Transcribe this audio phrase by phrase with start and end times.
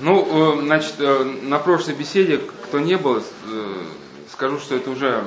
[0.00, 3.86] Ну, э, значит, э, на прошлой беседе, кто не был, э,
[4.32, 5.24] скажу, что это уже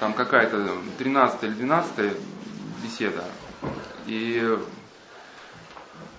[0.00, 2.16] там какая-то 13 или 12
[2.82, 3.24] беседа.
[4.06, 4.58] И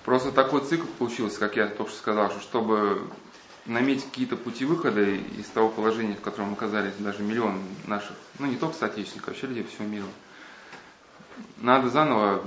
[0.04, 3.02] просто такой цикл получился, как я только что сказал, что чтобы
[3.66, 8.57] наметить какие-то пути выхода из того положения, в котором оказались даже миллион наших, ну не
[8.57, 10.07] только соотечественников, а вообще людей по всему миру,
[11.57, 12.43] надо заново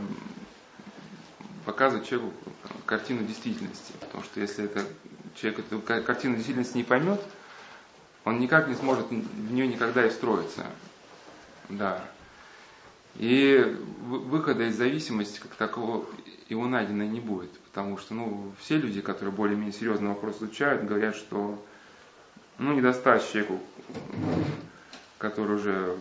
[1.65, 2.33] показывать человеку
[2.87, 3.93] картину действительности.
[4.01, 4.85] Потому что если это,
[5.35, 7.21] человек эту картину действительности не поймет,
[8.25, 10.67] он никак не сможет в нее никогда и встроиться.
[11.69, 12.05] Да.
[13.17, 16.07] И выхода из зависимости как такого
[16.49, 17.51] его найдено не будет.
[17.61, 21.63] Потому что ну, все люди, которые более-менее серьезный вопрос изучают, говорят, что
[22.59, 23.61] ну, недостаточно человеку,
[25.19, 25.97] который уже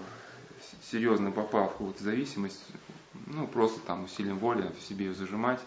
[0.91, 2.63] серьезно попал в какую-то зависимость,
[3.25, 5.59] ну, просто там усилием воли в себе ее зажимать.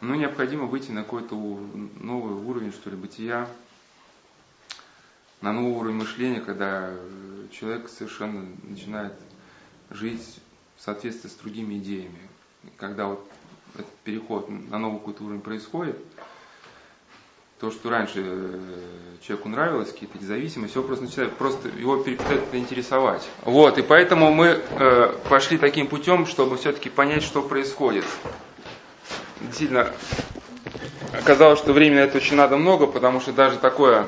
[0.00, 3.48] Но необходимо выйти на какой-то новый уровень, что ли, бытия,
[5.40, 6.90] на новый уровень мышления, когда
[7.50, 9.14] человек совершенно начинает
[9.90, 10.40] жить
[10.76, 12.18] в соответствии с другими идеями.
[12.76, 13.26] Когда вот
[13.74, 15.96] этот переход на новый какой-то уровень происходит,
[17.60, 18.58] то, что раньше э,
[19.22, 23.26] человеку нравилось, какие-то зависимости, его просто начинает, просто его перестает интересовать.
[23.42, 28.04] Вот, и поэтому мы э, пошли таким путем, чтобы все-таки понять, что происходит.
[29.40, 29.90] Действительно,
[31.12, 34.06] оказалось, что времени на это очень надо много, потому что даже такое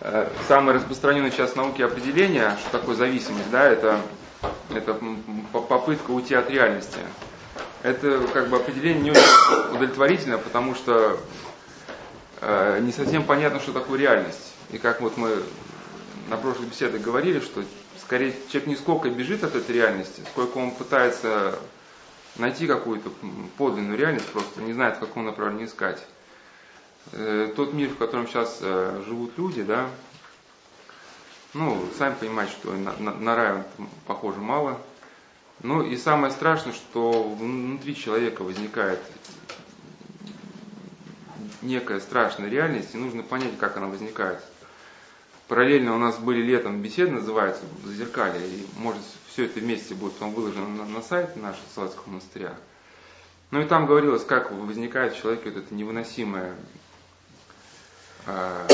[0.00, 4.00] э, самое распространенное сейчас в науке определение, что такое зависимость, да, это,
[4.74, 4.98] это
[5.52, 6.98] попытка уйти от реальности.
[7.82, 11.18] Это как бы определение не очень удовлетворительно, потому что
[12.40, 14.52] Э, не совсем понятно, что такое реальность.
[14.70, 15.42] И как вот мы
[16.28, 17.64] на прошлой беседе говорили, что
[18.00, 21.58] скорее человек не сколько бежит от этой реальности, сколько он пытается
[22.38, 23.10] найти какую-то
[23.56, 26.04] подлинную реальность, просто не знает, в каком направлении искать.
[27.12, 29.88] Э, тот мир, в котором сейчас э, живут люди, да,
[31.54, 33.62] ну, сами понимаете, что на, на, на рай
[34.06, 34.78] похоже мало.
[35.62, 39.00] Ну и самое страшное, что внутри человека возникает
[41.62, 44.40] некая страшная реальность, и нужно понять, как она возникает.
[45.48, 49.02] Параллельно у нас были летом беседы, называется «Зазеркалье», и может
[49.38, 52.56] все это вместе будет потом выложено на, на сайт нашего Салатского монастыря.
[53.52, 56.56] Ну и там говорилось, как возникает в человеке вот это невыносимое
[58.26, 58.66] э,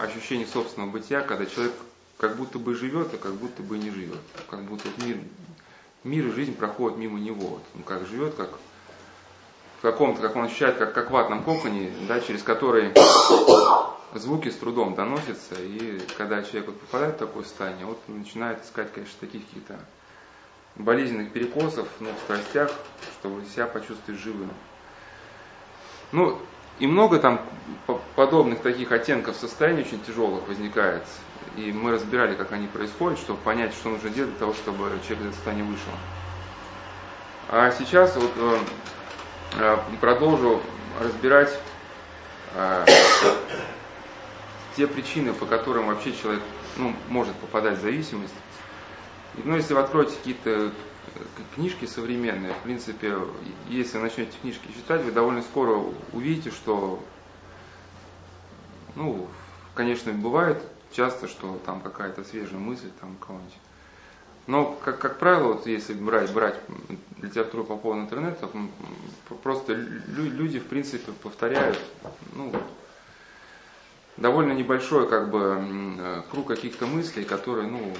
[0.00, 1.72] ощущение собственного бытия, когда человек
[2.18, 4.20] как будто бы живет, а как будто бы не живет.
[4.48, 5.16] Как будто мир,
[6.04, 7.58] мир и жизнь проходят мимо него.
[7.74, 8.50] Он как живет, как
[9.82, 12.92] каком-то, как он ощущает, как, как в ватном коконе, да, через который
[14.14, 18.92] звуки с трудом доносятся, и когда человек вот попадает в такое состояние, вот начинает искать,
[18.92, 19.78] конечно, таких каких-то
[20.76, 22.72] болезненных перекосов ну, в страстях,
[23.20, 24.50] чтобы себя почувствовать живым.
[26.12, 26.38] Ну,
[26.78, 27.40] и много там
[28.16, 31.04] подобных таких оттенков состояний очень тяжелых возникает.
[31.56, 35.10] И мы разбирали, как они происходят, чтобы понять, что нужно делать для того, чтобы человек
[35.10, 35.92] из этого состояния вышел.
[37.48, 38.58] А сейчас вот э,
[39.56, 40.60] Э, продолжу
[41.00, 41.56] разбирать
[42.54, 42.84] э,
[44.76, 46.42] те причины, по которым вообще человек
[46.76, 48.34] ну, может попадать в зависимость.
[49.42, 50.70] Ну, если вы откроете какие-то э,
[51.54, 53.16] книжки современные, в принципе,
[53.68, 57.02] если начнете книжки читать, вы довольно скоро увидите, что,
[58.94, 59.28] ну,
[59.74, 60.62] конечно, бывает
[60.92, 63.54] часто, что там какая-то свежая мысль там кого-нибудь
[64.46, 66.56] но, как, как правило, вот если брать, брать
[67.22, 68.48] литературу по поводу интернета,
[69.42, 71.78] просто люди, в принципе, повторяют
[72.34, 72.52] ну,
[74.16, 77.92] довольно небольшой как бы, круг каких-то мыслей, которые ну,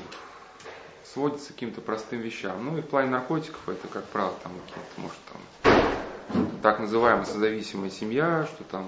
[1.04, 2.64] сводятся к каким-то простым вещам.
[2.64, 4.52] Ну и в плане наркотиков это, как правило, там,
[4.96, 5.16] может,
[5.62, 8.86] там, так называемая созависимая семья, что там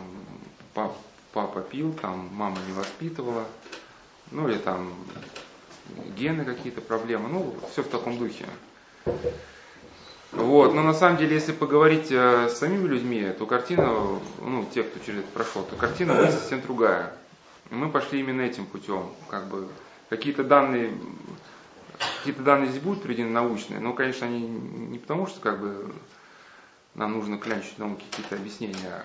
[0.74, 0.96] папа,
[1.32, 3.44] папа пил, там мама не воспитывала,
[4.30, 4.92] ну или там
[6.16, 8.46] гены какие-то проблемы, ну, все в таком духе.
[10.32, 14.82] Вот, но на самом деле, если поговорить э, с самими людьми, то картина, ну, те,
[14.82, 17.12] кто через это прошел, то картина будет совсем другая.
[17.70, 19.68] мы пошли именно этим путем, как бы,
[20.10, 20.92] какие-то данные,
[22.18, 25.92] какие-то данные здесь будут приведены научные, но, конечно, они не потому, что, как бы,
[26.94, 29.04] нам нужно клянчить науки какие-то объяснения,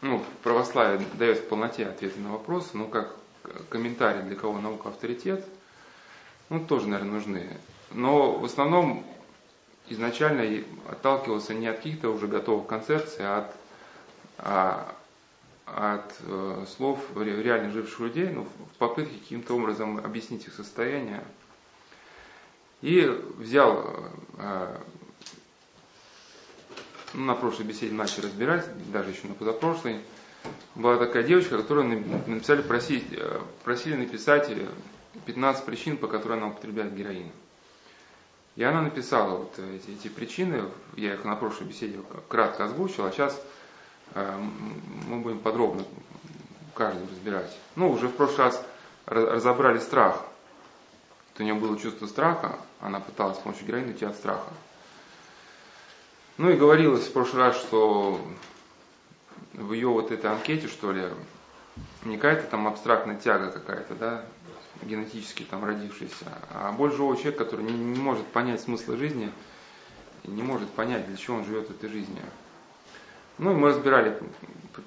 [0.00, 3.14] ну, православие дает в полноте ответы на вопросы, но как
[3.68, 5.44] комментарий, для кого наука авторитет–
[6.50, 7.46] ну, тоже, наверное, нужны.
[7.92, 9.04] Но в основном
[9.90, 13.54] изначально отталкивался не от каких-то уже готовых концепций, а от,
[14.38, 14.94] а,
[15.66, 21.22] от э, слов реально живших людей, ну, в попытке каким-то образом объяснить их состояние.
[22.80, 23.04] И
[23.36, 23.84] взял,
[24.38, 24.76] э,
[27.14, 30.00] ну, на прошлой беседе начал разбирать, даже еще на позапрошлой,
[30.74, 34.50] была такая девочка, которую написали, просили, э, просили написать
[35.26, 37.30] 15 причин, по которым она употребляет героин.
[38.58, 40.64] И она написала вот эти, эти причины,
[40.96, 43.40] я их на прошлой беседе кратко озвучил, а сейчас
[44.14, 44.36] э,
[45.06, 45.84] мы будем подробно
[46.74, 47.56] каждую разбирать.
[47.76, 48.66] Ну, уже в прошлый раз
[49.06, 50.24] разобрали страх.
[51.30, 54.50] Вот у нее было чувство страха, она пыталась с помощью героина уйти от страха.
[56.36, 58.20] Ну и говорилось в прошлый раз, что
[59.52, 61.04] в ее вот этой анкете, что ли,
[62.04, 64.24] не какая-то там абстрактная тяга какая-то, да,
[64.82, 69.30] генетически там родившаяся, а боль живого человека, который не, не может понять смысла жизни,
[70.24, 72.20] не может понять, для чего он живет этой жизни.
[73.38, 74.18] Ну и мы разбирали,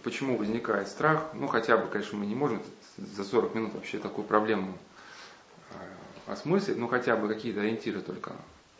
[0.04, 1.30] почему возникает страх.
[1.34, 2.62] Ну хотя бы, конечно, мы не можем
[2.98, 4.78] за 40 минут вообще такую проблему
[5.72, 8.34] а, осмыслить, но хотя бы какие-то ориентиры только,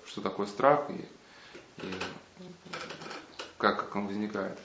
[0.06, 1.06] что такое страх и,
[1.86, 1.92] и
[3.58, 4.60] как, как он возникает.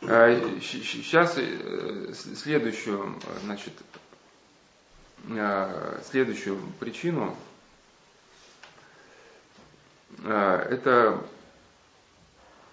[0.00, 3.98] Сейчас а, э, следующую, значит, а,
[6.04, 7.36] следующую причину.
[10.24, 11.22] Это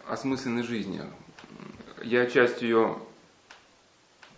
[0.07, 1.01] осмысленной жизни.
[2.01, 2.97] Я часть ее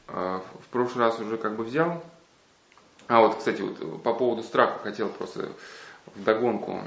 [0.07, 2.03] в прошлый раз уже как бы взял.
[3.07, 5.51] А вот, кстати, вот по поводу страха хотел просто
[6.15, 6.81] вдогонку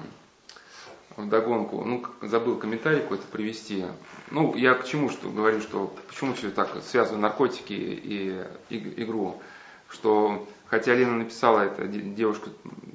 [1.17, 3.85] вдогонку, ну, забыл комментарий какой-то привести.
[4.31, 9.41] Ну, я к чему что говорю, что почему все так связываю наркотики и, и игру,
[9.89, 12.51] что хотя Лена написала это, девушка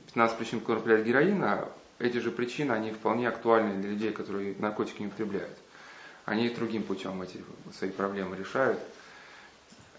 [0.07, 5.01] 15 причин, которые употребляют героина, эти же причины, они вполне актуальны для людей, которые наркотики
[5.01, 5.57] не употребляют.
[6.25, 7.43] Они другим путем эти
[7.77, 8.79] свои проблемы решают.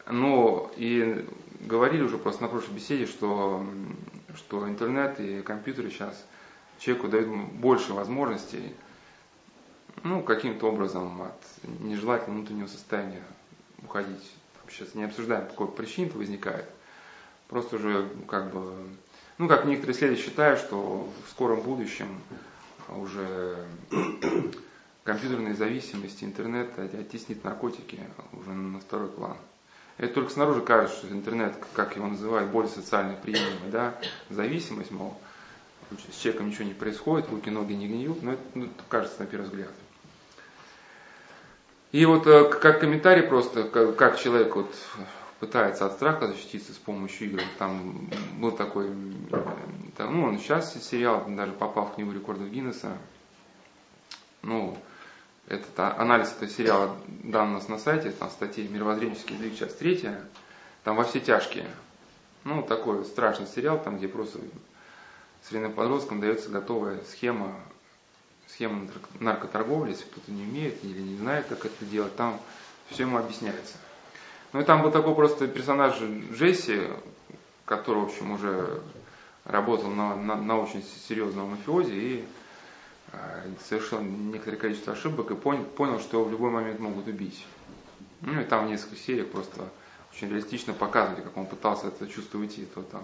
[0.06, 1.26] Но и
[1.60, 3.64] говорили уже просто на прошлой беседе, что,
[4.34, 6.24] что интернет и компьютеры сейчас–
[6.80, 8.74] человеку дают больше возможностей,
[10.02, 13.22] ну, каким-то образом от нежелательного внутреннего состояния
[13.82, 14.32] уходить.
[14.68, 16.66] Сейчас не обсуждаем, по какой причине это возникает.
[17.50, 18.72] Просто уже как бы,
[19.38, 22.20] ну, как некоторые исследователи считают, что в скором будущем
[22.88, 23.56] уже
[25.02, 27.98] компьютерные зависимости, интернет оттеснит наркотики
[28.32, 29.36] уже на второй план.
[29.98, 33.98] Это только снаружи кажется, что интернет, как его называют, более социально приемлемый, да,
[34.30, 35.18] зависимость, мол,
[36.12, 39.46] с человеком ничего не происходит, руки, ноги не гниют, но это ну, кажется на первый
[39.46, 39.72] взгляд.
[41.90, 44.72] И вот э, как комментарий просто, как человек вот
[45.40, 47.42] пытается от страха защититься с помощью игр.
[47.58, 48.08] Там
[48.38, 48.90] был такой,
[49.96, 52.96] там, ну он сейчас сериал, даже попал в книгу рекордов Гиннесса.
[54.42, 54.76] Ну,
[55.46, 59.78] этот а, анализ этого сериала дан у нас на сайте, там статьи «Мировоззренческий язык», часть
[59.78, 60.22] третья.
[60.84, 61.66] Там во все тяжкие.
[62.44, 64.38] Ну, такой страшный сериал, там, где просто
[65.42, 67.54] современным подросткам дается готовая схема,
[68.46, 68.88] схема
[69.18, 72.38] наркоторговли, если кто-то не умеет или не знает, как это делать, там
[72.88, 73.76] все ему объясняется.
[74.52, 76.00] Ну и там был такой просто персонаж
[76.32, 76.88] Джесси,
[77.64, 78.82] который, в общем, уже
[79.44, 82.24] работал на, на, на очень серьезном мафиозе и
[83.12, 87.46] э, совершил некоторое количество ошибок и понял, понял, что его в любой момент могут убить.
[88.22, 89.68] Ну и там в нескольких сериях просто
[90.12, 93.02] очень реалистично показывали, как он пытался это чувство уйти, то там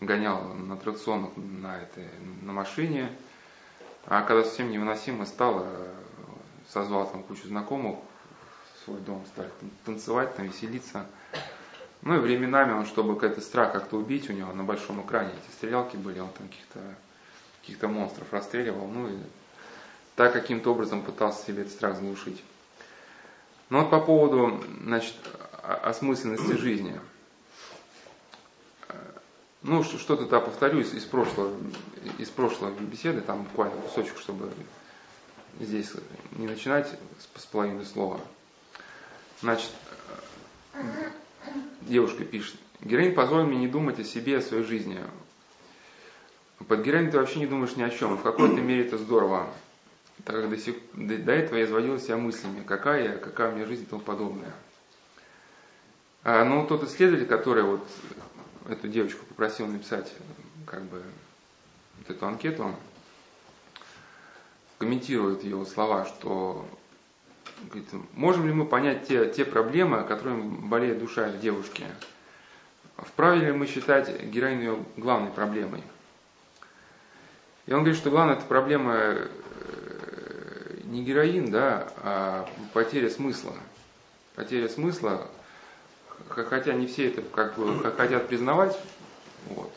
[0.00, 2.08] гонял на аттракционах на, этой,
[2.42, 3.10] на машине.
[4.06, 5.66] А когда совсем невыносимо стало,
[6.68, 7.96] созвал там кучу знакомых
[8.84, 9.50] свой дом, стали
[9.84, 11.06] танцевать, там веселиться.
[12.02, 15.54] Ну и временами он, чтобы какой-то страх как-то убить, у него на большом экране эти
[15.54, 16.80] стрелялки были, он там каких-то
[17.60, 19.16] каких монстров расстреливал, ну и
[20.16, 22.42] так каким-то образом пытался себе этот страх заглушить.
[23.70, 25.16] Но вот по поводу, значит,
[25.62, 27.00] осмысленности жизни–
[29.64, 31.56] ну, что-то да, повторю из, прошлого,
[32.18, 34.52] из прошлой беседы, там буквально кусочек, чтобы
[35.58, 35.90] здесь
[36.32, 36.86] не начинать
[37.36, 38.20] с половины слова.
[39.40, 39.70] Значит,
[41.82, 44.98] девушка пишет, героин позволил мне не думать о себе, о своей жизни.
[46.68, 48.16] Под героином ты вообще не думаешь ни о чем.
[48.16, 49.52] В какой-то мере это здорово.
[50.24, 53.54] Так как до, сих, до, до этого я изводила себя мыслями, какая я, какая у
[53.54, 54.52] меня жизнь и тому подобное.
[56.22, 57.86] А, ну, тот исследователь, который вот
[58.68, 60.10] эту девочку попросил написать
[60.66, 61.02] как бы
[61.98, 62.74] вот эту анкету,
[64.78, 66.66] комментирует его слова, что
[68.14, 71.84] можем ли мы понять те, те проблемы, которыми болеет душа девушки?
[72.96, 75.82] Вправе ли мы считать героиню ее главной проблемой?
[77.66, 79.26] И он говорит, что главная это проблема э,
[80.84, 83.54] не героин, да, а потеря смысла.
[84.36, 85.28] Потеря смысла
[86.28, 88.78] хотя не все это как бы хотят признавать,
[89.48, 89.72] вот.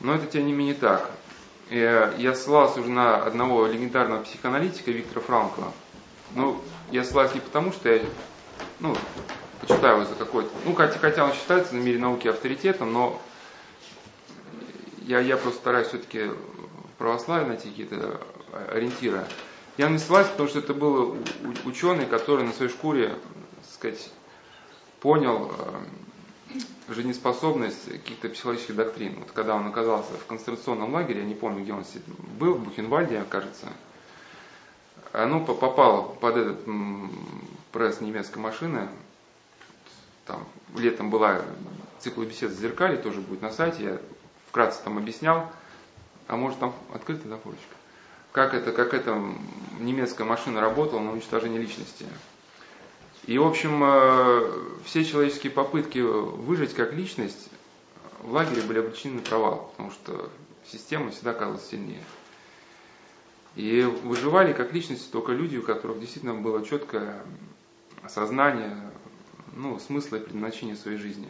[0.00, 1.10] но это тем не менее так.
[1.70, 5.72] Я, я ссылался уже на одного легендарного психоаналитика Виктора Франкла.
[6.34, 6.60] Ну,
[6.90, 8.02] я ссылаюсь не потому, что я
[8.80, 8.96] ну,
[9.60, 13.20] почитаю его за какой-то, ну, хотя, хотя он считается на мире науки авторитетом, но
[15.02, 16.30] я, я просто стараюсь все-таки
[16.98, 18.20] в найти какие-то
[18.70, 19.24] ориентиры.
[19.76, 21.16] Я не ссылаюсь, потому что это был
[21.64, 24.10] ученый, который на своей шкуре, так сказать,
[25.00, 29.16] понял э, жизнеспособность каких-то психологических доктрин.
[29.18, 31.84] Вот когда он оказался в концентрационном лагере, я не помню, где он
[32.38, 33.66] был, в Бухенвальде, кажется,
[35.14, 36.58] оно попало под этот
[37.72, 38.88] пресс немецкой машины.
[40.26, 40.44] Там
[40.76, 41.42] летом была
[42.00, 43.84] цикл бесед в зеркале, тоже будет на сайте.
[43.84, 43.98] Я
[44.48, 45.48] вкратце там объяснял.
[46.26, 47.62] А может там открыта да, форочка?
[48.32, 49.22] Как это, как эта
[49.78, 52.06] немецкая машина работала на уничтожение личности.
[53.26, 54.50] И, в общем, э,
[54.84, 57.50] все человеческие попытки выжить как личность
[58.20, 60.28] в лагере были обречены на провал, потому что
[60.66, 62.02] система всегда казалась сильнее.
[63.56, 67.22] И выживали как личности только люди, у которых действительно было четкое
[68.02, 68.76] осознание
[69.52, 71.28] ну, смысла и предназначения своей жизни.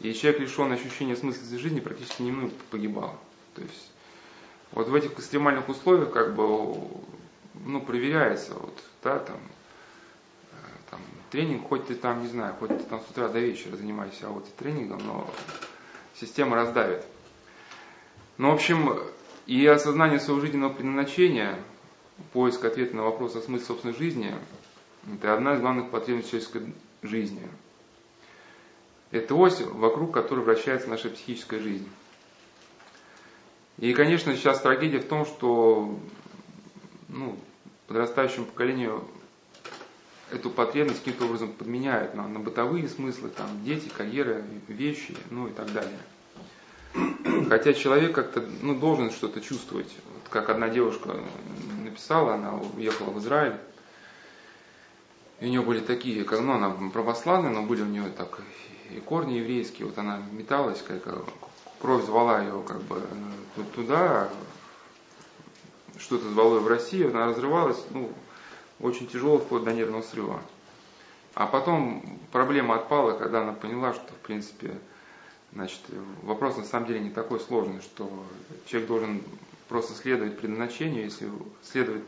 [0.00, 3.18] И человек, лишенный ощущения смысла своей жизни, практически немного погибал.
[3.54, 3.90] То есть
[4.72, 6.44] вот в этих экстремальных условиях как бы
[7.64, 9.38] ну, проверяется, вот, да, там,
[10.52, 10.56] э,
[10.90, 14.26] там, тренинг, хоть ты там, не знаю, хоть ты там с утра до вечера занимаешься
[14.26, 15.30] а вот тренингом, но
[16.14, 17.04] система раздавит.
[18.38, 19.00] Ну, в общем,
[19.46, 21.58] и осознание своего жизненного предназначения,
[22.32, 24.34] поиск ответа на вопрос о смысле собственной жизни,
[25.12, 27.42] это одна из главных потребностей человеческой жизни.
[29.12, 31.88] Это ось, вокруг которой вращается наша психическая жизнь.
[33.78, 35.98] И, конечно, сейчас трагедия в том, что
[37.08, 37.38] ну,
[37.86, 39.04] подрастающему поколению
[40.32, 45.52] эту потребность каким-то образом подменяют на, на бытовые смыслы, там, дети, карьера, вещи, ну и
[45.52, 45.98] так далее.
[47.48, 49.92] Хотя человек как-то ну, должен что-то чувствовать.
[50.12, 51.16] Вот как одна девушка
[51.84, 53.56] написала, она уехала в Израиль.
[55.40, 58.40] И у нее были такие, как, ну, она православная, но были у нее так
[58.90, 59.86] и корни еврейские.
[59.86, 61.02] Вот она металась, как
[61.80, 63.02] кровь звала ее как бы
[63.74, 64.28] туда,
[65.98, 68.10] что-то звало ее в Россию, она разрывалась, ну,
[68.80, 70.40] очень тяжело, вплоть до нервного срыва.
[71.34, 74.78] А потом проблема отпала, когда она поняла, что, в принципе,
[75.56, 75.80] Значит,
[76.22, 78.10] вопрос на самом деле не такой сложный, что
[78.66, 79.22] человек должен
[79.68, 81.30] просто следовать предназначению, если
[81.62, 82.02] следовать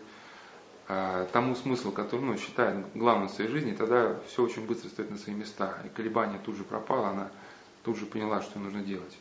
[0.88, 5.11] э, тому смыслу, который ну, считает главным в своей жизни, тогда все очень быстро стоит
[5.11, 5.78] на свои места.
[5.87, 7.31] И колебание тут же пропало, она
[7.85, 9.17] тут же поняла, что нужно делать.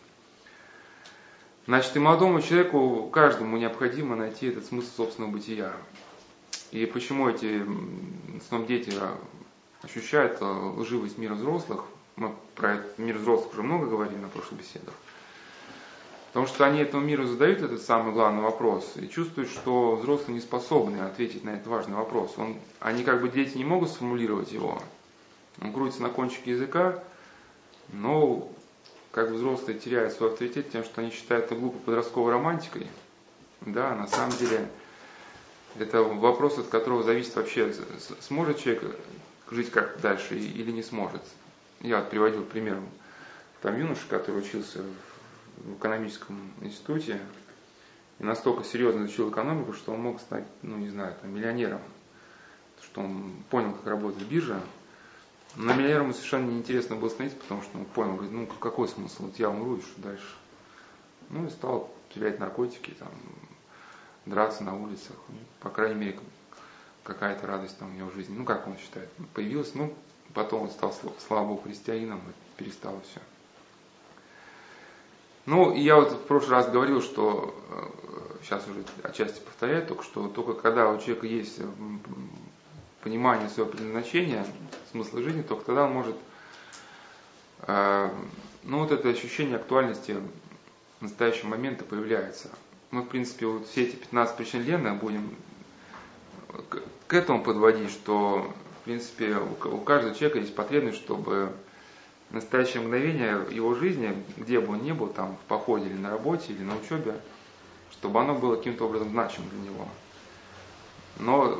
[1.65, 5.71] Значит, и молодому человеку, каждому необходимо найти этот смысл собственного бытия.
[6.71, 7.65] И почему эти
[8.41, 8.91] основном дети
[9.81, 11.85] ощущают лживость мира взрослых,
[12.17, 14.93] мы про мир взрослых уже много говорили на прошлых беседах.
[16.27, 20.41] Потому что они этому миру задают этот самый главный вопрос и чувствуют, что взрослые не
[20.41, 22.33] способны ответить на этот важный вопрос.
[22.37, 24.79] Он, они как бы дети не могут сформулировать его.
[25.61, 27.01] Он крутится на кончике языка,
[27.93, 28.51] но
[29.11, 32.87] как взрослые теряют свой авторитет тем, что они считают это глупо подростковой романтикой.
[33.61, 34.67] Да, на самом деле
[35.79, 37.73] это вопрос, от которого зависит вообще,
[38.19, 38.83] сможет человек
[39.49, 41.21] жить как дальше или не сможет.
[41.81, 42.79] Я приводил пример,
[43.61, 44.83] там юноша, который учился
[45.57, 47.19] в экономическом институте,
[48.19, 51.81] и настолько серьезно изучил экономику, что он мог стать, ну не знаю, там, миллионером.
[52.81, 54.61] Что он понял, как работает биржа.
[55.55, 59.37] Но миллионером совершенно неинтересно было становиться, потому что он понял, говорит, ну какой смысл, вот
[59.37, 60.35] я умру, и что дальше?
[61.29, 63.09] Ну и стал терять наркотики, там,
[64.25, 65.15] драться на улицах.
[65.29, 66.19] Ну, по крайней мере,
[67.03, 68.37] какая-то радость там у него в жизни.
[68.37, 69.73] Ну, как он считает, появилась.
[69.73, 69.93] Ну,
[70.37, 70.93] Потом он стал,
[71.29, 73.19] Богу, христианином и перестал все.
[75.47, 80.03] Ну, и я вот в прошлый раз говорил, что э, сейчас уже отчасти повторяю, только
[80.03, 81.59] что только когда у человека есть
[83.01, 84.45] понимание своего предназначения,
[84.91, 86.15] смысла жизни, только тогда он может,
[87.61, 88.11] э,
[88.61, 90.17] ну, вот это ощущение актуальности
[91.01, 92.51] настоящего момента появляется.
[92.91, 95.35] Мы, в принципе, вот все эти 15 причин Лены будем
[97.07, 98.53] к этому подводить, что
[98.87, 101.51] принципе, у каждого человека есть потребность, чтобы
[102.29, 106.53] настоящее мгновение его жизни, где бы он ни был, там, в походе или на работе,
[106.53, 107.19] или на учебе,
[107.91, 109.87] чтобы оно было каким-то образом значимым для него.
[111.19, 111.59] Но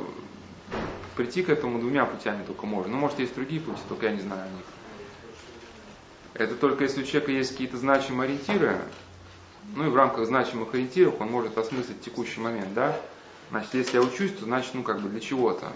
[1.16, 2.92] прийти к этому двумя путями только можно.
[2.92, 4.64] Ну, может, есть другие пути, только я не знаю о них.
[6.32, 8.78] Это только если у человека есть какие-то значимые ориентиры,
[9.76, 12.98] ну и в рамках значимых ориентиров он может осмыслить текущий момент, да?
[13.50, 15.72] Значит, если я учусь, то значит, ну, как бы для чего-то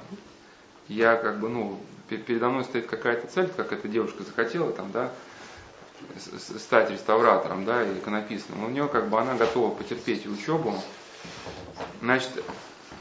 [0.92, 5.10] я как бы, ну, передо мной стоит какая-то цель, как эта девушка захотела там, да,
[6.58, 8.64] стать реставратором, да, или иконописным.
[8.64, 10.74] У нее как бы она готова потерпеть учебу.
[12.00, 12.30] Значит,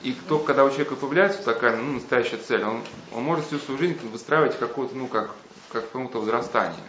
[0.03, 2.81] и только когда у человека появляется такая ну, настоящая цель, он,
[3.13, 5.31] он может всю свою жизнь выстраивать какое-то, ну, как,
[5.71, 6.79] как какое-то возрастание.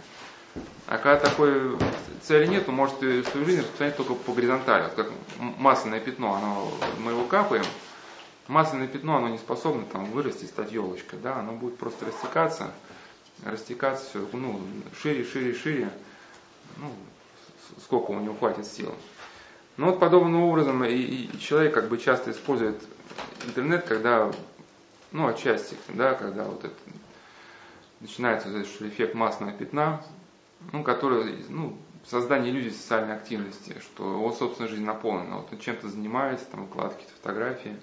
[0.87, 1.78] А когда такой
[2.23, 4.85] цели нет, он может свою жизнь распространять только по горизонтали.
[4.85, 7.64] Вот как масляное пятно, оно, мы его капаем,
[8.49, 12.72] масляное пятно, оно не способно там вырасти, стать елочкой, да, оно будет просто растекаться,
[13.44, 14.61] растекаться все, ну,
[15.00, 15.90] шире, шире, шире,
[16.76, 16.90] ну,
[17.82, 18.94] сколько у него хватит сил.
[19.78, 22.82] Ну вот подобным образом и, и человек как бы часто использует
[23.46, 24.30] интернет, когда,
[25.12, 26.75] ну отчасти, да, когда вот это
[28.00, 30.04] начинается вот этот эффект масляного пятна,
[30.72, 35.88] ну, который, ну, создание иллюзии социальной активности, что его собственная жизнь наполнена, вот он чем-то
[35.88, 37.76] занимается, там, выкладывает фотографии.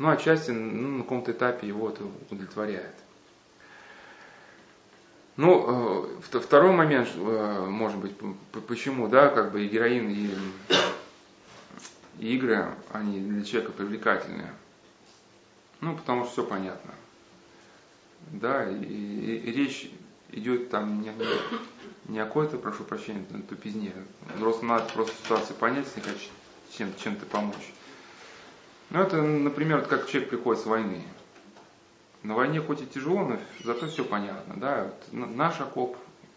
[0.00, 2.94] Ну, отчасти ну, на каком-то этапе его это удовлетворяет.
[5.36, 8.14] Ну, э, второй момент, э, может быть,
[8.66, 10.30] почему, да, как бы и героин, и,
[12.18, 14.54] и игры, они для человека привлекательные.
[15.82, 16.94] Ну, потому что все понятно.
[18.30, 19.90] Да, и, и, речь
[20.30, 21.12] идет там не,
[22.08, 23.92] не о какой-то, прошу прощения, тупизне.
[24.38, 26.30] Просто надо просто ситуацию понять, если хочешь
[26.72, 27.74] чем, чем-то помочь.
[28.90, 31.02] Ну, это, например, как человек приходит с войны.
[32.22, 34.54] На войне хоть и тяжело, но зато все понятно.
[34.56, 34.90] Да?
[35.12, 35.96] Вот наш окоп,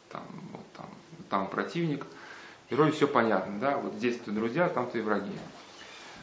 [0.09, 0.85] там, вот, там,
[1.29, 2.05] там противник,
[2.69, 3.59] вроде все понятно.
[3.59, 3.77] Да?
[3.77, 5.31] Вот здесь ты друзья, там ты враги.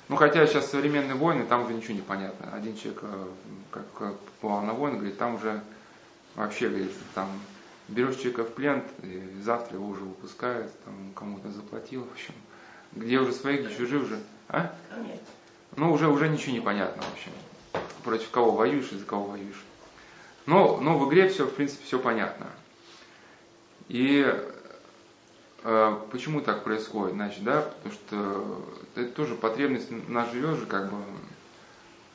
[0.08, 2.52] Ну, хотя сейчас современные войны, там уже ничего не понятно.
[2.52, 3.26] Один человек, э,
[3.70, 5.62] как, как попал на войну, говорит, там уже
[6.34, 7.28] вообще, говорит, там
[7.87, 12.34] берешь человека в плен, и завтра его уже выпускают, там кому-то заплатил, в общем.
[12.92, 14.18] Где уже своих, где чужие уже.
[14.49, 14.75] А?
[14.96, 15.22] Нет.
[15.77, 17.33] Ну, уже, уже ничего не понятно, в общем.
[18.03, 19.62] Против кого воюешь и за кого воюешь.
[20.47, 22.47] Но, но в игре все, в принципе, все понятно.
[23.89, 24.27] И
[25.62, 27.15] э, почему так происходит?
[27.15, 28.62] Значит, да, потому что
[28.95, 30.99] это тоже потребность, нас живет же как бы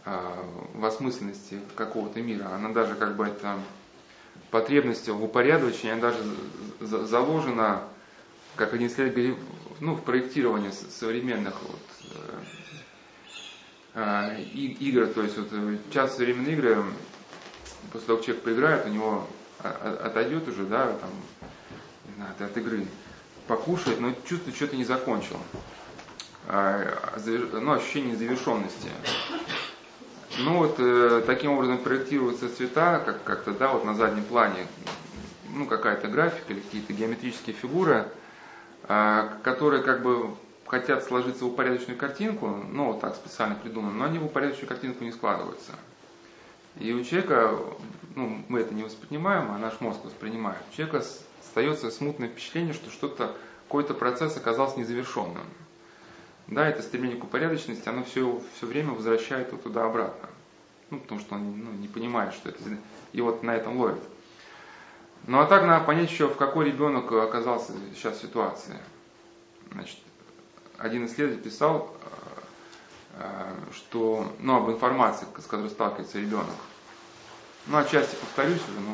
[0.06, 0.44] э,
[0.74, 2.50] в осмысленности какого-то мира.
[2.54, 3.58] Она даже как бы это
[4.52, 6.24] потребность в упорядочении, она даже
[6.80, 7.84] заложена,
[8.56, 9.36] как один исследователь
[9.80, 11.80] ну, в проектировании современных вот,
[13.96, 16.84] э, э игр, то есть вот э, часто современные игры,
[17.92, 19.28] после того, как человек поиграет, у него
[19.60, 21.10] отойдет уже, да, там,
[22.08, 22.86] не знаю, от игры,
[23.48, 25.38] покушает, но чувствует, что-то не закончил.
[26.48, 27.18] А,
[27.54, 28.90] ну, ощущение незавершенности.
[30.40, 34.68] Ну вот э, таким образом проектируются цвета, как, как-то, да, вот на заднем плане,
[35.54, 38.08] ну какая-то графика или какие-то геометрические фигуры,
[38.84, 44.06] э, которые как бы хотят сложиться в упорядоченную картинку, ну вот так специально придумано, но
[44.06, 45.74] они в упорядоченную картинку не складываются.
[46.80, 47.58] И у человека,
[48.16, 51.06] ну мы это не воспринимаем, а наш мозг воспринимает, у человека
[51.42, 53.36] остается смутное впечатление, что что-то,
[53.68, 55.46] какой-то процесс оказался незавершенным.
[56.48, 60.30] Да, это стремление к упорядоченности, оно все, все время возвращает его туда-обратно.
[60.92, 62.60] Ну, потому что он ну, не понимает, что это.
[63.14, 64.04] И вот на этом ловит.
[65.28, 68.78] Ну а так надо понять еще, в какой ребенок оказался сейчас в ситуации.
[69.72, 69.98] Значит,
[70.78, 76.56] один исследователь писал, э, э, что, ну, об информации, с которой сталкивается ребенок.
[77.68, 78.94] Ну, отчасти повторюсь уже, ну,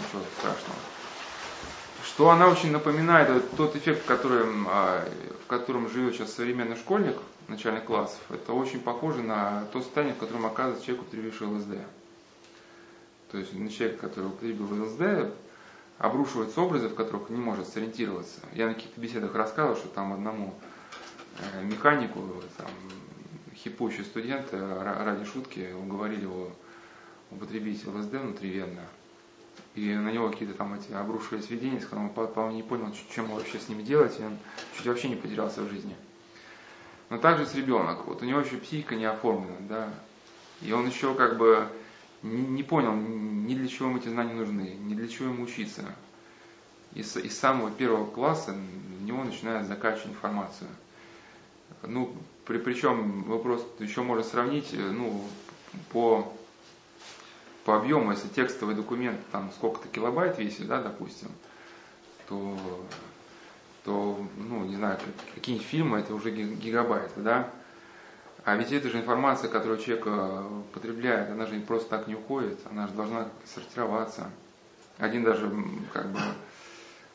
[0.00, 0.78] ничего страшного
[2.04, 5.04] что она очень напоминает тот эффект, в котором, а,
[5.44, 7.16] в котором живет сейчас современный школьник
[7.48, 8.20] начальных классов.
[8.30, 11.78] Это очень похоже на то состояние, в котором оказывается человек, употребивший ЛСД.
[13.32, 15.32] То есть на человека, который употребил ЛСД,
[15.98, 18.40] обрушиваются образы, в которых не может сориентироваться.
[18.54, 20.54] Я на каких-то беседах рассказывал, что там одному
[21.62, 22.20] механику,
[22.56, 22.68] там,
[23.54, 26.50] хипущий студент ради шутки уговорили его
[27.30, 28.86] употребить ЛСД внутривенно–
[29.74, 33.26] и на него какие-то там эти обрушивались видения, с которым он, по не понял, чем
[33.26, 34.36] вообще с ними делать, и он
[34.76, 35.94] чуть вообще не потерялся в жизни.
[37.08, 39.88] Но также с ребенком, вот у него еще психика не оформлена, да,
[40.62, 41.68] и он еще как бы
[42.22, 45.84] не, не понял, ни для чего ему эти знания нужны, ни для чего ему учиться.
[46.94, 50.68] И с, из самого первого класса в него начинают закачивать информацию.
[51.82, 52.14] Ну,
[52.44, 55.24] при, причем вопрос еще можно сравнить, ну,
[55.92, 56.32] по
[57.64, 61.28] по объему, если текстовый документ там сколько-то килобайт весит, да, допустим,
[62.28, 62.56] то,
[63.84, 64.98] то ну, не знаю,
[65.34, 67.50] какие-нибудь фильмы, это уже гигабайты, да.
[68.44, 72.58] А ведь это же информация, которую человек э, потребляет, она же просто так не уходит,
[72.70, 74.30] она же должна сортироваться.
[74.96, 75.52] Один даже,
[75.92, 76.18] как бы,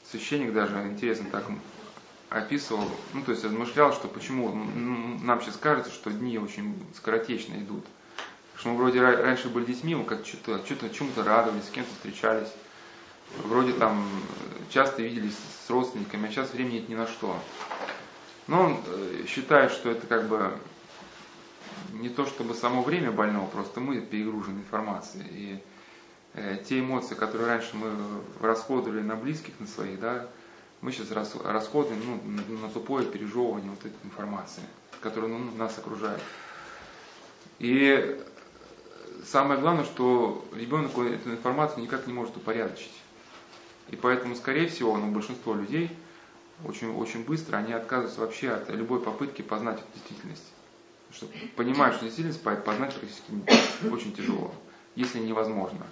[0.09, 1.45] священник даже, интересно так
[2.29, 2.83] описывал,
[3.13, 7.85] ну, то есть размышлял, что почему нам сейчас кажется, что дни очень скоротечно идут.
[8.57, 12.51] Что мы вроде раньше были детьми, мы как что-то, что-то чему-то радовались, с кем-то встречались.
[13.43, 14.07] Вроде там
[14.69, 15.35] часто виделись
[15.65, 17.37] с родственниками, а сейчас времени нет ни на что.
[18.47, 20.53] Но он э, считает, что это как бы
[21.93, 25.25] не то чтобы само время больного, просто мы перегружены информацией.
[25.31, 25.63] И
[26.33, 27.91] э, те эмоции, которые раньше мы
[28.41, 30.27] расходовали на близких, на своих, да,
[30.85, 34.61] мы сейчас рас, расходуем ну, на, тупое пережевывание вот этой информации,
[35.01, 36.21] которая ну, нас окружает.
[37.57, 38.23] И
[39.25, 42.93] самое главное, что ребенок эту информацию никак не может упорядочить.
[43.89, 45.89] И поэтому, скорее всего, ну, большинство людей
[46.63, 50.45] очень, очень быстро они отказываются вообще от любой попытки познать эту действительность.
[51.11, 54.53] Что понимают, что действительность познать практически очень тяжело,
[54.95, 55.87] если невозможно.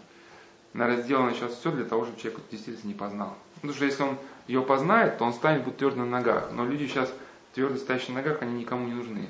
[0.73, 3.37] Наверное, сделано сейчас все для того, чтобы человек эту действительность не познал.
[3.55, 6.51] Потому что если он ее познает, то он станет будет твердо на ногах.
[6.51, 7.13] Но люди сейчас
[7.53, 9.29] твердо стоящие на ногах, они никому не нужны.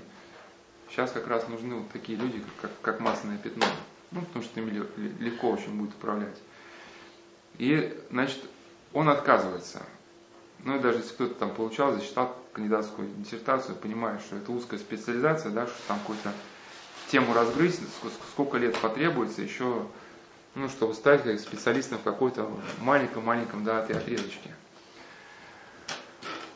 [0.89, 3.65] Сейчас как раз нужны вот такие люди, как, как масляное пятно.
[4.11, 4.85] Ну, потому что ими
[5.19, 6.37] легко очень будет управлять.
[7.57, 8.39] И, значит,
[8.93, 9.83] он отказывается.
[10.59, 15.51] Ну и даже если кто-то там получал, зачитал кандидатскую диссертацию, понимает, что это узкая специализация,
[15.51, 16.31] да, что там какую-то
[17.09, 17.81] тему разгрызть,
[18.31, 19.87] сколько лет потребуется еще,
[20.55, 22.49] ну, чтобы стать специалистом в какой-то
[22.81, 24.51] маленьком-маленьком, да, этой отрезочке.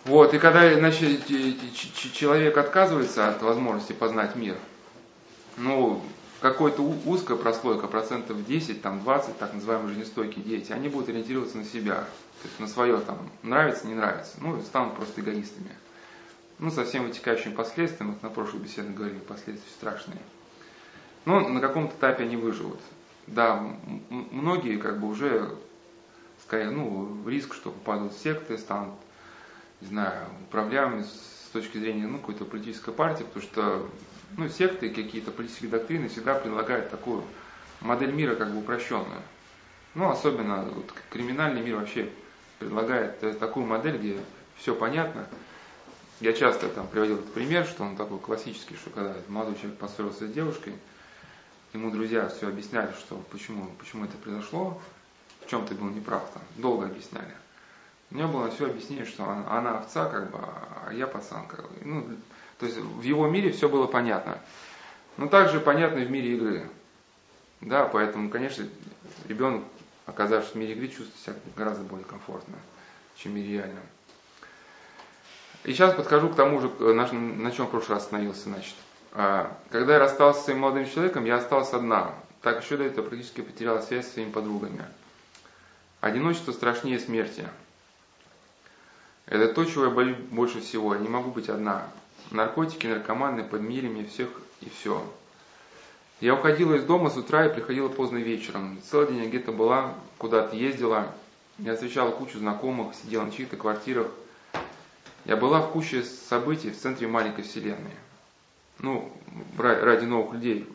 [0.05, 1.25] Вот, и когда, значит,
[2.13, 4.55] человек отказывается от возможности познать мир,
[5.57, 6.01] ну,
[6.39, 11.65] какой-то узкая прослойка, процентов 10, там 20, так называемые жизнестойкие дети, они будут ориентироваться на
[11.65, 11.95] себя,
[12.41, 15.71] то есть на свое там нравится, не нравится, ну, станут просто эгоистами.
[16.60, 20.21] Ну, со всеми вытекающими последствиями, вот на прошлой беседе говорили, последствия страшные.
[21.25, 22.79] Но на каком-то этапе они выживут.
[23.27, 23.61] Да,
[24.09, 25.53] многие как бы уже,
[26.43, 28.95] скорее, ну, риск, что попадут в секты, станут,
[29.81, 33.89] не знаю, управляемыми с точки зрения, ну, какой-то политической партии, потому что,
[34.37, 37.23] ну, секты, какие-то политические доктрины всегда предлагают такую
[37.81, 39.21] модель мира как бы упрощенную.
[39.93, 42.09] Ну, особенно вот, криминальный мир вообще
[42.59, 44.17] предлагает э, такую модель, где
[44.55, 45.27] все понятно.
[46.19, 50.27] Я часто там приводил этот пример, что он такой классический, что когда молодой человек поссорился
[50.27, 50.73] с девушкой,
[51.77, 54.81] ему друзья все объясняли, что почему, почему это произошло,
[55.41, 57.33] в чем ты был неправ, там, долго объясняли.
[58.09, 61.45] У меня было все объяснение, что она, она овца, как бы, а я пацан.
[61.47, 61.69] Как бы.
[61.81, 62.07] Ну,
[62.57, 64.39] то есть в его мире все было понятно.
[65.17, 66.69] Но также понятно в мире игры.
[67.59, 68.65] Да, поэтому, конечно,
[69.27, 69.63] ребенок
[70.05, 72.55] оказавшись в мире игры, чувствует себя гораздо более комфортно,
[73.17, 73.83] чем в мире реальном.
[75.65, 78.43] И сейчас подхожу к тому же, на, на чем в прошлый раз остановился.
[78.43, 78.75] Значит.
[79.19, 82.13] А, когда я расстался с своим молодым человеком, я осталась одна.
[82.43, 84.86] Так еще до этого практически потеряла связь со своими подругами.
[86.01, 87.47] Одиночество страшнее смерти.
[89.25, 90.93] Это то, чего я боюсь больше всего.
[90.93, 91.88] Я не могу быть одна.
[92.30, 94.30] Наркотики, наркоманы, подмили мне всех
[94.62, 95.03] и все.
[96.21, 98.80] Я уходила из дома с утра и приходила поздно вечером.
[98.88, 101.08] Целый день я где-то была, куда-то ездила.
[101.58, 104.12] Я встречала кучу знакомых, сидела на чьих-то квартирах.
[105.25, 107.95] Я была в куче событий в центре маленькой вселенной.
[108.79, 109.11] Ну,
[109.57, 110.67] ради новых людей,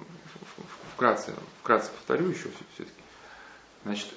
[0.94, 2.96] вкратце, вкратце повторю еще все-таки.
[3.84, 4.08] Значит,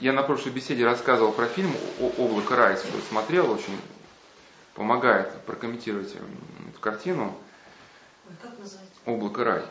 [0.00, 1.72] я на прошлой беседе рассказывал про фильм
[2.18, 3.78] «Облако рая», если кто смотрел, очень
[4.74, 7.34] помогает прокомментировать эту картину.
[9.04, 9.64] «Облако рай».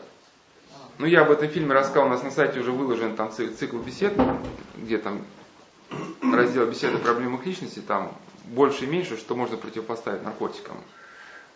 [0.98, 4.14] Ну, я об этом фильме рассказал, у нас на сайте уже выложен там цикл бесед,
[4.76, 5.24] где там
[6.22, 10.76] раздел беседы о проблемах личности, там больше и меньше, что можно противопоставить наркотикам.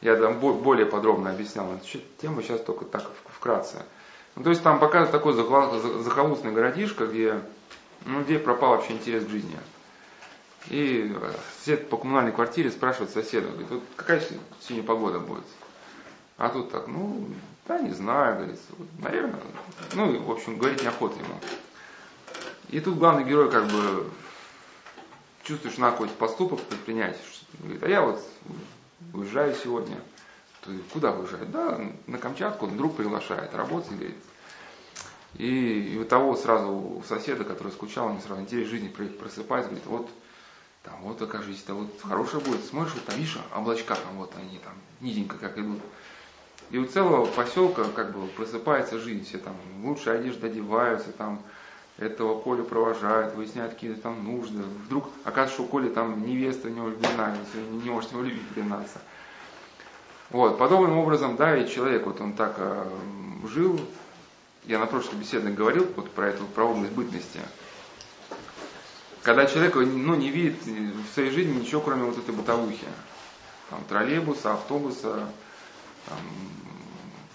[0.01, 3.85] Я там более подробно объяснял эту тему, сейчас только так вкратце.
[4.35, 7.41] Ну, то есть там показывают такой захолустный городишко, где
[8.05, 9.57] ну, людей пропал вообще интерес к жизни.
[10.69, 11.15] И
[11.59, 14.23] сосед по коммунальной квартире спрашивает соседа, говорит, вот какая
[14.61, 15.45] сегодня погода будет?
[16.37, 17.29] А тут так, ну,
[17.67, 18.61] да, не знаю, говорит,
[18.99, 19.41] наверное.
[19.95, 21.41] Ну, в общем, говорить неохота ему.
[22.69, 24.11] И тут главный герой как бы
[25.45, 27.17] чувствуешь на какой-то поступок предпринять.
[27.61, 28.21] Говорит, а я вот
[29.13, 29.97] уезжаю сегодня.
[30.63, 31.51] Ты куда выезжает?
[31.51, 34.17] Да, на Камчатку, друг приглашает, работать, говорит.
[35.35, 39.87] И, и у того сразу у соседа, который скучал, он сразу интерес жизни просыпается, говорит,
[39.87, 40.11] вот
[40.83, 44.59] там вот окажись, да вот хорошее будет, смотришь, вот там, видишь, облачка там вот они
[44.59, 45.81] там низенько как идут.
[46.71, 49.55] И у целого поселка как бы просыпается жизнь, все там
[49.85, 51.43] лучшие одежды одеваются, там
[51.99, 54.63] этого Колю провожают, выясняют какие-то там нужды.
[54.87, 59.01] Вдруг оказывается, что у Коли там невеста него влюблена, не, не может его любить признаться.
[60.31, 62.85] Вот, подобным образом, да, и человек, вот он так э,
[63.49, 63.81] жил,
[64.65, 67.41] я на прошлой беседе говорил вот про эту про бытности.
[69.23, 72.87] Когда человек ну, не видит в своей жизни ничего, кроме вот этой бытовухи.
[73.71, 75.29] Там, троллейбуса, автобуса,
[76.09, 76.19] там,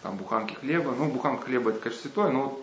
[0.02, 0.94] там буханки хлеба.
[0.98, 2.61] Ну, буханка хлеба это, конечно, святое, но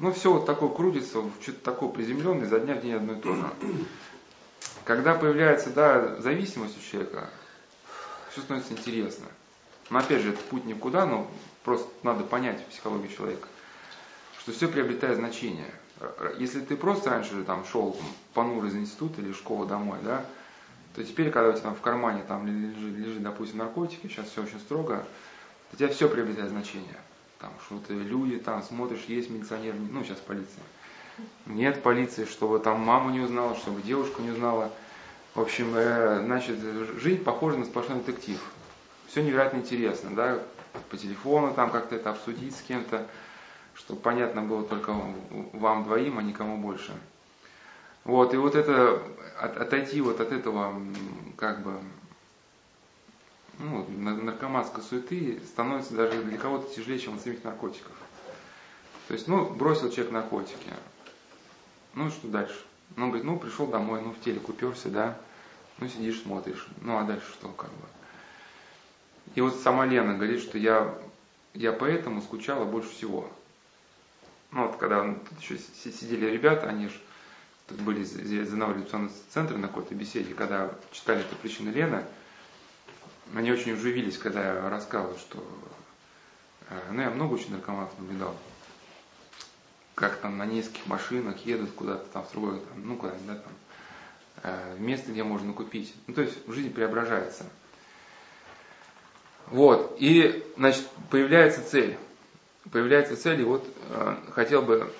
[0.00, 3.34] ну, все вот такое крутится, что-то такое приземленное, за дня в день одно и то
[3.34, 3.50] же.
[4.84, 7.28] Когда появляется, да, зависимость у человека,
[8.32, 9.26] все становится интересно.
[9.90, 11.30] Но опять же, это путь никуда, но
[11.64, 13.46] просто надо понять психологию человека,
[14.38, 15.70] что все приобретает значение.
[16.38, 17.94] Если ты просто раньше там шел
[18.32, 20.24] понур из института или школы домой, да,
[20.94, 24.42] то теперь, когда у тебя там в кармане там лежит, лежит допустим, наркотики, сейчас все
[24.42, 25.04] очень строго,
[25.72, 26.96] у тебя все приобретает значение.
[27.40, 30.62] Там что-то люди там смотришь, есть милиционер, ну сейчас полиция.
[31.46, 34.70] Нет полиции, чтобы там маму не узнала, чтобы девушку не узнала.
[35.34, 36.58] В общем, э, значит,
[37.00, 38.38] жизнь похожа на сплошной детектив.
[39.06, 40.38] Все невероятно интересно, да,
[40.90, 43.06] по телефону там как-то это обсудить с кем-то,
[43.74, 44.94] чтобы понятно было только
[45.52, 46.92] вам двоим, а никому больше.
[48.04, 49.02] Вот, и вот это,
[49.38, 50.74] от, отойти вот от этого,
[51.36, 51.72] как бы,
[53.60, 57.92] ну, наркоманской суеты становится даже для кого-то тяжелее, чем от самих наркотиков.
[59.08, 60.70] То есть, ну, бросил человек наркотики.
[61.94, 62.58] Ну, что дальше?
[62.96, 65.16] Ну, говорит, ну, пришел домой, ну, в теле уперся, да,
[65.78, 66.66] ну, сидишь, смотришь.
[66.80, 67.86] Ну, а дальше что, как бы?
[69.34, 70.94] И вот сама Лена говорит, что я,
[71.54, 73.30] я поэтому скучала больше всего.
[74.52, 77.00] Ну, вот когда тут еще сидели ребята, они же
[77.68, 82.04] тут были из одного революционного центра на какой-то беседе, когда читали эту причину Лены,
[83.34, 85.44] они очень удивились, когда я рассказывал, что
[86.68, 88.36] э, ну, я много очень наркоманов наблюдал.
[89.94, 93.52] Как там на нескольких машинах едут куда-то там в другое, там, ну куда-нибудь, да, там,
[94.42, 95.94] э, место, где можно купить.
[96.06, 97.44] Ну, то есть жизнь преображается.
[99.46, 101.98] Вот, и, значит, появляется цель.
[102.70, 104.92] Появляется цель, и вот э, хотел бы,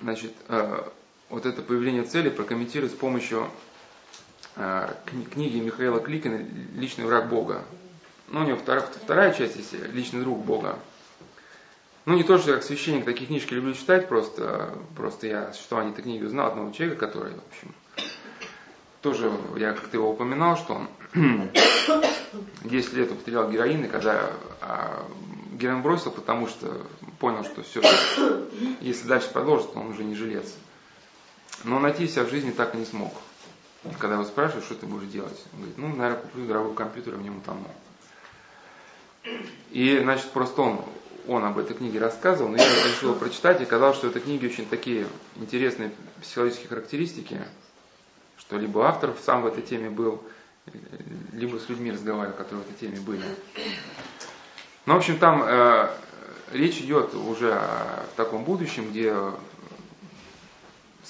[0.00, 0.88] значит, э,
[1.28, 3.48] вот это появление цели прокомментировать с помощью
[4.54, 7.62] книги Михаила Кликина «Личный враг Бога».
[8.28, 10.78] Ну, у него вторая, вторая часть есть «Личный друг Бога».
[12.06, 15.52] Ну, не то, что я как священник такие книжки люблю читать, просто, просто я о
[15.52, 17.74] существовании этой книги узнал одного человека, который, в общем,
[19.02, 20.88] тоже, я как-то его упоминал, что он
[22.64, 25.06] 10 лет употреблял героин, и когда а,
[25.52, 26.86] героин бросил, потому что
[27.18, 27.80] понял, что все,
[28.80, 30.54] если дальше продолжит, он уже не жилец.
[31.64, 33.12] Но найти себя в жизни так и не смог.
[33.98, 37.16] Когда его спрашивают, что ты будешь делать, он говорит, ну, наверное, куплю дорогой компьютер, и
[37.16, 37.66] в нем утону.
[39.70, 40.84] И, значит, просто он,
[41.26, 44.48] он об этой книге рассказывал, но я решил прочитать, и казалось, что в этой книге
[44.48, 47.38] очень такие интересные психологические характеристики,
[48.36, 50.22] что либо автор сам в этой теме был,
[51.32, 53.24] либо с людьми разговаривал, которые в этой теме были.
[54.84, 55.88] Ну, в общем, там э,
[56.52, 59.14] речь идет уже о таком будущем, где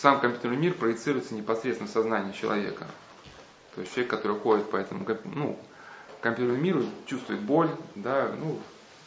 [0.01, 2.87] сам компьютерный мир проецируется непосредственно в сознание человека.
[3.75, 5.59] То есть человек, который ходит по этому ну,
[6.23, 8.59] компьютерному миру, чувствует боль, да, ну,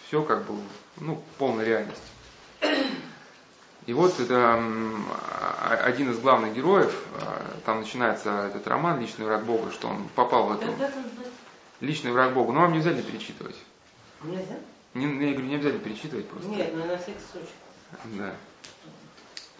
[0.07, 0.53] все как бы,
[0.97, 2.01] ну, полная реальность.
[3.85, 4.63] И вот это
[5.83, 10.47] один из главных героев, а, там начинается этот роман «Личный враг Бога», что он попал
[10.47, 10.73] в эту...
[11.81, 12.53] Личный враг Бога.
[12.53, 13.57] Но вам не обязательно перечитывать.
[14.23, 14.55] Нельзя?
[14.93, 16.47] Не, я говорю, не обязательно перечитывать просто.
[16.47, 17.49] Нет, но на всякий случай.
[18.05, 18.33] Да.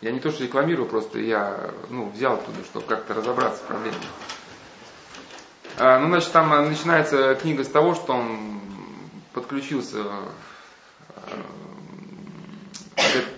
[0.02, 3.96] Я не то, что рекламирую, просто я ну, взял оттуда, чтобы как-то разобраться в проблеме.
[5.78, 8.60] А, ну, значит, там начинается книга с того, что он
[9.34, 10.04] подключился
[11.10, 11.40] а,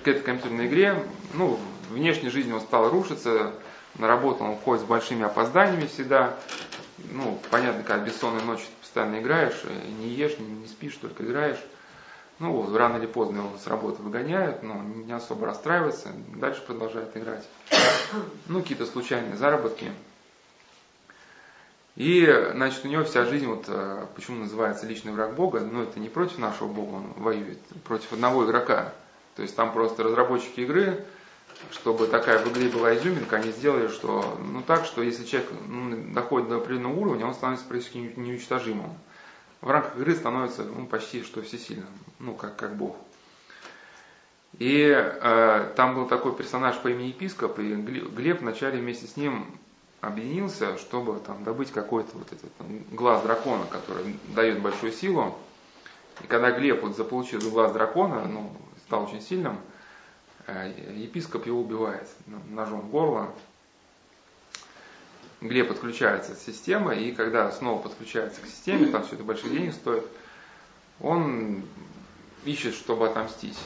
[0.03, 1.03] к, этой компьютерной игре.
[1.33, 3.53] Ну, внешняя жизнь его стала рушиться,
[3.97, 6.35] на работу он ходит с большими опозданиями всегда.
[7.11, 9.61] Ну, понятно, когда бессонная ночь ты постоянно играешь,
[9.99, 11.59] не ешь, не спишь, только играешь.
[12.39, 17.47] Ну, рано или поздно его с работы выгоняют, но не особо расстраивается, дальше продолжает играть.
[18.47, 19.91] Ну, какие-то случайные заработки.
[21.95, 25.97] И, значит, у него вся жизнь, вот э, почему называется личный враг Бога, но это
[25.97, 28.93] не против нашего Бога, он воюет, против одного игрока.
[29.37, 31.05] То есть там просто разработчики игры,
[31.71, 36.13] чтобы такая в игре была изюминка, они сделали, что, ну так, что если человек ну,
[36.13, 38.91] доходит до определенного уровня, он становится практически неуничтожимым
[39.65, 42.95] в рамках игры становится ну, почти что всесильным, ну, как, как Бог.
[44.59, 49.47] И э, там был такой персонаж по имени Епископ, и Глеб вначале вместе с ним
[50.01, 55.35] объединился, чтобы там добыть какой-то вот этот там, глаз дракона, который дает большую силу.
[56.23, 58.51] И когда Глеб вот заполучил глаз дракона, ну,
[58.85, 59.57] стал очень сильным,
[60.45, 62.07] э, епископ его убивает
[62.51, 63.33] ножом в горло,
[65.47, 69.73] Глеб подключается к системе, и когда снова подключается к системе, там все это больших денег
[69.73, 70.05] стоит,
[70.99, 71.63] он
[72.45, 73.57] ищет, чтобы отомстить.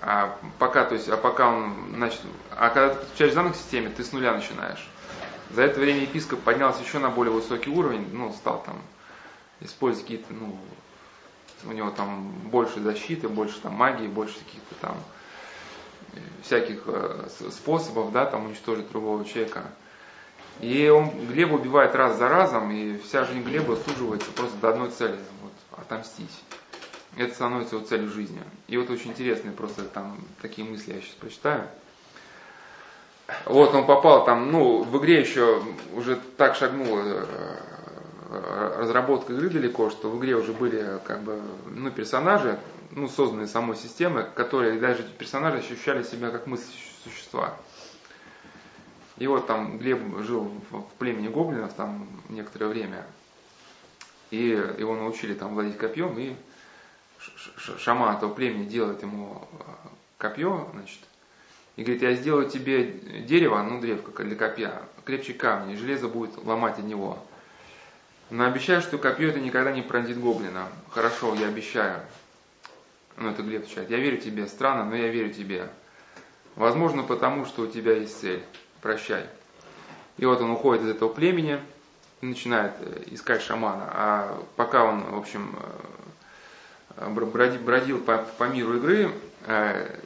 [0.00, 3.90] А пока, то есть, а пока он, значит, а когда ты подключаешь заново к системе,
[3.90, 4.88] ты с нуля начинаешь.
[5.50, 8.80] За это время епископ поднялся еще на более высокий уровень, ну, стал там
[9.60, 10.58] использовать какие-то, ну,
[11.64, 14.96] у него там больше защиты, больше там магии, больше каких-то там
[16.12, 19.64] э, всяких э, способов, да, там уничтожить другого человека.
[20.60, 24.90] И он Глеба убивает раз за разом, и вся жизнь Глеба суживается просто до одной
[24.90, 25.18] цели.
[25.42, 26.42] Вот, отомстить.
[27.16, 28.42] Это становится его целью жизни.
[28.68, 31.68] И вот очень интересные просто там такие мысли я сейчас прочитаю.
[33.46, 35.62] Вот он попал там, ну, в игре еще
[35.94, 41.90] уже так шагнула э, разработка игры далеко, что в игре уже были как бы, ну,
[41.90, 42.58] персонажи,
[42.90, 47.54] ну, созданные самой системой, которые даже персонажи ощущали себя как мыслящие существа.
[49.16, 53.06] И вот там Глеб жил в племени гоблинов там некоторое время,
[54.30, 54.48] и
[54.78, 56.34] его научили там владеть копьем, и
[57.78, 60.98] шаман этого племени делает ему э, копье, значит,
[61.76, 62.92] и говорит, я сделаю тебе
[63.26, 67.18] дерево, ну, древко для копья, крепче камня, и железо будет ломать от него.
[68.30, 70.68] Но обещаю, что копье это никогда не пронзит гоблина.
[70.90, 72.00] Хорошо, я обещаю.
[73.16, 73.90] Ну, это Глеб отвечает.
[73.90, 74.46] Я верю тебе.
[74.46, 75.68] Странно, но я верю тебе.
[76.56, 78.42] Возможно, потому что у тебя есть цель.
[78.84, 79.24] Прощай.
[80.18, 81.58] И вот он уходит из этого племени
[82.20, 83.88] и начинает э, искать шамана.
[83.90, 85.56] А пока он, в общем,
[86.98, 89.10] э, бродил по, по миру игры,
[89.46, 90.00] э,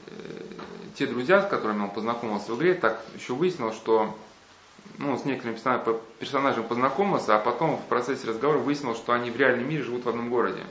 [0.95, 4.17] те друзья, с которыми он познакомился в игре, так еще выяснил, что
[4.99, 5.59] ну, с некоторыми
[6.21, 10.09] персонажами познакомился, а потом в процессе разговора выяснил, что они в реальном мире живут в
[10.09, 10.63] одном городе.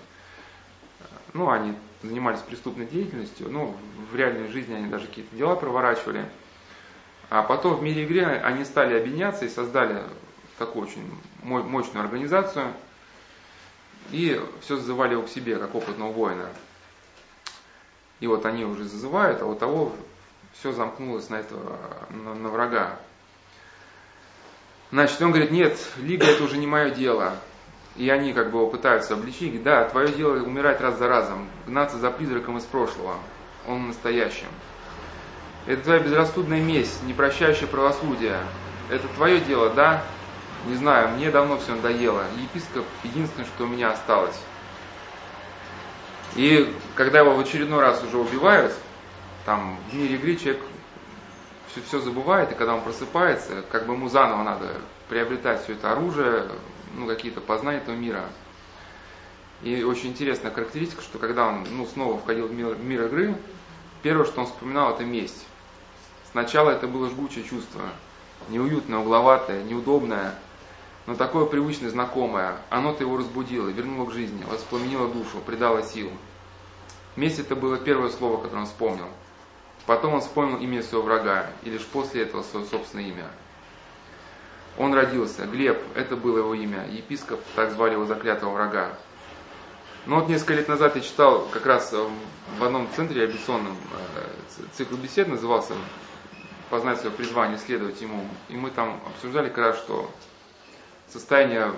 [1.34, 3.76] Ну, они занимались преступной деятельностью, ну,
[4.10, 6.26] в реальной жизни они даже какие-то дела проворачивали.
[7.30, 10.04] А потом в мире игры они стали объединяться и создали
[10.58, 11.10] такую очень
[11.44, 12.74] мощную организацию.
[14.12, 16.50] И все зазывали его к себе, как опытного воина.
[18.20, 19.94] И вот они уже зазывают, а у того
[20.54, 21.78] все замкнулось на этого,
[22.10, 22.98] на, на врага.
[24.92, 27.36] Значит, он говорит, нет, Лига это уже не мое дело.
[27.98, 31.98] И они как бы его пытаются обличить, да, твое дело умирать раз за разом, гнаться
[31.98, 33.16] за призраком из прошлого,
[33.68, 34.48] он настоящим.
[35.68, 38.40] Это твоя безрассудная месть, не прощающая правосудие.
[38.90, 40.02] Это твое дело, да?
[40.66, 42.24] Не знаю, мне давно все надоело.
[42.42, 44.40] Епископ единственное, что у меня осталось.
[46.36, 48.74] И когда его в очередной раз уже убивают,
[49.46, 50.62] там в мире игры человек
[51.72, 54.70] все, все забывает, и когда он просыпается, как бы ему заново надо
[55.10, 56.48] приобретать все это оружие,
[56.96, 58.24] ну, какие-то познания этого мира.
[59.64, 63.36] И очень интересная характеристика, что когда он ну, снова входил в мир, в мир игры,
[64.02, 65.46] первое, что он вспоминал, это месть.
[66.32, 67.82] Сначала это было жгучее чувство,
[68.50, 70.36] неуютное, угловатое, неудобное,
[71.06, 72.58] но такое привычное, знакомое.
[72.70, 76.12] Оно-то его разбудило, вернуло к жизни, воспламенило душу, придало сил.
[77.16, 79.08] Месть это было первое слово, которое он вспомнил.
[79.86, 83.28] Потом он вспомнил имя своего врага, и лишь после этого свое собственное имя.
[84.78, 88.98] Он родился, Глеб, это было его имя, епископ, так звали его заклятого врага.
[90.06, 94.96] Но вот несколько лет назад я читал как раз в одном центре авиационном э, цикл
[94.96, 95.74] бесед назывался
[96.70, 98.28] «Познать свое призвание, следовать ему».
[98.50, 100.10] И мы там обсуждали раз, что
[101.08, 101.72] состояние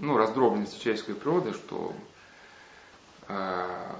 [0.00, 1.92] ну, раздробленности человеческой природы, что
[3.28, 3.92] э,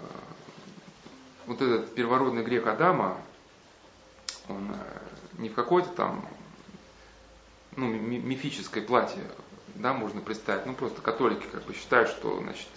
[1.46, 3.18] вот этот первородный грех Адама,
[4.48, 6.28] он э, не в какой-то там
[7.76, 9.22] ну, мифической платье,
[9.74, 10.66] да, можно представить.
[10.66, 12.68] Ну, просто католики как бы считают, что, значит,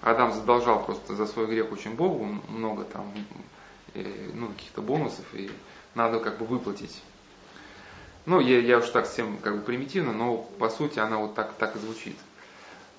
[0.00, 3.12] Адам задолжал просто за свой грех очень Богу, много там,
[3.94, 5.50] э, ну, каких-то бонусов, и
[5.94, 7.02] надо как бы выплатить.
[8.26, 11.52] Ну, я, я уж так всем как бы примитивно, но по сути она вот так,
[11.54, 12.16] так и звучит.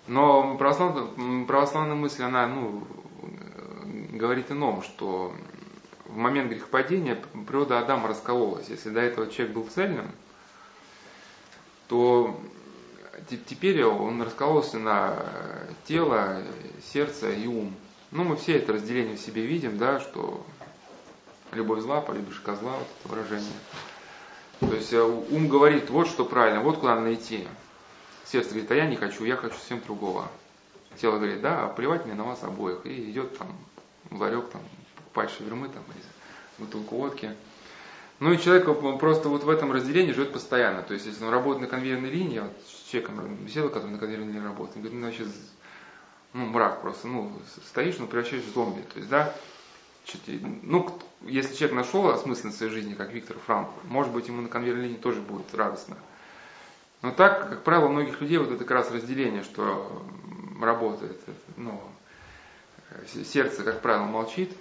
[0.08, 2.88] Но православная, православная мысль, она, ну,
[4.12, 5.34] говорит ином, что
[6.06, 8.70] в момент грехопадения природа Адама раскололась.
[8.70, 10.12] Если до этого человек был цельным,
[11.88, 12.40] то
[13.48, 15.18] теперь он раскололся на
[15.86, 16.42] тело,
[16.94, 17.74] сердце и ум.
[18.12, 20.46] Ну, мы все это разделение в себе видим, да, что
[21.56, 23.54] любовь зла, полюбишь козла, вот это выражение.
[24.60, 27.48] То есть э, ум говорит, вот что правильно, вот куда надо идти.
[28.26, 30.28] Сердце говорит, а я не хочу, я хочу совсем другого.
[30.98, 32.86] Тело говорит, да, плевать мне на вас обоих.
[32.86, 33.50] И идет там
[34.12, 34.62] ларек, там,
[34.96, 35.84] покупать шавермы, там,
[36.58, 37.36] бутылку водки.
[38.20, 38.66] Ну и человек
[38.98, 40.82] просто вот в этом разделении живет постоянно.
[40.84, 44.32] То есть, если он работает на конвейерной линии, вот с человеком беседовал, который на конвейерной
[44.32, 45.28] линии работает, он говорит, ну, вообще,
[46.34, 47.34] ну, мрак просто, ну,
[47.68, 48.82] стоишь, ну, превращаешься в зомби.
[48.94, 49.36] То есть, да,
[50.64, 54.86] ну, если человек нашел осмысленность своей жизни, как Виктор Франк, может быть, ему на конвейерной
[54.86, 55.98] линии тоже будет радостно.
[57.02, 60.04] Но так, как правило, у многих людей вот это как раз разделение, что
[60.62, 61.20] работает,
[61.58, 61.82] ну,
[63.06, 64.56] сердце, как правило, молчит,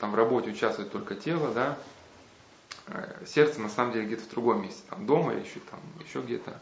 [0.00, 1.78] там в работе участвует только тело, да,
[2.88, 6.20] э, сердце на самом деле где-то в другом месте, там дома или еще, там, еще
[6.20, 6.60] где-то.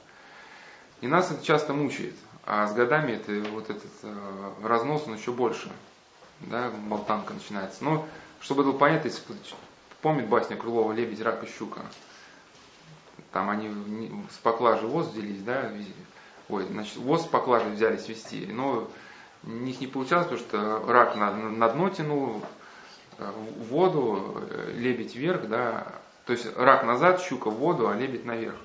[1.01, 5.33] И нас это часто мучает, а с годами это, вот этот э, разнос, он еще
[5.33, 5.71] больше,
[6.41, 7.85] да, болтанка начинается.
[7.85, 8.07] Но,
[8.41, 9.23] чтобы было понятно, если
[10.03, 11.83] помнит басня Крылова «Лебедь, рак и щука»,
[13.33, 13.71] там они
[14.31, 15.71] с поклажи воз взялись, да,
[16.49, 18.89] ой, значит, воз с поклажи взялись вести, но
[19.45, 22.43] у них не получалось, потому что рак на, на дно тянул,
[23.19, 23.31] э,
[23.69, 25.93] воду, э, лебедь вверх, да,
[26.25, 28.57] то есть рак назад, щука в воду, а лебедь наверх.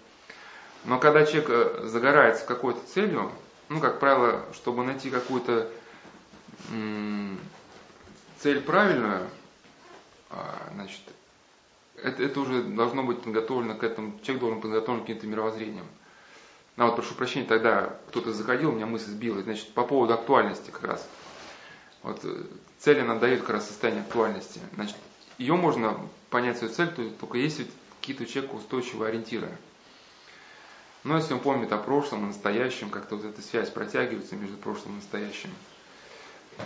[0.86, 3.32] Но когда человек э, загорается какой-то целью,
[3.69, 5.69] ну, как правило, чтобы найти какую-то
[8.39, 9.28] цель правильную,
[10.74, 11.02] значит,
[12.02, 15.86] это, это уже должно быть подготовлено к этому, человек должен подготовлен к каким-то мировоззрением.
[16.78, 19.42] А вот, прошу прощения, тогда кто-то заходил, у меня мысль сбила.
[19.42, 21.08] Значит, по поводу актуальности как раз.
[22.02, 22.44] Вот э,
[22.80, 24.60] цель она дает как раз состояние актуальности.
[24.76, 24.96] Значит,
[25.38, 27.68] ее можно понять свою цель, только если
[28.00, 29.50] какие-то у человека устойчивые ориентиры.
[31.04, 34.94] Но если он помнит о прошлом и настоящем, как-то вот эта связь протягивается между прошлым
[34.94, 35.50] и настоящим.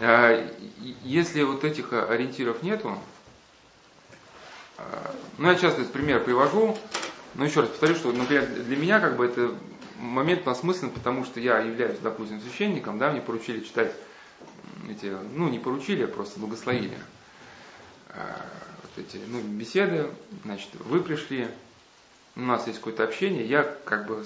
[0.01, 0.49] А,
[1.03, 2.99] если вот этих ориентиров нету, а,
[5.37, 6.77] ну я часто этот пример привожу,
[7.35, 9.53] но еще раз повторю, что, например, для меня как бы это
[9.99, 13.93] момент осмыслен, потому что я являюсь, допустим, священником, да, мне поручили читать
[14.89, 16.97] эти, ну не поручили, а просто благословили
[18.09, 18.45] а,
[18.81, 20.09] вот эти, ну, беседы,
[20.43, 21.47] значит, вы пришли,
[22.35, 24.25] у нас есть какое-то общение, я как бы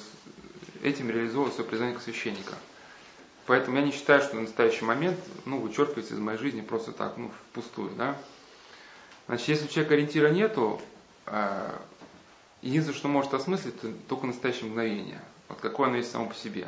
[0.84, 2.54] этим реализовываю свое признание как священника.
[3.46, 7.18] Поэтому я не считаю, что в настоящий момент, ну, вычеркивается из моей жизни просто так,
[7.18, 8.16] ну, впустую, да.
[9.30, 10.82] Значит, если у человека ориентира нету,
[11.28, 11.80] а,
[12.64, 15.22] единственное, что может осмыслить, это только настоящее мгновение.
[15.50, 16.68] Вот какое оно есть само по себе.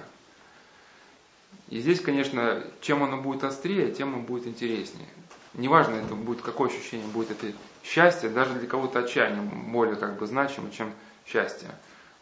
[1.69, 5.07] И здесь, конечно, чем оно будет острее, тем оно будет интереснее.
[5.55, 7.51] Неважно, это будет, какое ощущение будет это
[7.83, 10.93] счастье, даже для кого-то отчаяние более как бы значимо, чем
[11.25, 11.67] счастье.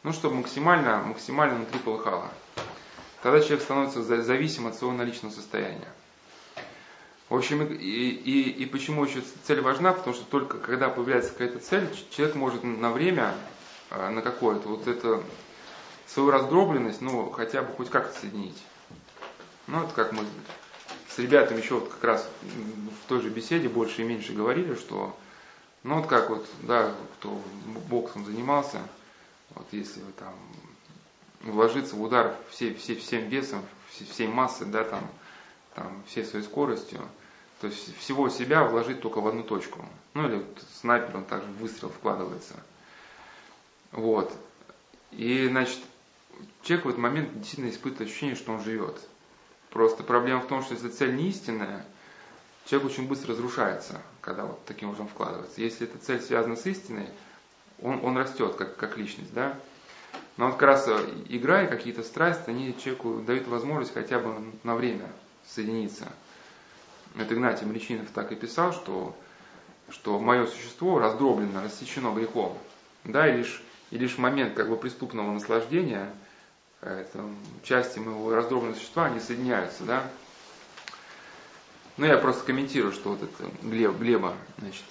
[0.03, 2.29] Ну, чтобы максимально, максимально внутри полыхало.
[3.21, 5.89] Тогда человек становится зависим от своего наличного состояния.
[7.29, 9.93] В общем, и, и, и почему еще цель важна?
[9.93, 13.35] Потому что только когда появляется какая-то цель, человек может на время,
[13.91, 15.21] а, на какое-то, вот это
[16.07, 18.57] свою раздробленность, ну, хотя бы хоть как-то соединить.
[19.67, 20.25] Ну, это как мы
[21.07, 25.15] с ребятами еще вот как раз в той же беседе больше и меньше говорили, что,
[25.83, 27.39] ну, вот как вот, да, кто
[27.89, 28.79] боксом занимался,
[29.53, 30.33] вот если вы там
[31.41, 35.07] вложиться в удар все, все, всем весом, всей массой, да, там,
[35.79, 36.99] там, всей своей скоростью,
[37.61, 39.85] то есть всего себя вложить только в одну точку.
[40.13, 42.55] Ну или вот снайпер, он также выстрел вкладывается.
[43.93, 44.31] Вот.
[45.11, 45.79] И, значит,
[46.63, 48.99] человек в этот момент действительно испытывает ощущение, что он живет.
[49.69, 51.85] Просто проблема в том, что если цель не истинная,
[52.65, 55.61] человек очень быстро разрушается, когда вот таким образом вкладывается.
[55.61, 57.07] Если эта цель связана с истиной,
[57.81, 59.57] он, он растет как, как личность, да.
[60.35, 60.89] Но вот как раз
[61.29, 65.07] игра и какие-то страсти, они человеку дают возможность хотя бы на время
[65.53, 66.07] соединиться.
[67.17, 69.15] Это Игнатий Млечинов так и писал, что,
[69.89, 72.57] что мое существо раздроблено, рассечено грехом.
[73.03, 76.11] Да, и лишь, и лишь момент как бы преступного наслаждения,
[76.81, 77.23] это,
[77.63, 80.03] части моего раздробленного существа, они соединяются, да.
[81.97, 84.83] Ну, я просто комментирую, что вот это Глеб, Глеба, значит,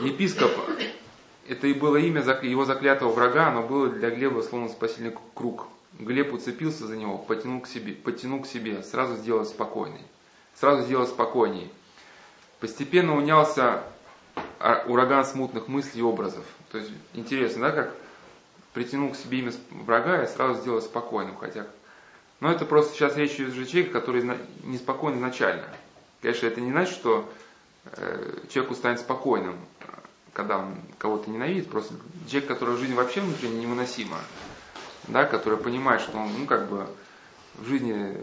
[0.00, 0.50] епископ,
[1.46, 5.68] это и было имя его заклятого врага, оно было для Глеба словно спасительный круг.
[5.98, 10.02] Глеб уцепился за него, потянул к себе, потянул к себе, сразу сделал спокойный
[10.54, 11.68] сразу сделал спокойнее.
[12.60, 13.82] Постепенно унялся
[14.58, 16.44] а, ураган смутных мыслей и образов.
[16.70, 17.94] То есть интересно, да, как
[18.72, 21.36] притянул к себе имя врага и сразу сделал спокойным.
[21.36, 21.66] Хотя,
[22.40, 24.24] но это просто сейчас речь идет о человеке, который
[24.62, 25.64] неспокоен изначально.
[26.20, 27.28] Конечно, это не значит, что
[27.96, 29.56] э, человеку станет спокойным,
[30.32, 31.68] когда он кого-то ненавидит.
[31.68, 31.94] Просто
[32.28, 34.18] человек, который в жизни вообще внутренне невыносимо,
[35.08, 36.86] да, который понимает, что он, ну, как бы
[37.54, 38.16] в жизни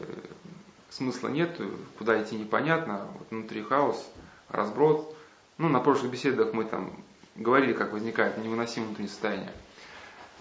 [0.89, 1.59] смысла нет,
[1.97, 4.09] куда идти непонятно, вот внутри хаос,
[4.49, 5.15] разброд.
[5.57, 6.91] Ну, на прошлых беседах мы там
[7.35, 9.51] говорили, как возникает невыносимое внутреннее состояние.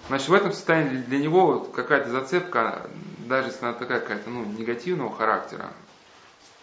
[0.07, 2.89] Значит, в этом состоянии для него вот какая-то зацепка,
[3.27, 5.73] даже если она такая какая-то ну, негативного характера,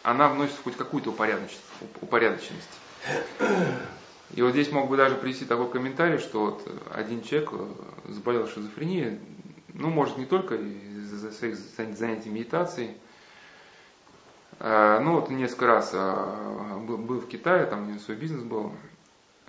[0.03, 1.61] она вносит хоть какую-то упорядоченность.
[2.01, 2.69] упорядоченность.
[4.33, 7.51] И вот здесь мог бы даже привести такой комментарий, что вот один человек
[8.05, 9.19] заболел шизофренией,
[9.75, 11.55] ну, может, не только из-за своих
[11.95, 12.95] занятий медитацией,
[14.59, 18.71] Э, ну вот несколько раз э, был в Китае, там у него свой бизнес был.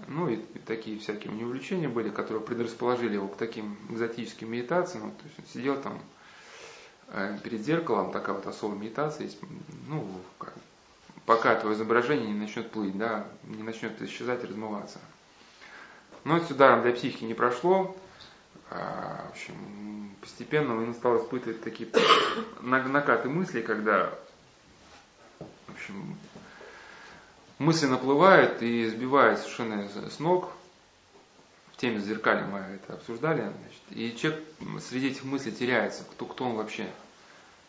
[0.08, 5.10] Ну и такие всякие у него увлечения были, которые предрасположили его к таким экзотическим медитациям.
[5.12, 5.98] То есть он сидел там
[7.08, 9.38] э, перед зеркалом, такая вот особая медитация есть.
[9.88, 10.06] Ну,
[10.38, 10.52] как,
[11.24, 14.98] пока твое изображение не начнет плыть, да, не начнет исчезать размываться.
[16.24, 17.96] Но это с для психики не прошло.
[18.68, 21.88] В общем, постепенно он стал испытывать такие
[22.60, 24.12] накаты мыслей, когда
[25.76, 26.16] общем,
[27.58, 30.50] мысли наплывают и сбивает совершенно с ног.
[31.72, 33.40] В теме зеркали мы это обсуждали.
[33.40, 34.42] Значит, и человек
[34.80, 36.88] среди этих мыслей теряется, кто, кто он вообще.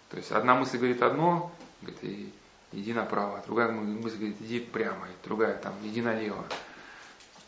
[0.09, 2.31] То есть одна мысль говорит одно, говорит,
[2.71, 6.45] иди направо, а другая мысль говорит, иди прямо, и другая там, иди налево.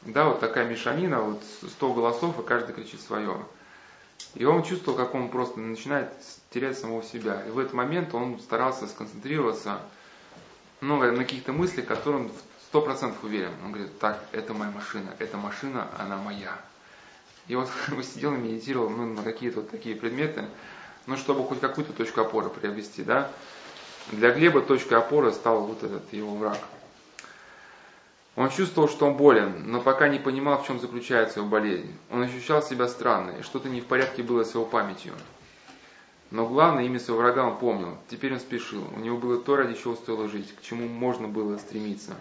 [0.02, 3.45] Да, вот такая мешанина, вот сто голосов, и каждый кричит свое.
[4.36, 6.11] И он чувствовал, как он просто начинает
[6.51, 7.43] терять самого себя.
[7.47, 9.80] И в этот момент он старался сконцентрироваться
[10.82, 12.32] ну, на каких-то мыслях, которые он
[12.67, 13.51] сто процентов уверен.
[13.63, 16.55] Он говорит, так, это моя машина, эта машина, она моя.
[17.47, 20.45] И вот он сидел и медитировал ну, на какие-то вот такие предметы,
[21.07, 23.32] ну, чтобы хоть какую-то точку опоры приобрести, да.
[24.11, 26.57] Для Глеба точкой опоры стал вот этот его враг.
[28.39, 31.93] Он чувствовал, что он болен, но пока не понимал, в чем заключается его болезнь.
[32.09, 35.11] Он ощущал себя странно, и что-то не в порядке было с его памятью.
[36.31, 37.97] Но главное, имя своего врага он помнил.
[38.07, 38.81] Теперь он спешил.
[38.95, 42.15] У него было то, ради чего стоило жить, к чему можно было стремиться.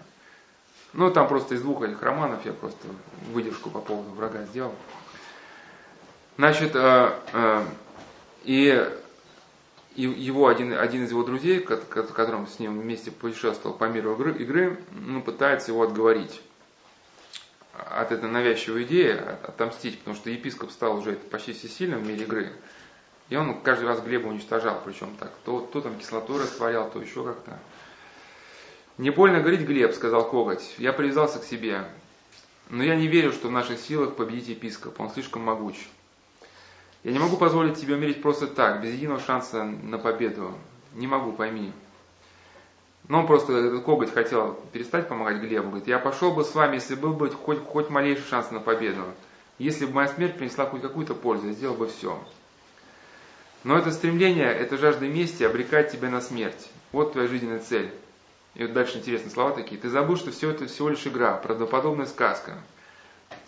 [0.91, 2.89] Ну, там просто из двух этих романов я просто
[3.31, 4.75] выдержку по поводу врага сделал.
[6.35, 7.65] Значит, э, э,
[8.43, 8.89] и,
[10.03, 14.79] его один, один из его друзей, которым с ним вместе путешествовал по миру игры, игры
[14.91, 16.41] ну, пытается его отговорить
[17.73, 22.51] от этой навязчивой идеи, отомстить, потому что епископ стал уже почти всесильным в мире игры.
[23.29, 27.23] И он каждый раз Глеба уничтожал, причем так, то, то там кислотой растворял, то еще
[27.23, 27.59] как-то.
[28.97, 31.85] «Не больно говорить, Глеб»,— сказал Коготь,— «я привязался к себе.
[32.69, 35.75] Но я не верю, что в наших силах победить епископа, он слишком могуч.
[37.03, 40.53] Я не могу позволить тебе умереть просто так, без единого шанса на победу.
[40.93, 41.71] Не могу, пойми».
[43.09, 45.69] Но он просто, этот коготь хотел перестать помогать Глебу.
[45.69, 49.01] Говорит, я пошел бы с вами, если был бы хоть, хоть малейший шанс на победу.
[49.57, 52.19] Если бы моя смерть принесла хоть какую-то пользу, я сделал бы все.
[53.63, 56.69] Но это стремление, это жажда мести обрекает тебя на смерть.
[56.91, 57.91] Вот твоя жизненная цель.
[58.53, 59.81] И вот дальше интересные слова такие.
[59.81, 62.59] Ты забыл, что все это всего лишь игра, правдоподобная сказка.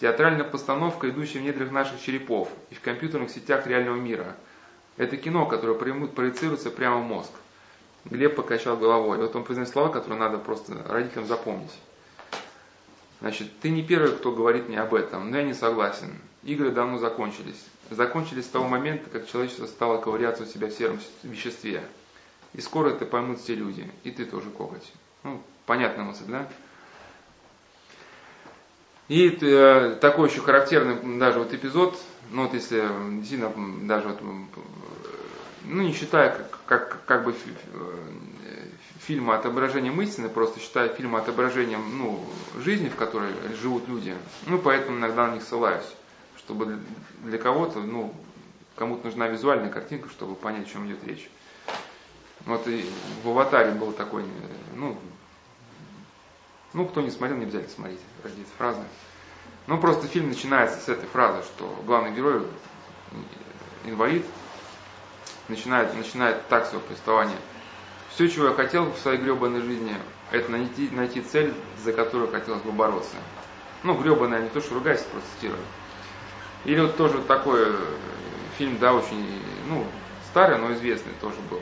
[0.02, 4.36] Театральная постановка, идущая в недрах наших черепов и в компьютерных сетях реального мира.
[4.98, 7.32] Это кино, которое проецируется прямо в мозг.
[8.06, 9.20] Глеб покачал головой.
[9.20, 11.72] И вот он произнес слова, которые надо просто родителям запомнить.
[13.20, 16.20] Значит, ты не первый, кто говорит мне об этом, но я не согласен.
[16.44, 21.00] Игры давно закончились закончились с того момента, как человечество стало ковыряться у себя в сером
[21.24, 21.84] веществе.
[22.54, 24.92] И скоро это поймут все люди, и ты тоже коготь.
[25.24, 26.48] Ну, понятная мысль, да?
[29.12, 32.00] И э, такой еще характерный даже вот эпизод,
[32.32, 32.82] ну вот если
[33.20, 33.52] действительно
[33.86, 34.22] даже вот,
[35.66, 37.36] ну не считая как, как, как бы э,
[39.00, 42.26] фильма отображением истины, просто считая фильм отображением ну,
[42.64, 43.32] жизни, в которой
[43.62, 44.16] живут люди,
[44.48, 45.84] ну поэтому иногда на них ссылаюсь
[46.38, 46.80] чтобы
[47.24, 48.14] для кого-то, ну,
[48.76, 51.30] кому-то нужна визуальная картинка, чтобы понять, о чем идет речь.
[52.46, 52.86] Вот и
[53.24, 54.24] в «Аватаре» был такой,
[54.76, 54.98] ну,
[56.74, 58.82] ну, кто не смотрел, не обязательно смотреть ради фразы.
[59.68, 62.46] Ну, просто фильм начинается с этой фразы, что главный герой,
[63.86, 64.26] инвалид,
[65.48, 67.38] начинает, начинает так свое повествование.
[68.10, 69.96] Все, чего я хотел в своей гребаной жизни,
[70.32, 71.54] это найти, найти цель,
[71.84, 73.16] за которую хотелось бы бороться.
[73.84, 75.62] Ну, гребаная не то, что ругайся, просто цитирую.
[76.66, 77.76] Или вот тоже такой э,
[78.58, 79.26] фильм, да, очень,
[79.68, 79.86] ну,
[80.30, 81.60] старый, но известный тоже был.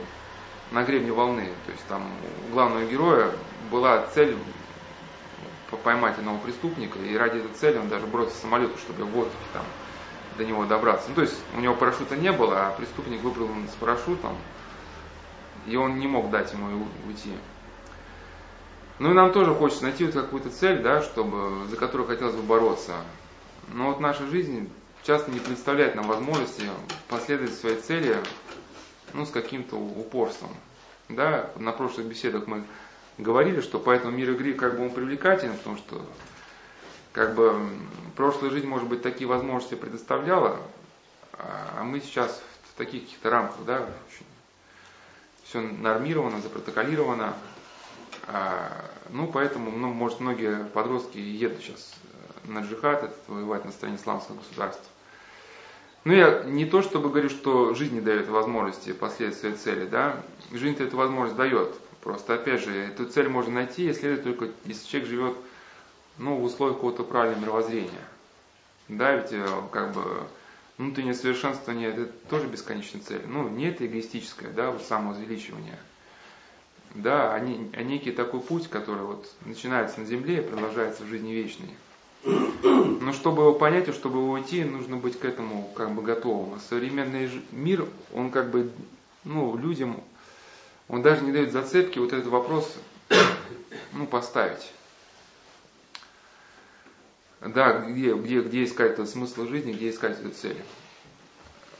[0.70, 1.48] На гребне волны.
[1.66, 2.02] То есть там
[2.48, 3.32] у главного героя
[3.70, 4.36] была цель
[5.76, 9.64] поймать одного преступника, и ради этой цели он даже бросил самолет, чтобы в воздухе там
[10.36, 11.08] до него добраться.
[11.08, 14.36] Ну, то есть у него парашюта не было, а преступник выпрыгнул с парашютом,
[15.66, 17.32] и он не мог дать ему уйти.
[18.98, 22.42] Ну и нам тоже хочется найти вот какую-то цель, да, чтобы, за которую хотелось бы
[22.42, 22.96] бороться.
[23.68, 24.70] Но вот наша жизнь
[25.04, 26.64] часто не представляет нам возможности
[27.08, 28.16] последовать своей цели
[29.14, 30.50] ну, с каким-то упорством.
[31.08, 32.62] Да, на прошлых беседах мы
[33.22, 36.04] говорили, что поэтому мир игры как бы он привлекателен, потому что
[37.12, 37.68] как бы
[38.16, 40.58] прошлая жизнь, может быть, такие возможности предоставляла,
[41.32, 42.42] а мы сейчас
[42.72, 43.86] в таких каких-то рамках, да,
[45.44, 47.34] все нормировано, запротоколировано.
[48.28, 51.94] А, ну, поэтому, ну, может, многие подростки едут сейчас
[52.44, 54.84] на джихад, это воевать на стороне исламского государства.
[56.04, 60.22] Ну, я не то чтобы говорю, что жизнь не дает возможности последовать своей цели, да,
[60.52, 61.74] жизнь эту возможность дает.
[62.02, 65.36] Просто, опять же, эту цель можно найти, если только если человек живет
[66.18, 67.90] ну, в условиях какого-то правильного мировоззрения.
[68.88, 70.02] Да, ведь э, как бы
[70.78, 73.22] внутреннее совершенствование это тоже бесконечная цель.
[73.26, 75.78] Ну, не это эгоистическое, да, вот самоузвеличивание.
[76.94, 81.06] Да, а, не, а некий такой путь, который вот начинается на земле и продолжается в
[81.06, 81.70] жизни вечной.
[82.24, 86.54] Но чтобы его понять и чтобы его уйти, нужно быть к этому как бы готовым.
[86.54, 88.70] А современный мир, он как бы,
[89.24, 90.02] ну, людям,
[90.90, 92.76] он даже не дает зацепки вот этот вопрос,
[93.92, 94.72] ну, поставить.
[97.40, 100.60] Да, где, где, где искать этот смысл жизни, где искать эту цель.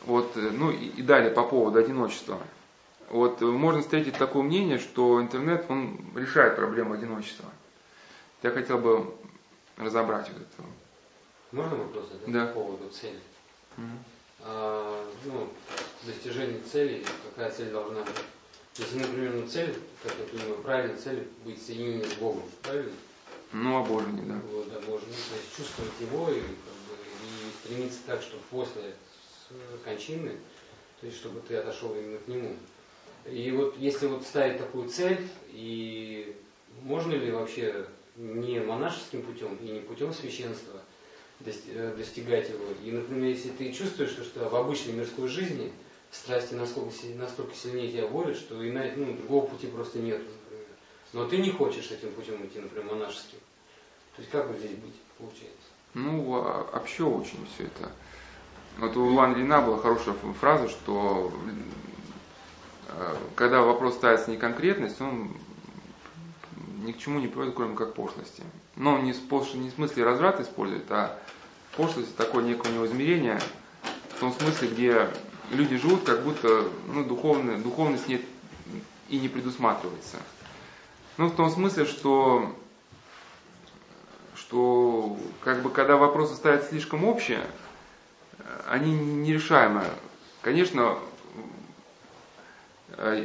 [0.06, 2.38] Вот, ну и, и далее по поводу одиночества.
[3.10, 7.46] вот можно встретить такое мнение, что интернет, он решает проблему одиночества.
[8.42, 9.12] Я хотел бы
[9.76, 10.68] разобрать вот это.
[11.52, 12.46] Можно вопрос да?
[12.46, 13.20] по поводу цели?
[13.76, 13.98] Mm-hmm.
[14.44, 15.48] А, ну,
[16.04, 18.14] достижение цели, какая цель должна быть?
[18.80, 22.92] Если, например, ну, цель, как я понимаю, правильная цель быть соединением с Богом, правильно?
[23.52, 24.40] Ну, обожение, да.
[24.50, 28.94] Вот, обожение, то есть чувствовать его и, как бы, и стремиться так, чтобы после
[29.84, 30.30] кончины,
[31.00, 32.56] то есть чтобы ты отошел именно к нему.
[33.30, 36.34] И вот если вот ставить такую цель, и
[36.82, 40.80] можно ли вообще не монашеским путем и не путем священства
[41.44, 42.64] э, достигать его.
[42.82, 45.70] И, например, если ты чувствуешь, что в обычной мирской жизни
[46.10, 50.66] страсти настолько, настолько сильнее тебя борют, что и на, ну, другого пути просто нет, например.
[51.12, 53.38] Но ты не хочешь этим путем идти, например, монашеским.
[54.16, 55.70] То есть как вот здесь быть, получается?
[55.94, 57.90] Ну, вообще очень все это.
[58.78, 61.32] Вот у Лан Лина была хорошая фраза, что
[62.88, 65.36] э, когда вопрос ставится не конкретность, он
[66.84, 68.42] ни к чему не приводит, кроме как пошлости.
[68.76, 69.54] Но не, пош...
[69.54, 71.18] не в смысле разврат использует, а
[71.76, 73.40] пошлость такое некое у него измерение,
[74.16, 75.10] в том смысле, где
[75.50, 78.22] люди живут, как будто ну, духовная, духовность нет
[79.08, 80.18] и не предусматривается.
[81.16, 82.54] Ну, в том смысле, что,
[84.34, 87.44] что как бы, когда вопросы ставят слишком общие,
[88.66, 89.84] они нерешаемы.
[90.42, 90.98] Конечно,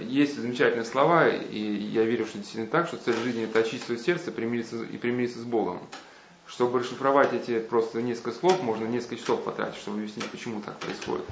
[0.01, 4.31] есть замечательные слова, и я верю, что действительно так, что цель жизни это очистить сердце
[4.31, 5.79] примириться, и примириться с Богом.
[6.47, 11.25] Чтобы расшифровать эти просто несколько слов, можно несколько часов потратить, чтобы объяснить, почему так происходит.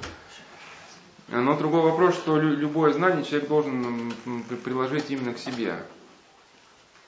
[1.34, 4.14] Но другой вопрос, что любое знание человек должен
[4.62, 5.82] приложить именно к себе.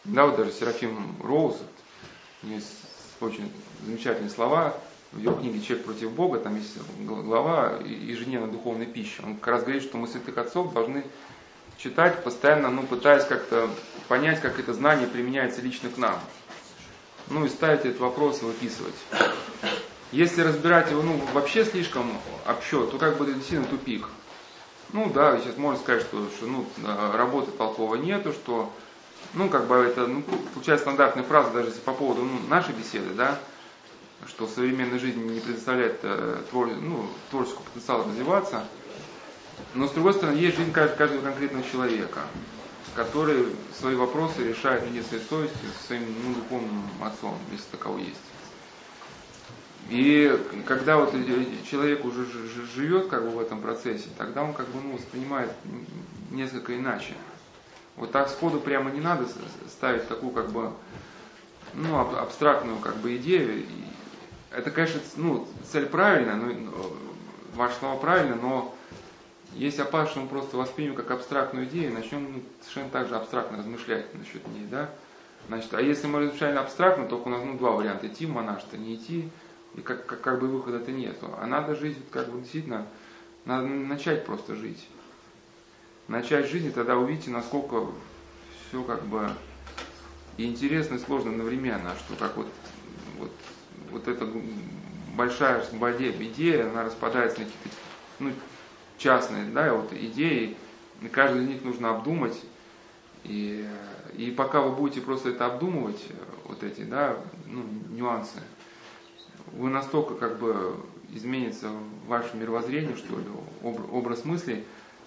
[0.04, 1.56] Да, вот даже Серафим Роуз,
[2.42, 2.72] есть
[3.20, 3.52] очень
[3.84, 4.76] замечательные слова,
[5.12, 9.20] в его книге «Человек против Бога», там есть глава ежедневной духовной пищи.
[9.22, 11.04] Он как раз говорит, что мы святых отцов должны
[11.78, 13.70] читать, постоянно, ну, пытаясь как-то
[14.08, 16.18] понять, как это знание применяется лично к нам.
[17.30, 18.94] Ну и ставить этот вопрос и выписывать.
[20.12, 22.10] Если разбирать его ну, вообще слишком
[22.46, 24.06] общо, то как бы действительно тупик.
[24.92, 26.64] Ну да, сейчас можно сказать, что, что ну,
[27.14, 28.72] работы толковой нету, что
[29.34, 30.22] ну как бы это ну,
[30.54, 33.38] получается стандартная фраза даже по поводу ну, нашей беседы, да,
[34.28, 38.62] что современная жизнь не предоставляет э, твор, ну, творческого потенциала развиваться.
[39.74, 42.20] Но с другой стороны, есть жизнь каждого конкретного человека,
[42.94, 43.44] который
[43.78, 48.35] свои вопросы решает наедине своей совестью, своим ну, духовным отцом, если таково есть.
[49.88, 51.12] И когда вот
[51.70, 52.26] человек уже
[52.74, 55.52] живет как бы в этом процессе, тогда он как бы ну, воспринимает
[56.30, 57.14] несколько иначе.
[57.96, 59.26] Вот так сходу прямо не надо
[59.68, 60.72] ставить такую как бы
[61.74, 63.64] ну, абстрактную как бы идею
[64.56, 66.72] это, конечно, ну, цель правильная, но,
[67.54, 68.74] ваши слова правильные, но
[69.52, 73.16] есть опасность, что мы просто воспримем как абстрактную идею и начнем ну, совершенно так же
[73.16, 74.90] абстрактно размышлять насчет нее, да?
[75.48, 78.76] Значит, а если мы размышляем абстрактно, только у нас ну, два варианта, идти в монашество,
[78.76, 79.28] не идти,
[79.76, 81.30] и как, как, как бы выхода-то нету.
[81.38, 82.86] А надо жить, как бы действительно,
[83.44, 84.88] надо начать просто жить.
[86.08, 87.86] Начать жизнь, и тогда увидите, насколько
[88.68, 89.28] все как бы
[90.36, 92.48] и интересно, и сложно одновременно, что как вот,
[93.18, 93.32] вот
[93.90, 94.28] вот эта
[95.16, 97.76] большая идея, она распадается на какие-то
[98.18, 98.32] ну,
[98.98, 100.56] частные да, вот идеи,
[101.00, 102.38] и каждую из них нужно обдумать.
[103.24, 103.66] И,
[104.16, 106.02] и пока вы будете просто это обдумывать,
[106.44, 107.16] вот эти да,
[107.46, 108.40] ну, нюансы,
[109.58, 110.76] вы настолько как бы
[111.12, 111.70] изменится
[112.06, 113.24] ваше мировоззрение, что ли,
[113.62, 114.64] образ мыслей,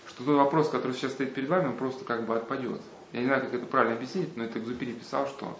[0.08, 2.82] что тот вопрос, который сейчас стоит перед вами, он просто как бы отпадет.
[3.14, 5.58] Я не знаю, как это правильно объяснить, но это Экзупери писал, что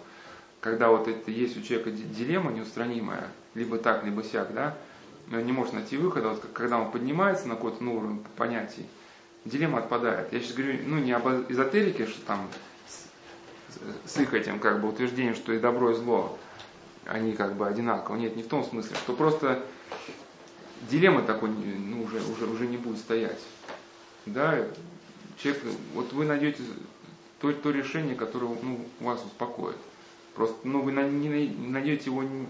[0.60, 4.76] когда вот это есть у человека дилемма неустранимая, либо так, либо сяк, да,
[5.32, 8.86] он не может найти выхода, вот когда он поднимается на какой-то новый уровень понятий,
[9.44, 10.32] дилемма отпадает.
[10.32, 12.46] Я сейчас говорю, ну, не об эзотерике, что там
[12.86, 16.38] с, с их этим как бы утверждением, что и добро, и зло,
[17.06, 18.16] они как бы одинаково.
[18.16, 19.62] Нет, не в том смысле, что просто
[20.90, 23.40] дилемма такой ну, уже, уже, уже не будет стоять.
[24.26, 24.58] Да,
[25.38, 25.62] человек,
[25.94, 26.62] вот вы найдете
[27.40, 29.76] то, то решение, которое ну, вас успокоит.
[30.34, 31.28] Просто ну, вы не
[31.68, 32.46] найдете его не,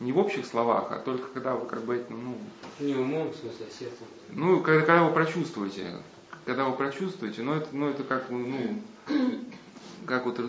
[0.00, 2.36] не в общих словах, а только когда вы как бы ну,
[2.80, 4.06] не умом, в смысле, а сердцем.
[4.30, 5.86] Ну, когда, когда вы прочувствуете,
[6.44, 8.80] когда вы прочувствуете, ну это, ну, это как, ну,
[10.06, 10.40] как вот,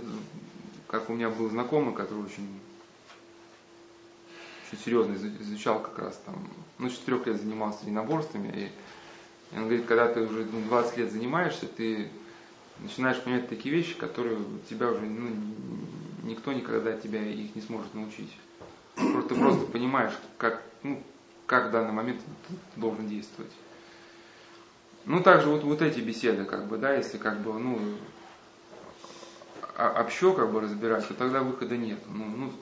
[0.87, 2.47] как у меня был знакомый, который очень,
[4.73, 6.47] очень серьезно изучал как раз там,
[6.79, 8.71] ну, четырех лет занимался единоборствами,
[9.53, 12.09] и он говорит, когда ты уже 20 лет занимаешься, ты
[12.79, 14.37] начинаешь понимать такие вещи, которые
[14.69, 15.29] тебя уже ну,
[16.23, 18.35] никто никогда тебя их не сможет научить.
[18.95, 21.01] Просто ты просто понимаешь, как, ну,
[21.45, 23.51] как в данный момент ты должен действовать.
[25.05, 27.79] Ну, также вот, вот эти беседы, как бы, да, если как бы, ну,
[29.77, 31.99] общо как бы разбирать, то тогда выхода нет.
[32.07, 32.53] Ну, ну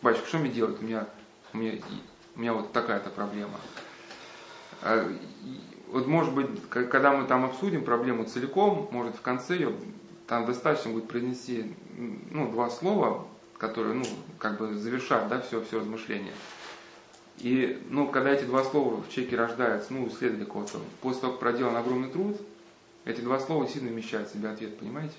[0.00, 0.80] батюшка, что мне делать?
[0.80, 1.06] У меня,
[1.52, 1.72] у меня,
[2.36, 3.58] у меня вот такая-то проблема.
[4.82, 5.10] А,
[5.88, 9.72] вот может быть, когда мы там обсудим проблему целиком, может в конце ее,
[10.26, 11.74] там достаточно будет произнести
[12.30, 13.26] ну, два слова,
[13.56, 14.04] которые, ну,
[14.38, 16.34] как бы завершат, да, все, все размышление.
[17.38, 21.40] И, ну, когда эти два слова в человеке рождаются, ну, исследовали кого-то, после того, как
[21.40, 22.36] проделан огромный труд,
[23.04, 25.14] эти два слова сильно вмещают в себя ответ, понимаете?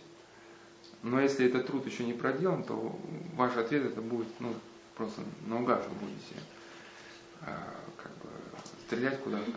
[1.02, 2.96] Но если этот труд еще не проделан, то
[3.36, 4.54] ваш ответ это будет, ну,
[5.00, 6.36] просто наугад вы будете
[7.42, 8.30] а, как бы
[8.86, 9.54] стрелять куда-то.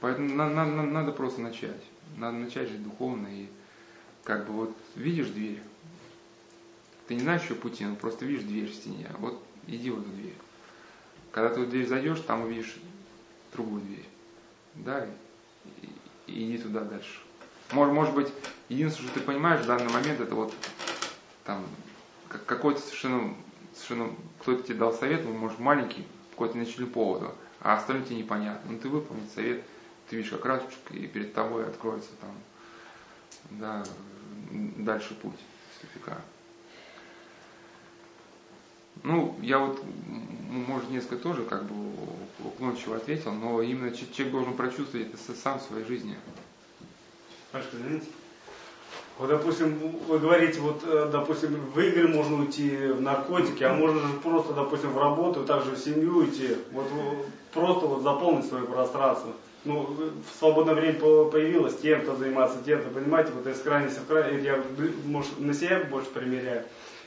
[0.00, 1.84] Поэтому надо, надо, надо просто начать.
[2.16, 3.46] Надо начать жить духовно и
[4.24, 5.62] как бы вот видишь дверь,
[7.06, 10.10] ты не знаешь еще пути, но просто видишь дверь в стене, вот иди в эту
[10.10, 10.34] дверь.
[11.30, 12.76] Когда ты в дверь зайдешь, там увидишь
[13.52, 14.08] другую дверь.
[14.74, 15.86] Да, и,
[16.26, 17.20] и иди туда дальше.
[17.70, 18.32] Может, может быть,
[18.68, 20.52] единственное, что ты понимаешь в данный момент, это вот
[21.44, 21.64] там
[22.28, 23.36] какой-то совершенно,
[23.76, 28.72] совершенно кто-то тебе дал совет, может маленький, какой-то начали поводу, а остальное тебе непонятно.
[28.72, 29.62] Ну ты выполнить совет,
[30.08, 32.34] ты видишь как раз, и перед тобой откроется там,
[33.50, 33.84] да,
[34.50, 35.38] дальше путь
[35.78, 35.84] с
[39.02, 39.84] Ну, я вот,
[40.48, 41.92] может, несколько тоже как бы
[42.44, 46.16] уклончиво ответил, но именно человек должен прочувствовать это сам в своей жизни.
[47.52, 48.06] Пашка, извините.
[49.18, 54.00] Вот, допустим, вы говорите, вот, э, допустим, в игры можно уйти, в наркотики, а можно
[54.00, 56.84] же просто, допустим, в работу, также в семью идти, вот
[57.54, 59.32] просто вот заполнить свое пространство.
[59.64, 64.62] Ну, в свободное время появилось тем-то заниматься, тем-то, понимаете, вот из крайности в крайность, я,
[65.06, 66.64] может, на себя больше примеряю.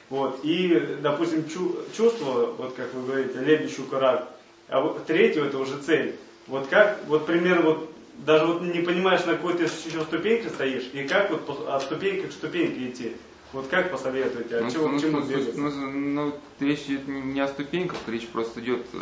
[0.10, 4.30] Вот, и, допустим, чу, чувство, вот как вы говорите, лебедь, щука, рак,
[4.68, 6.16] а вот третье это уже цель.
[6.47, 7.89] Вот как, вот примерно вот
[8.26, 12.28] даже вот не понимаешь, на какой ты еще ступеньке стоишь, и как вот от ступеньки
[12.28, 13.16] к ступеньке идти.
[13.52, 15.60] Вот как посоветуете, от ну, чего ну, к чему ну, двигаться?
[15.60, 18.98] Ну, ну, речь идет не о ступеньках, речь просто идет э,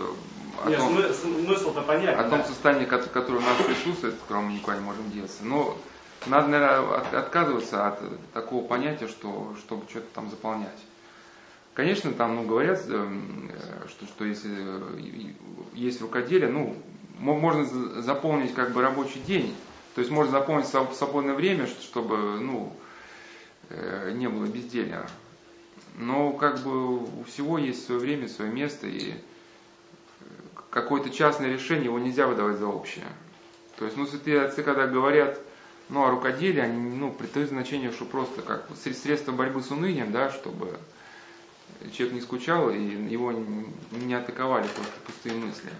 [0.63, 2.17] о Нет, том, смысл-то понятен.
[2.17, 5.43] о том состоянии, которое у нас присутствует, в котором мы никуда не можем деться.
[5.43, 5.77] Но
[6.27, 7.99] надо, наверное, отказываться от
[8.33, 10.79] такого понятия, что, чтобы что-то там заполнять.
[11.73, 13.07] Конечно, там ну, говорят, э,
[13.89, 14.49] что, что если
[15.73, 16.77] есть рукоделие, ну,
[17.19, 17.65] можно
[18.01, 19.55] заполнить как бы рабочий день,
[19.95, 22.75] то есть можно заполнить свободное время, чтобы ну,
[23.69, 25.07] э, не было безделья.
[25.95, 29.15] Но как бы у всего есть свое время, свое место, и э,
[30.69, 33.05] какое-то частное решение его нельзя выдавать за общее.
[33.77, 35.39] То есть, ну, если когда говорят
[35.89, 40.29] ну, о рукоделии, они ну, придают значение, что просто как средство борьбы с унынием, да,
[40.29, 40.77] чтобы
[41.91, 45.71] человек не скучал и его не атаковали просто пустые мысли.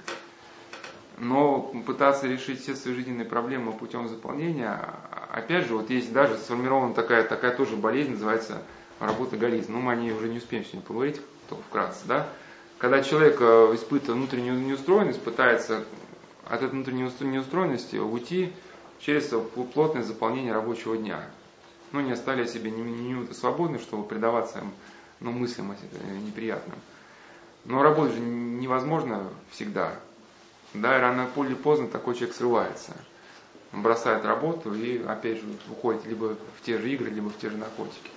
[1.18, 4.80] Но пытаться решить все свои жизненные проблемы путем заполнения,
[5.32, 8.62] опять же, вот есть даже сформирована такая, такая тоже болезнь, называется
[9.00, 9.74] работоголизм.
[9.74, 12.28] Ну, мы о ней уже не успеем сегодня поговорить, только вкратце, да.
[12.78, 15.84] Когда человек э, испытывает внутреннюю неустроенность, пытается
[16.46, 18.54] от этой внутренней неустроенности уйти
[19.00, 19.34] через
[19.74, 21.28] плотное заполнение рабочего дня.
[21.92, 24.64] Ну, не оставляя себе ни минуты свободны, чтобы предаваться
[25.20, 25.76] ну, мыслям
[26.26, 26.78] неприятным.
[27.66, 29.94] Но работать же невозможно всегда.
[30.74, 32.96] Да, рано или поздно такой человек срывается.
[33.74, 37.50] Он бросает работу и опять же уходит либо в те же игры, либо в те
[37.50, 38.12] же наркотики.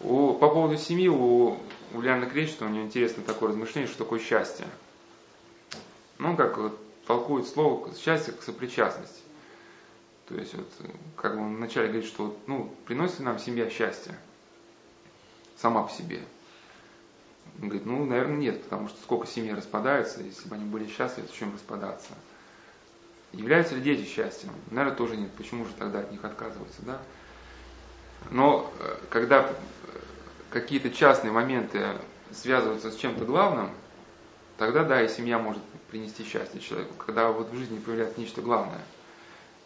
[0.00, 1.58] У, по поводу семьи у,
[1.92, 4.66] у Ляна Кречета у него интересно такое размышление, что такое счастье.
[6.18, 9.22] Ну, как вот, толкует слово счастье к сопричастности.
[10.28, 10.68] То есть, вот,
[11.16, 14.14] как он вначале говорит, что ну, приносит нам семья счастье
[15.56, 16.20] сама по себе.
[17.60, 21.28] Он говорит, ну, наверное, нет, потому что сколько семей распадаются, если бы они были счастливы,
[21.28, 22.12] то чем распадаться?
[23.32, 24.50] Являются ли дети счастьем?
[24.70, 25.30] Наверное, тоже нет.
[25.32, 27.00] Почему же тогда от них отказываться, да?
[28.30, 29.52] Но э, когда э,
[30.50, 31.96] какие-то частные моменты
[32.32, 33.70] связываются с чем-то главным,
[34.56, 36.94] тогда, да, и семья может принести счастье человеку.
[36.94, 38.82] Когда вот в жизни появляется нечто главное.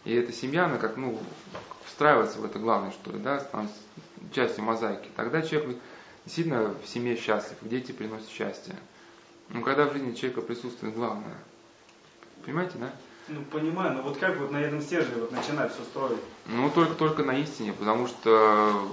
[0.03, 1.19] И эта семья, она как, ну,
[1.85, 3.77] встраивается в это главное, что ли, да, становится
[4.31, 5.09] частью мозаики.
[5.15, 5.77] Тогда человек
[6.25, 8.75] действительно в семье счастлив, дети приносят счастье.
[9.49, 11.37] Но когда в жизни человека присутствует главное.
[12.43, 12.91] Понимаете, да?
[13.27, 16.19] Ну, понимаю, но вот как вот на этом стержне вот начинать все строить?
[16.45, 18.87] Ну, только, только на истине, потому что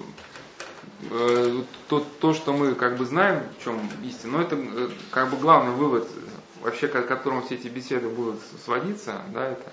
[1.11, 5.31] э, то, то, что мы как бы знаем, в чем истина, но это э, как
[5.31, 6.09] бы главный вывод,
[6.63, 9.73] вообще, к которому все эти беседы будут сводиться, да, это,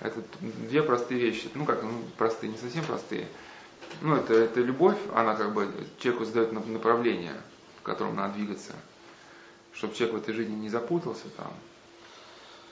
[0.00, 1.48] это две простые вещи.
[1.54, 3.26] Ну, как, ну, простые, не совсем простые
[4.00, 5.68] ну, это, это любовь, она как бы
[5.98, 7.34] человеку задает направление,
[7.80, 8.72] в котором надо двигаться,
[9.72, 11.52] чтобы человек в этой жизни не запутался там.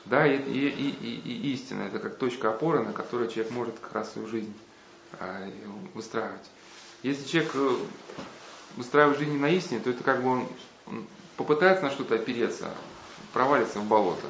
[0.04, 3.92] Да, и, и, и, и, истина это как точка опоры, на которой человек может как
[3.94, 4.52] раз свою жизнь
[5.18, 5.48] а,
[5.94, 6.50] выстраивать.
[7.02, 7.76] Если человек э,
[8.76, 10.48] выстраивает жизнь на истине, то это как бы он,
[10.86, 11.06] он
[11.36, 12.70] попытается на что-то опереться,
[13.32, 14.26] провалится в болото.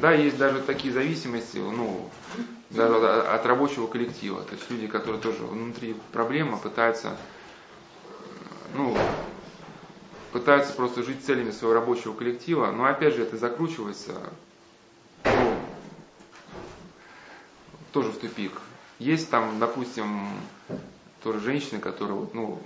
[0.00, 2.08] Да, есть даже такие зависимости ну,
[2.70, 4.42] да, от рабочего коллектива.
[4.42, 7.16] То есть люди, которые тоже внутри проблемы, пытаются,
[8.76, 8.96] ну,
[10.32, 14.14] пытаются просто жить целями своего рабочего коллектива, но опять же это закручивается
[15.32, 15.58] ну,
[17.92, 18.52] тоже в тупик.
[18.98, 20.28] Есть там, допустим,
[21.22, 22.60] тоже женщины, которые ну,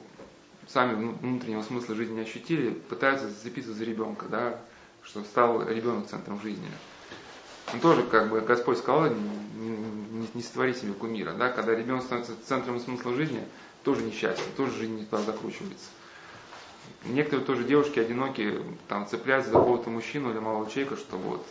[0.67, 4.59] сами внутреннего смысла жизни не ощутили, пытаются зацепиться за ребенка, да,
[5.03, 6.69] что стал ребенок центром жизни.
[7.73, 12.03] Он тоже, как бы, Господь сказал, не, не, не сотвори себе кумира, да, когда ребенок
[12.03, 13.45] становится центром смысла жизни,
[13.83, 15.89] тоже несчастье, тоже жизнь не туда закручивается.
[17.05, 21.47] Некоторые тоже девушки одинокие, там, цепляются за какого-то мужчину или малого человека, чтобы вот,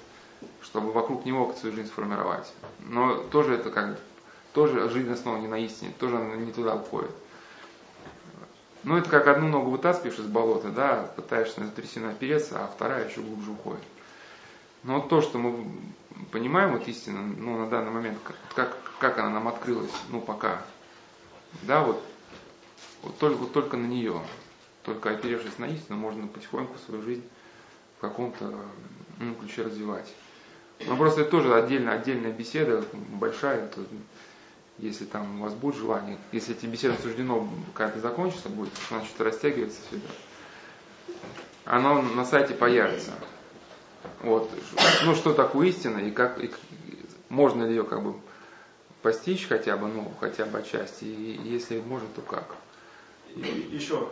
[0.62, 2.54] чтобы вокруг него свою жизнь сформировать.
[2.80, 4.00] Но тоже это как
[4.54, 7.12] тоже жизнь основана не на истине, тоже она не туда уходит.
[8.84, 13.08] Ну, это как одну ногу вытаскиваешь из болота, да, пытаешься на трясину опереться, а вторая
[13.08, 13.84] еще глубже уходит.
[14.84, 15.72] Но вот то, что мы
[16.32, 18.18] понимаем вот истину, ну, на данный момент,
[18.56, 20.62] как, как она нам открылась, ну, пока,
[21.64, 22.04] да, вот,
[23.04, 24.22] вот только, вот только на нее,
[24.84, 27.24] только оперевшись на истину, можно потихоньку свою жизнь
[27.98, 28.54] в каком-то
[29.20, 30.12] ну, ключе развивать.
[30.88, 33.82] Но просто это тоже отдельная, отдельная беседа, большая, это
[34.80, 39.26] если там у вас будет желание, если эти беседы суждено как-то закончится, будет, она что-то
[39.26, 40.08] растягивается сюда,
[41.66, 43.12] оно на сайте появится.
[44.22, 44.50] Вот.
[45.06, 46.52] Ну, что такое истина и как и,
[47.30, 48.16] можно ли ее как бы
[49.02, 52.56] постичь хотя бы, ну, хотя бы отчасти, и если можно, то как.
[53.36, 54.10] И, еще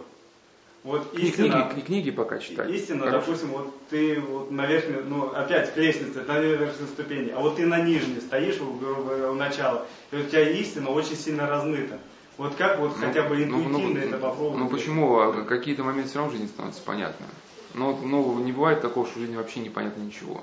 [0.83, 2.69] вот истина, книги, книги пока читать.
[2.69, 3.19] Истина, Хорошо.
[3.19, 7.57] допустим, вот ты вот на верхней, ну опять к лестнице, на верхней ступени, а вот
[7.57, 11.99] ты на нижней стоишь у, у, у начала, и у тебя истина очень сильно размыта.
[12.37, 14.59] Вот как вот ну, хотя бы интуитивно ну, ну, это попробовать?
[14.59, 15.19] Ну почему?
[15.19, 17.25] А какие-то моменты все равно в жизни становятся понятны.
[17.73, 20.41] Но ну, не бывает такого, что в жизни вообще непонятно ничего.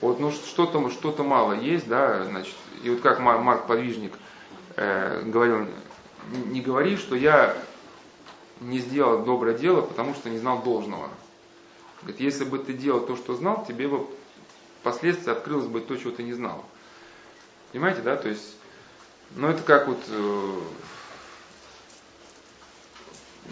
[0.00, 4.12] Вот, ну что-то что мало есть, да, значит, и вот как Марк Подвижник
[4.74, 5.68] э, говорил,
[6.46, 7.56] не говори, что я
[8.60, 11.08] не сделал доброе дело, потому что не знал должного.
[12.00, 14.06] Говорит, если бы ты делал то, что знал, тебе бы
[14.80, 16.64] впоследствии открылось бы то, чего ты не знал.
[17.70, 18.16] Понимаете, да?
[18.16, 18.56] То есть,
[19.36, 20.60] ну это как вот, э,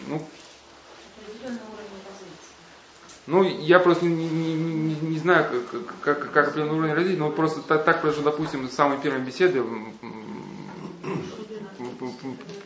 [0.09, 0.27] ну,
[3.31, 7.31] ну, я просто не, не, не, не знаю, как, как, как определенный уровень развития, но
[7.31, 9.63] просто так, так произошло, допустим, самые первые беседы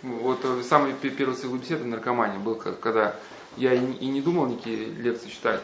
[0.02, 3.16] вот э, самый первый цикл беседы наркомания был, когда
[3.56, 5.60] я и не думал никакие лекции читать.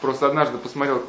[0.00, 1.02] Просто однажды посмотрел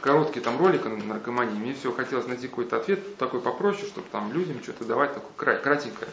[0.00, 4.32] короткий там ролик о наркомании, мне все хотелось найти какой-то ответ такой попроще, чтобы там
[4.32, 6.10] людям что-то давать, такое кратенькое.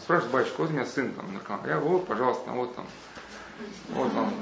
[0.00, 1.66] Спрашивает, батюшка, вот у меня сын там наркоман.
[1.66, 2.86] Я, вот, пожалуйста, вот там,
[3.90, 4.32] вот там,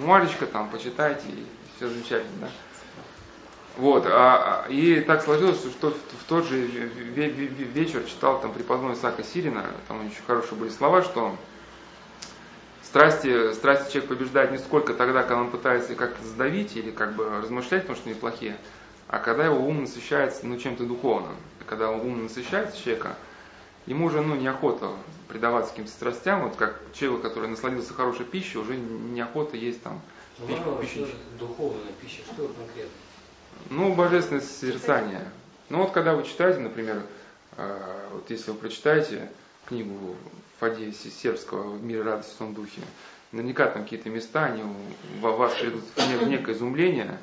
[0.00, 1.46] мальчика там, почитайте, и
[1.76, 2.50] все замечательно.
[3.76, 8.94] Вот, а, а, и так сложилось, что в, в тот же вечер читал там преподобного
[8.94, 11.34] Исаака Сирина, там очень хорошие были слова, что
[12.82, 17.24] страсти, страсти человек побеждает не сколько тогда, когда он пытается как-то задавить или как бы
[17.40, 18.58] размышлять, потому что они плохие,
[19.08, 21.34] а когда его ум насыщается ну, чем-то духовным.
[21.66, 23.16] Когда ум насыщается человека,
[23.86, 24.90] ему уже ну, неохота
[25.28, 30.00] предаваться каким-то страстям, вот как человек, который насладился хорошей пищей, уже неохота есть там
[30.46, 30.78] пищу.
[30.80, 31.06] пищу.
[31.38, 32.92] Духовная пища, что конкретно?
[33.70, 35.28] Ну, божественное созерцание.
[35.68, 37.02] Ну вот когда вы читаете, например,
[37.56, 39.30] э, вот если вы прочитаете
[39.66, 40.16] книгу
[40.60, 42.82] Фадея Сербского «Мир, радость в том духе»,
[43.30, 44.62] наверняка там какие-то места, они
[45.20, 47.18] вас приведут в некое изумление,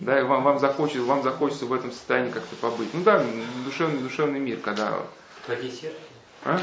[0.00, 2.92] да, и вам, вам, захочется, вам захочется в этом состоянии как-то побыть.
[2.92, 3.24] Ну да,
[3.64, 4.98] душевный, душевный мир, когда...
[5.48, 5.72] Фадей?
[6.44, 6.58] А?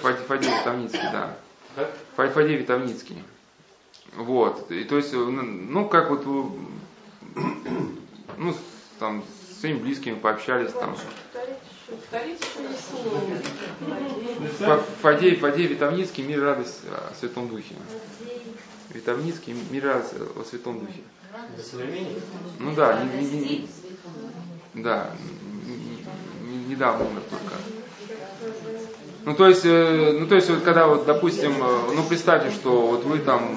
[0.00, 1.36] Фадей Фадей Витовницкий, да.
[1.74, 2.32] Как?
[2.32, 3.22] Фадей Витовницкий.
[4.14, 4.70] Вот.
[4.70, 6.24] И то есть, ну, как вот
[8.36, 8.54] ну,
[9.00, 10.96] там, с своими близкими пообщались, там.
[15.02, 17.74] Фадей, Фадей Витовницкий, мир радость о Святом Духе.
[18.90, 21.02] Витовницкий, мир радость о Святом Духе.
[22.60, 23.68] Ну да, не, не, не,
[24.74, 25.10] да,
[26.68, 27.56] недавно умер только.
[29.26, 32.86] Ну то есть, э, ну то есть вот когда вот, допустим, э, ну представьте, что
[32.86, 33.56] вот вы там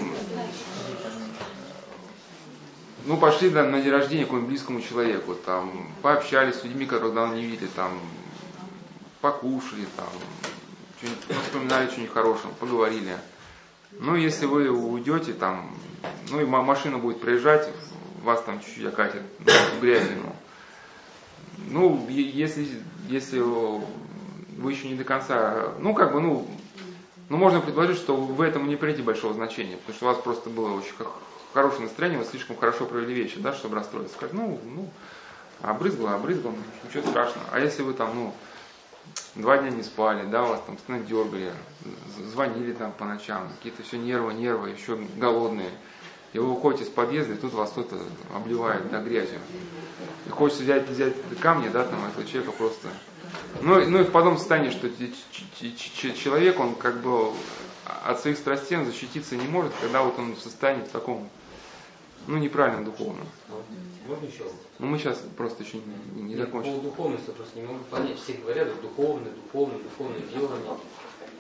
[3.06, 7.36] ну, пошли да, на день рождения какому-нибудь близкому человеку, там, пообщались с людьми, которых давно
[7.36, 8.00] не видели, там,
[9.22, 10.08] покушали, там,
[10.98, 13.18] что-нибудь, вспоминали что-нибудь хорошее, поговорили.
[14.00, 15.76] Ну, если вы уйдете там,
[16.30, 17.68] ну и ма- машина будет проезжать,
[18.22, 20.36] вас там чуть-чуть окатит ну, в грязину.
[21.68, 22.68] Ну, е- если,
[23.08, 23.40] если
[24.60, 26.48] вы еще не до конца, ну, как бы, ну,
[27.30, 30.50] ну, можно предположить, что вы этому не придете большого значения, потому что у вас просто
[30.50, 30.94] было очень
[31.54, 34.16] хорошее настроение, вы слишком хорошо провели вечер, да, чтобы расстроиться.
[34.16, 34.90] Сказать, ну, ну,
[35.62, 36.54] обрызгало, обрызгало,
[36.84, 37.46] ничего страшного.
[37.52, 38.34] А если вы там, ну,
[39.36, 41.54] два дня не спали, да, вас там постоянно дергали,
[42.32, 45.72] звонили там по ночам, какие-то все нервы, нервы, еще голодные.
[46.34, 47.98] И вы выходите из подъезда, и тут вас кто-то
[48.36, 49.40] обливает да, грязью.
[50.28, 52.90] И хочется взять, взять камни, да, там, этого человека просто.
[53.62, 54.90] Ну, ну и в подобном состоянии, что
[56.14, 57.32] человек, он как бы
[58.06, 61.28] от своих страстей он защититься не может, когда вот он в состоянии в таком,
[62.28, 63.28] ну, неправильном духовном.
[64.08, 64.46] Можно еще?
[64.80, 65.78] Ну, мы сейчас просто еще
[66.16, 66.76] не, не Я закончили.
[66.76, 68.18] по духовности просто не могу понять.
[68.20, 70.78] Все говорят, вот духовное, духовное, духовное делание.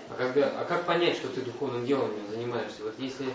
[0.09, 2.83] А, когда, а как понять, что ты духовным деланием занимаешься?
[2.83, 3.25] Вот если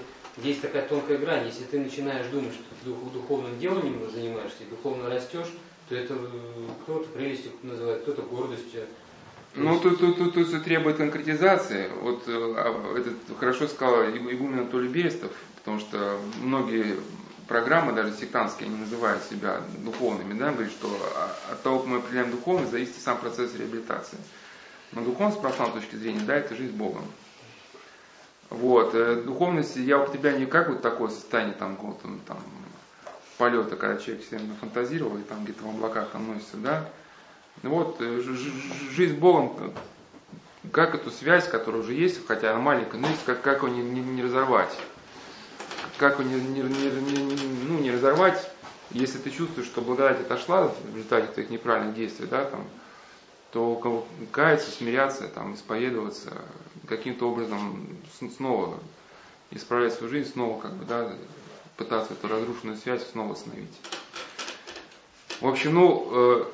[0.42, 4.66] есть такая тонкая грань, если ты начинаешь думать, что ты дух- духовным деланием занимаешься и
[4.70, 5.48] духовно растешь,
[5.90, 8.82] это э, кто-то прелестью называет, кто-то гордостью.
[9.56, 11.88] Ну, тут, тут, тут, тут требует конкретизации.
[12.00, 16.96] Вот э, а, этот хорошо сказал Игу- игумен Анатолий Берестов, потому что многие
[17.46, 20.88] программы, даже сектантские, они называют себя духовными, да, говорит, что
[21.50, 24.18] от того, как мы определяем духовность, зависит и сам процесс реабилитации.
[24.92, 27.04] Но духовность, с православной точки зрения, да, это жизнь с Богом.
[28.50, 32.38] Вот, э, духовность я употребляю не как вот такое состояние там, вот, там
[33.38, 36.88] полета, когда человек себе фантазировал и там где-то в облаках там носится, да,
[37.62, 42.60] ну Вот, э, жизнь с Богом, э, как эту связь, которая уже есть, хотя она
[42.60, 44.76] маленькая, но есть, как, как ее не, не- не разорвать.
[45.98, 48.50] Как ее не, не- не- не- ну, не разорвать,
[48.90, 52.66] если ты чувствуешь, что благодать отошла в результате твоих неправильных действий, да, там,
[53.52, 56.32] то ка- каяться, смиряться, там, исповедоваться,
[56.88, 57.86] каким-то образом
[58.36, 58.78] снова
[59.50, 61.12] исправлять свою жизнь, снова как бы, да,
[61.76, 63.72] пытаться эту разрушенную связь снова восстановить.
[65.40, 66.44] В общем, ну, э,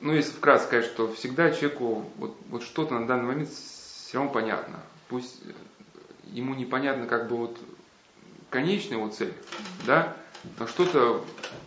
[0.00, 4.32] ну, если вкратце сказать, что всегда человеку вот, вот что-то на данный момент все равно
[4.32, 4.80] понятно.
[5.08, 5.50] Пусть э,
[6.26, 7.58] ему непонятно как бы вот
[8.50, 9.34] конечная его цель,
[9.86, 10.16] да,
[10.58, 11.24] но что-то,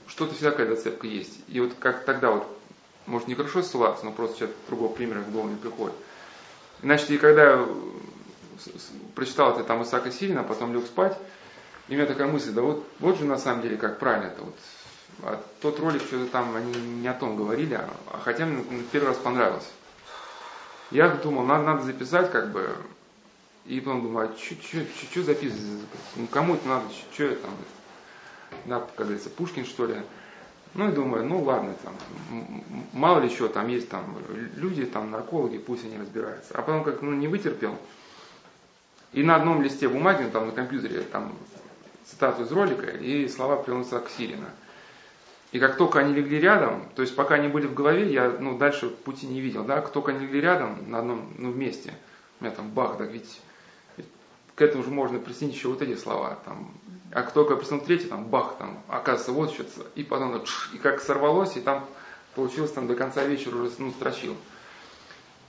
[0.07, 1.39] что-то всегда какая-то зацепка есть.
[1.47, 2.47] И вот как тогда вот,
[3.05, 5.95] может не хорошо ссылаться, но просто сейчас другого примера в голову не приходит.
[6.82, 7.65] Значит, и когда
[9.15, 11.17] прочитал это там Исаака Сирина, а потом лег спать,
[11.87, 14.43] и у меня такая мысль, да вот, вот же на самом деле как правильно это
[14.43, 14.55] вот.
[15.23, 19.07] А тот ролик что-то там они не о том говорили, а, а хотя мне первый
[19.07, 19.67] раз понравилось.
[20.91, 22.75] Я думал, надо, надо записать как бы,
[23.65, 25.81] и потом думаю, а что записывать?
[26.15, 27.51] Ну, кому это надо, что это там?
[28.65, 29.95] Да, как говорится, Пушкин что ли?
[30.73, 31.95] Ну и думаю, ну ладно, там,
[32.93, 34.17] мало ли что, там есть там
[34.55, 36.53] люди, там наркологи, пусть они разбираются.
[36.53, 37.77] А потом как ну, не вытерпел,
[39.13, 41.33] и на одном листе бумаги, ну, там на компьютере, там
[42.05, 44.49] цитату из ролика и слова Прилуса Ксирина.
[45.51, 48.57] И как только они легли рядом, то есть пока они были в голове, я ну,
[48.57, 51.93] дальше пути не видел, да, как только они легли рядом на одном, ну, вместе,
[52.39, 53.39] у меня там бах, так ведь,
[54.55, 56.71] к этому же можно присоединить еще вот эти слова, там,
[57.13, 60.43] а как только присоединил третий, там, бах, там, оказывается, вот что-то, и потом,
[60.73, 61.85] и как сорвалось, и там
[62.35, 64.35] получилось там до конца вечера уже, ну, строчил.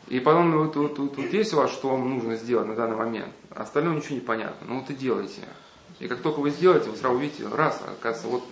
[0.09, 2.75] И потом, ну, вот, вот, вот, вот есть у вас, что вам нужно сделать на
[2.75, 5.43] данный момент, а остальное ничего не понятно, ну, вот и делайте.
[6.01, 8.43] И как только вы сделаете, вы сразу увидите, раз, оказывается, вот,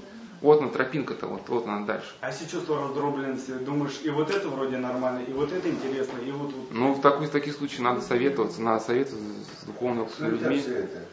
[0.43, 2.09] вот она тропинка-то, вот, вот она дальше.
[2.21, 6.31] А если чувство раздробленности, думаешь, и вот это вроде нормально, и вот это интересно, и
[6.31, 6.67] вот вот.
[6.73, 9.25] Ну, в, таких, в таких случаях надо советоваться, надо советоваться
[9.63, 10.61] с духовными Суета людьми.
[10.61, 11.05] все это.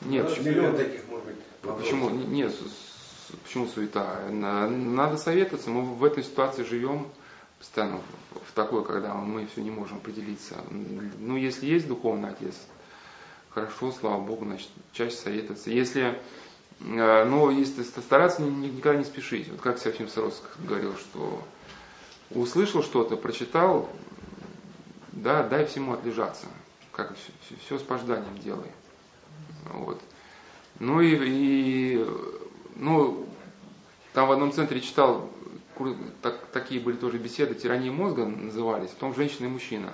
[0.00, 0.48] Нет, Ну, почему?
[0.50, 1.84] миллион таких, может быть, вопросов.
[1.84, 2.10] Почему?
[2.10, 4.18] Не- Нет, с- с- почему суета?
[4.30, 5.70] На- Надо советоваться.
[5.70, 7.06] Мы в этой ситуации живем
[7.62, 8.00] постоянно
[8.48, 10.56] в, такой, когда мы все не можем определиться.
[10.68, 12.56] Ну, если есть духовный отец,
[13.50, 15.70] хорошо, слава Богу, значит, чаще советоваться.
[15.70, 16.20] Если,
[16.80, 19.48] э, ну, если стараться ни- ни- никогда не спешить.
[19.48, 21.40] Вот как Серафим Саровский говорил, что
[22.30, 23.88] услышал что-то, прочитал,
[25.12, 26.46] да, дай всему отлежаться.
[26.90, 28.72] Как все, все с пожданием делай.
[29.72, 30.00] Вот.
[30.80, 32.06] Ну и, и,
[32.74, 33.24] ну,
[34.14, 35.30] там в одном центре читал,
[36.22, 39.92] так- такие были тоже беседы, тирания мозга назывались, потом женщина и мужчина.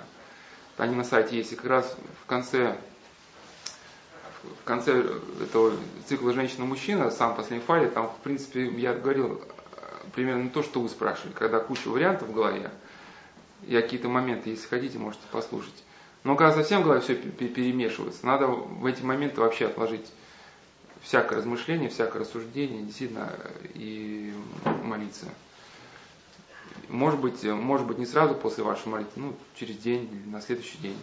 [0.77, 2.77] Они на сайте есть, и как раз в конце,
[4.43, 5.03] в конце
[5.41, 5.73] этого
[6.07, 9.79] цикла женщина-мужчина, сам последний файле, там, в принципе, я говорил э,
[10.15, 12.71] примерно то, что вы спрашивали, когда куча вариантов в голове,
[13.63, 15.83] я какие-то моменты, если хотите, можете послушать.
[16.23, 20.11] Но когда совсем в голове все перемешивается, надо в эти моменты вообще отложить
[21.01, 23.31] всякое размышление, всякое рассуждение, действительно,
[23.73, 24.33] и
[24.83, 25.25] молиться.
[26.89, 30.77] Может быть, может быть, не сразу после вашей молитвы, ну, через день или на следующий
[30.79, 30.97] день.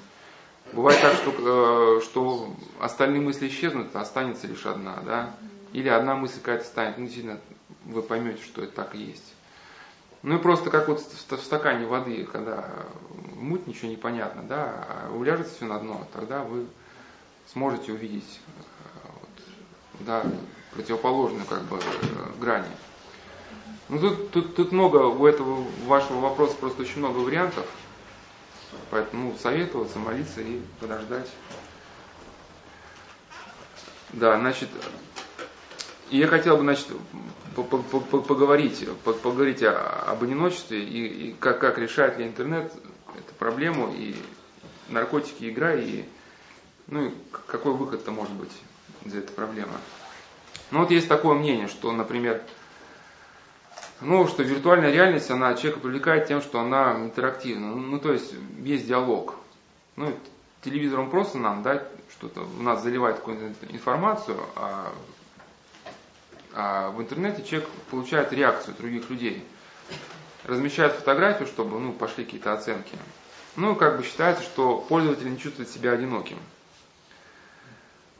[0.73, 5.35] Бывает так, что, э, что остальные мысли исчезнут, останется лишь одна, да?
[5.73, 7.39] Или одна мысль какая-то станет, ну, действительно,
[7.85, 9.35] вы поймете, что это так и есть.
[10.23, 12.69] Ну и просто как вот в стакане воды, когда
[13.37, 16.67] муть, ничего не понятно, да, а уляжется все на дно, тогда вы
[17.47, 20.25] сможете увидеть э, вот, да,
[20.73, 22.67] противоположную как бы э, грани.
[23.89, 27.67] Ну тут, тут, тут много у этого вашего вопроса просто очень много вариантов.
[28.91, 31.31] Поэтому советоваться, молиться и подождать.
[34.11, 34.69] Да, значит,
[36.11, 36.89] я хотел бы, значит,
[37.55, 42.73] поговорить, поговорить об одиночестве и, и как, как решает ли интернет
[43.15, 44.15] эту проблему, и
[44.89, 46.05] наркотики, игра, и
[46.87, 47.11] ну и
[47.47, 48.53] какой выход-то может быть
[49.05, 49.73] из этой проблемы.
[50.71, 52.43] Ну вот есть такое мнение, что, например,
[54.01, 57.69] ну, что виртуальная реальность, она человека привлекает тем, что она интерактивна.
[57.69, 59.35] Ну, ну то есть, есть диалог.
[59.97, 60.13] Ну,
[60.63, 64.93] телевизором просто нам, да, что-то у нас заливает какую-то информацию, а,
[66.53, 69.45] а в интернете человек получает реакцию других людей.
[70.45, 72.97] Размещает фотографию, чтобы, ну, пошли какие-то оценки.
[73.57, 76.39] Ну, как бы считается, что пользователь не чувствует себя одиноким.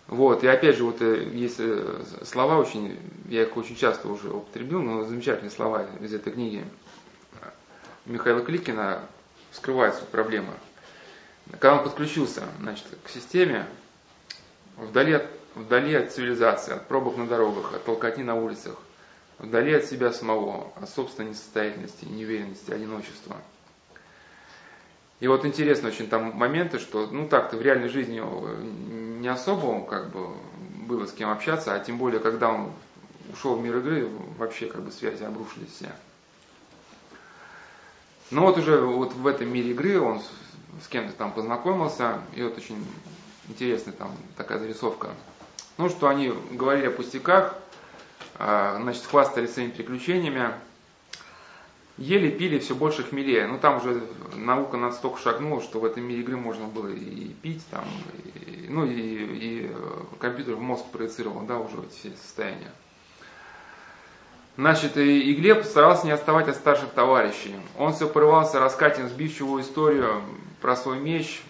[0.09, 2.97] Вот, и опять же, вот э, есть э, слова очень,
[3.29, 6.65] я их очень часто уже употребил, но замечательные слова из этой книги
[8.05, 9.03] Михаила Кликина
[9.51, 10.53] вскрывает суть проблемы.
[11.51, 13.67] Когда он подключился значит, к системе,
[14.77, 15.27] вдали от,
[15.57, 18.77] вдали от цивилизации, от пробок на дорогах, от толкотни на улицах,
[19.39, 23.37] вдали от себя самого, от собственной несостоятельности, неуверенности, одиночества–
[25.21, 28.23] и вот интересно очень там моменты, что ну так-то в реальной жизни
[29.21, 30.29] не особо как бы
[30.87, 32.71] было с кем общаться, а тем более, когда он
[33.33, 34.09] ушел в мир игры,
[34.39, 35.91] вообще как бы связи обрушились все.
[38.31, 40.21] Но вот уже вот в этом мире игры он
[40.83, 42.85] с кем-то там познакомился, и вот очень
[43.49, 45.11] интересная там такая зарисовка.
[45.79, 47.55] Ну, что они говорили о пустяках,
[48.35, 50.53] а, значит, хвастались своими приключениями,
[51.99, 53.47] ели, пили, все больше хмелее.
[53.47, 54.03] Ну там уже
[54.35, 57.85] наука настолько шагнула, что в этом мире игры можно было и пить, там,
[58.35, 62.73] и, ну и, и э, компьютер в мозг проецировал, да, уже эти состояния.
[64.57, 67.55] Значит, и Глеб старался не отставать от старших товарищей.
[67.77, 70.23] Он все порывался рассказать им сбивчивую историю
[70.63, 71.43] про свой меч,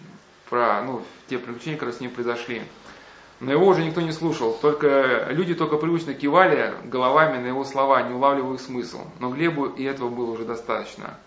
[0.50, 2.62] про ну, те приключения, которые с ним произошли.
[3.38, 8.02] Но его уже никто не слушал, только люди только привычно кивали головами на его слова,
[8.02, 9.02] не улавливая их смысл.
[9.20, 11.18] Но Глебу и этого было уже достаточно.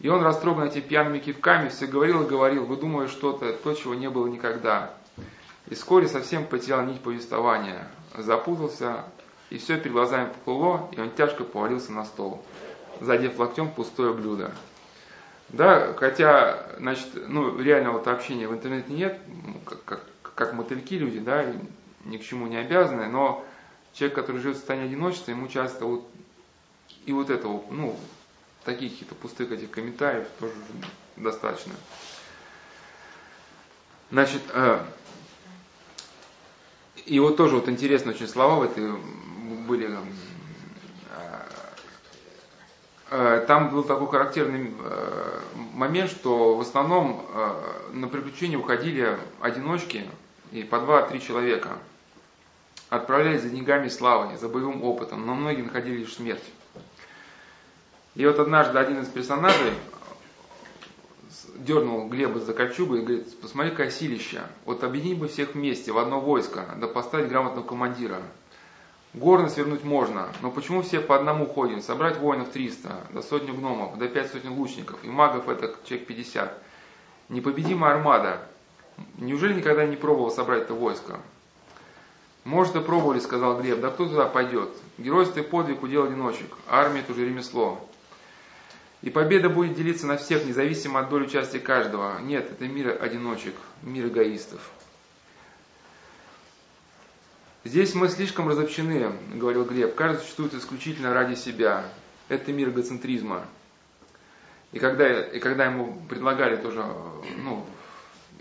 [0.00, 4.10] И он, растроган этими пьяными кивками, все говорил и говорил, выдумывая что-то, то, чего не
[4.10, 4.92] было никогда.
[5.68, 7.86] И вскоре совсем потерял нить повествования,
[8.18, 9.04] запутался,
[9.50, 12.44] и все перед глазами поплыло, и он тяжко повалился на стол,
[13.00, 14.50] задев локтем пустое блюдо.
[15.50, 19.20] Да, хотя, значит, ну, реального вот общения в интернете нет,
[19.64, 20.00] как, как,
[20.34, 21.52] как мотыльки люди, да,
[22.04, 23.44] ни к чему не обязаны, но
[23.92, 26.08] человек, который живет в состоянии одиночества, ему часто вот
[27.06, 27.98] и вот этого, ну,
[28.64, 30.54] таких каких-то пустых этих комментариев тоже
[31.16, 31.72] достаточно.
[34.10, 34.84] Значит, э,
[37.06, 38.92] и вот тоже вот интересные очень слова в этой
[39.66, 39.90] были.
[41.10, 41.42] Э,
[43.10, 45.40] э, там был такой характерный э,
[45.72, 50.08] момент, что в основном э, на приключения уходили одиночки,
[50.52, 51.78] и по два-три человека
[52.90, 56.44] отправлялись за деньгами и славой, за боевым опытом, но многие находили лишь смерть.
[58.14, 59.72] И вот однажды один из персонажей
[61.56, 64.42] дернул Глеба за кольчугу и говорит, посмотри, какое силище.
[64.66, 68.20] Вот объединить бы всех вместе в одно войско, да поставить грамотного командира.
[69.14, 71.82] Горно свернуть можно, но почему все по одному ходим?
[71.82, 76.62] Собрать воинов 300, до сотни гномов, до пять сотен лучников, и магов это человек 50.
[77.28, 78.40] Непобедимая армада,
[79.18, 81.20] Неужели никогда не пробовал собрать это войско?
[82.44, 83.80] Может, и пробовали, сказал Глеб.
[83.80, 84.70] Да кто туда пойдет?
[84.98, 86.56] Геройство и подвиг удел одиночек.
[86.68, 87.88] Армия это уже ремесло.
[89.02, 92.20] И победа будет делиться на всех, независимо от доли участия каждого.
[92.20, 94.70] Нет, это мир одиночек, мир эгоистов.
[97.64, 99.94] Здесь мы слишком разобщены, говорил Глеб.
[99.94, 101.84] Каждый существует исключительно ради себя.
[102.28, 103.44] Это мир эгоцентризма.
[104.72, 106.84] И когда, и когда ему предлагали тоже
[107.38, 107.64] ну,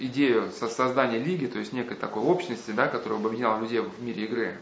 [0.06, 4.58] идею создания лиги, то есть некой такой общности, да, которая объединяла людей в мире игры.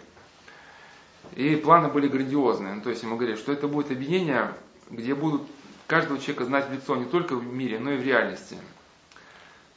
[1.35, 2.73] И планы были грандиозные.
[2.73, 4.53] Ну, то есть ему говорили, что это будет объединение,
[4.89, 5.43] где будут
[5.87, 8.57] каждого человека знать лицо не только в мире, но и в реальности.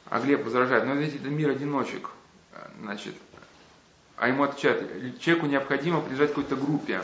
[0.09, 2.09] А Глеб возражает, но ведь это мир одиночек.
[2.81, 3.15] Значит,
[4.17, 7.01] а ему отвечают, человеку необходимо принадлежать какой-то группе.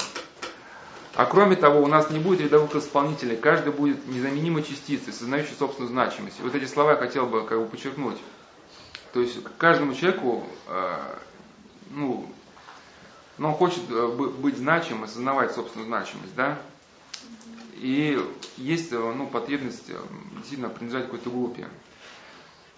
[1.15, 5.91] А кроме того, у нас не будет рядовых исполнителей, каждый будет незаменимой частицей, сознающей собственную
[5.91, 6.39] значимость.
[6.39, 8.17] И вот эти слова я хотел бы как бы подчеркнуть.
[9.13, 11.15] То есть каждому человеку, э,
[11.91, 12.31] ну,
[13.37, 16.59] но он хочет э, быть значимым, осознавать собственную значимость, да?
[17.75, 18.19] И
[18.57, 19.89] есть ну, потребность
[20.35, 21.67] действительно принадлежать какой-то группе.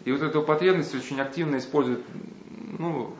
[0.05, 2.05] И вот эту потребность очень активно используют
[2.77, 3.15] ну,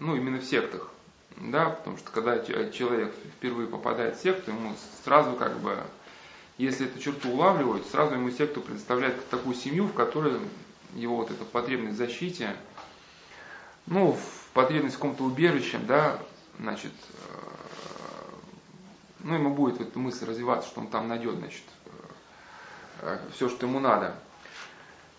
[0.00, 0.90] ну, именно в сектах.
[1.36, 4.74] Да, потому что когда человек впервые попадает в секту, ему
[5.04, 5.76] сразу как бы,
[6.58, 10.38] если эту черту улавливают, сразу ему секту предоставляют такую семью, в которой
[10.94, 12.54] его вот эта потребность в защите,
[13.86, 16.18] ну, в потребность в каком-то убежище, да,
[16.58, 17.44] значит, э,
[19.20, 21.64] ну, ему будет эта мысль развиваться, что он там найдет, значит,
[23.02, 24.14] э, все, что ему надо.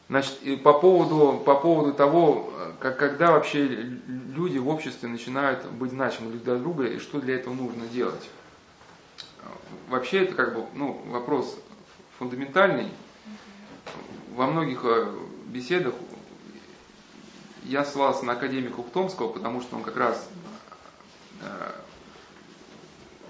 [0.08, 5.92] Значит, и по поводу, по поводу того, как, когда вообще люди в обществе начинают быть
[5.92, 8.30] значимы друг для друга и что для этого нужно делать.
[9.90, 11.58] Вообще это как бы ну, вопрос
[12.20, 12.92] фундаментальный.
[14.36, 15.12] Во многих э,
[15.48, 15.94] беседах
[17.64, 20.30] я ссылался на академика Ухтомского, потому что он как раз
[21.42, 21.72] э,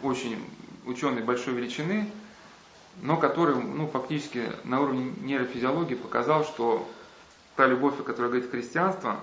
[0.03, 0.43] очень
[0.85, 2.11] ученый большой величины,
[3.01, 6.87] но который ну, фактически на уровне нейрофизиологии показал, что
[7.55, 9.19] та любовь, о которой говорит христианство,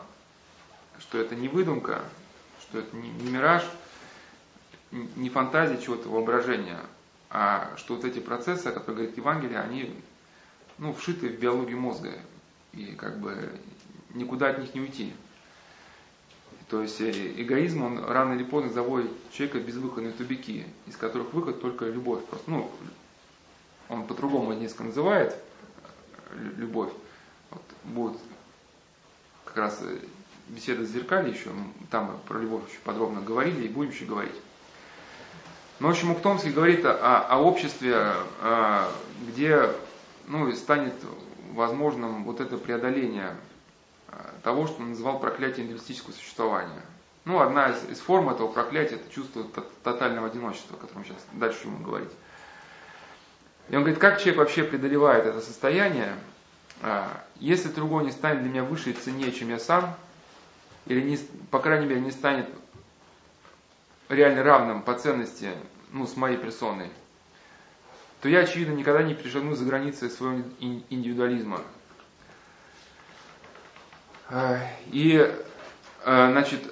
[0.98, 2.02] что это не выдумка,
[2.60, 3.62] что это не, не мираж,
[4.90, 6.80] не фантазия чего-то воображения,
[7.30, 9.94] а что вот эти процессы, о которых говорит Евангелие, они
[10.78, 12.12] ну, вшиты в биологию мозга,
[12.72, 13.50] и как бы
[14.14, 15.12] никуда от них не уйти.
[16.68, 21.34] То есть э, эгоизм, он рано или поздно заводит человека в безвыходные тубики, из которых
[21.34, 22.24] выход только любовь.
[22.24, 22.70] Просто, ну,
[23.88, 25.36] он по-другому несколько называет
[26.56, 26.90] любовь.
[27.50, 28.16] Вот, будет
[29.44, 29.98] как раз э,
[30.48, 31.50] беседа с зеркали еще,
[31.90, 34.40] там про любовь очень подробно говорили и будем еще говорить.
[35.78, 38.88] Но, в общем, Уктомский говорит о, о обществе, э,
[39.28, 39.68] где
[40.26, 40.94] ну, станет
[41.52, 43.36] возможным вот это преодоление
[44.08, 46.82] э, того, что он называл проклятием индивидуалистического существования.
[47.24, 49.44] Ну, одна из, из форм этого проклятия– это чувство
[49.84, 52.10] тотального одиночества, о котором сейчас дальше будем говорить.
[53.68, 56.16] И он говорит, как человек вообще преодолевает это состояние,
[56.82, 59.94] а, если другой не станет для меня выше и ценнее, чем я сам,
[60.86, 61.16] или, не,
[61.50, 62.48] по крайней мере, не станет
[64.08, 65.50] реально равным по ценности
[65.92, 66.90] ну, с моей персоной,
[68.22, 71.60] то я, очевидно, никогда не перешагну за границы своего индивидуализма.
[74.30, 75.18] А, и,
[76.04, 76.62] а, значит,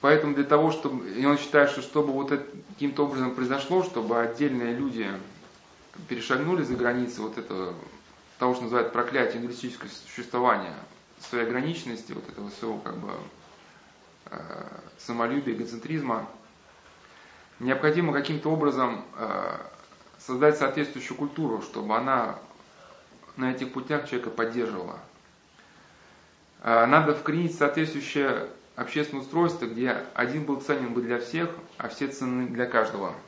[0.00, 4.18] поэтому для того, чтобы, и он считает, что чтобы вот это каким-то образом произошло, чтобы
[4.18, 5.06] отдельные люди
[6.08, 7.74] перешагнули за границы вот этого,
[8.38, 10.74] того, что называют проклятие индивидуалистического существования,
[11.20, 13.12] своей ограниченности, вот этого своего как бы
[14.96, 16.26] самолюбия, эгоцентризма,
[17.60, 19.04] необходимо каким-то образом
[20.28, 22.38] создать соответствующую культуру, чтобы она
[23.36, 25.00] на этих путях человека поддерживала.
[26.62, 32.06] Э, надо вкоренить соответствующее общественное устройство, где один был ценен бы для всех, а все
[32.06, 33.12] ценны для каждого–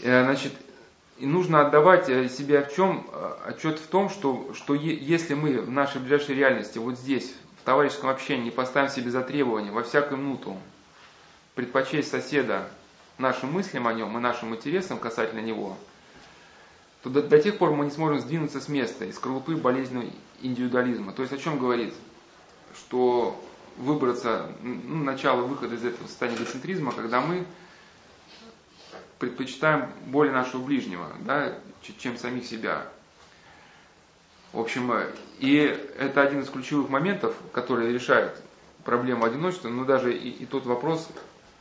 [0.00, 0.52] Э, значит,
[1.18, 5.60] и нужно отдавать э, себе в чем, э, отчет в том, что, что если мы
[5.60, 10.20] в нашей ближайшей реальности, вот здесь, в товарищеском общении, поставим себе за требование во всякую
[10.20, 10.56] минуту
[11.54, 12.68] предпочесть соседа
[13.18, 15.76] нашим мыслям о нем и нашим интересам касательно него,
[17.02, 20.08] то до, до тех пор мы не сможем сдвинуться с места из скорлупы болезненного
[20.42, 21.12] индивидуализма.
[21.12, 21.94] То есть о чем говорит?
[22.74, 23.40] Что
[23.76, 27.44] выбраться, ну, начало выхода из этого состояния эгоцентризма, когда мы
[29.18, 31.54] предпочитаем более нашего ближнего, да,
[31.98, 32.86] чем самих себя.
[34.52, 34.92] В общем,
[35.38, 35.56] и
[35.98, 38.40] это один из ключевых моментов, который решает
[38.84, 41.08] проблему одиночества, но даже и, и тот вопрос,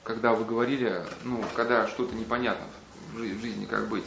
[0.06, 2.68] когда вы говорили, ну, когда что-то непонятно
[3.12, 4.06] в жизни, как быть.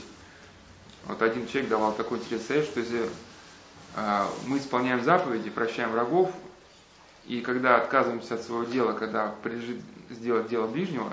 [1.04, 3.10] Вот один человек давал такой интересный совет, что если
[3.96, 6.32] э, мы исполняем заповеди, прощаем врагов,
[7.26, 9.80] и когда отказываемся от своего дела, когда прилежит
[10.10, 11.12] сделать дело ближнего,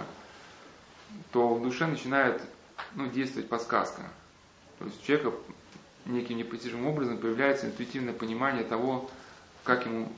[1.32, 2.42] то в душе начинает
[2.94, 4.04] ну, действовать подсказка.
[4.78, 5.32] То есть у человека
[6.06, 9.10] неким непостижимым образом появляется интуитивное понимание того,
[9.64, 10.12] как ему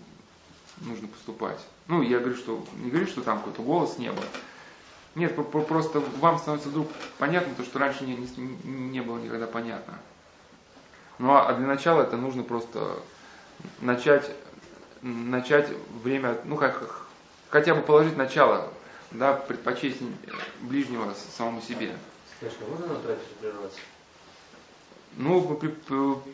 [0.81, 1.60] нужно поступать.
[1.88, 4.22] Ну, я говорю, что не говорю, что там какой-то голос неба.
[5.18, 9.98] Нет, просто вам становится вдруг понятно то, что раньше не, не, не было никогда понятно.
[11.18, 12.99] Ну а для начала это нужно просто
[13.81, 14.30] начать,
[15.02, 15.69] начать
[16.03, 17.07] время, ну как,
[17.49, 18.72] хотя бы положить начало
[19.10, 20.03] да, предпочесть
[20.61, 21.98] ближнего самому себе.
[22.39, 23.80] Конечно, можно на трафике прерваться?
[25.15, 25.69] Ну, вы при,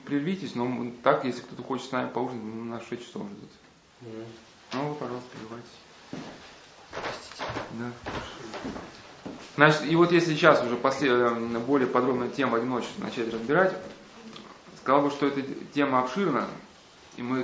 [0.06, 3.50] прервитесь, но так, если кто-то хочет с нами поужинать, на 6 часов ждут.
[4.02, 4.26] Mm.
[4.74, 5.72] Ну, вы, пожалуйста, прерывайтесь.
[7.74, 7.91] Да.
[9.56, 13.74] Значит, и вот если сейчас уже после, э, более подробно тему одиночества начать разбирать,
[14.82, 15.41] сказал бы, что эта
[15.74, 16.48] тема обширна,
[17.18, 17.44] и мы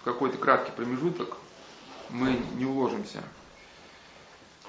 [0.00, 1.36] в какой-то краткий промежуток
[2.10, 3.22] мы не уложимся.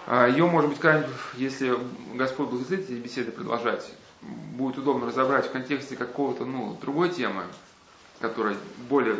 [0.05, 1.77] А Ее, может быть, как если
[2.13, 3.91] Господь благословит эти беседы продолжать,
[4.21, 7.43] будет удобно разобрать в контексте какого-то, ну, другой темы,
[8.19, 8.55] которая
[8.89, 9.17] более,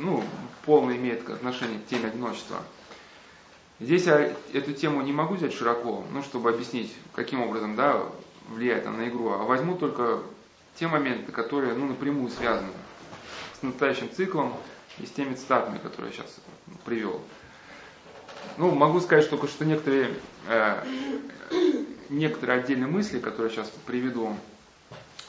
[0.00, 0.24] ну,
[0.64, 2.58] полно имеет отношение к теме одиночества.
[3.80, 8.02] Здесь я эту тему не могу взять широко, ну, чтобы объяснить, каким образом, да,
[8.48, 10.20] влияет она на игру, а возьму только
[10.74, 12.72] те моменты, которые, ну, напрямую связаны
[13.58, 14.54] с настоящим циклом
[14.98, 16.36] и с теми цитатами, которые я сейчас
[16.84, 17.20] привел.
[18.56, 20.12] Ну, могу сказать только, что некоторые,
[20.48, 20.84] э,
[22.08, 24.34] некоторые отдельные мысли, которые я сейчас приведу,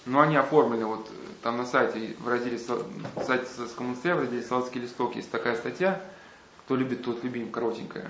[0.08, 1.08] но они оформлены вот
[1.44, 3.46] там на сайте, в разделе, сайте
[3.78, 6.02] монастыря, в разделе «Солодский листок» есть такая статья,
[6.66, 8.10] кто любит, тот любим, коротенькая.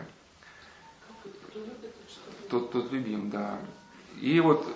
[2.49, 3.59] Тот, тот любим, да.
[4.19, 4.67] И вот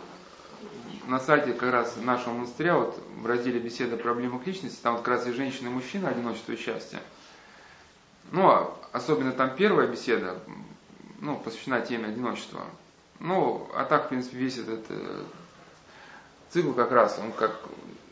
[1.08, 5.04] на сайте как раз нашего монастыря, вот в разделе «Беседа о проблемах личности», там вот
[5.04, 7.00] как раз и женщина, и мужчина, одиночество и счастье.
[8.32, 10.38] Ну, а особенно там первая беседа,
[11.20, 12.62] ну, посвящена теме одиночества.
[13.20, 15.24] Ну, а так, в принципе, весь этот э,
[16.50, 17.60] цикл как раз, он как,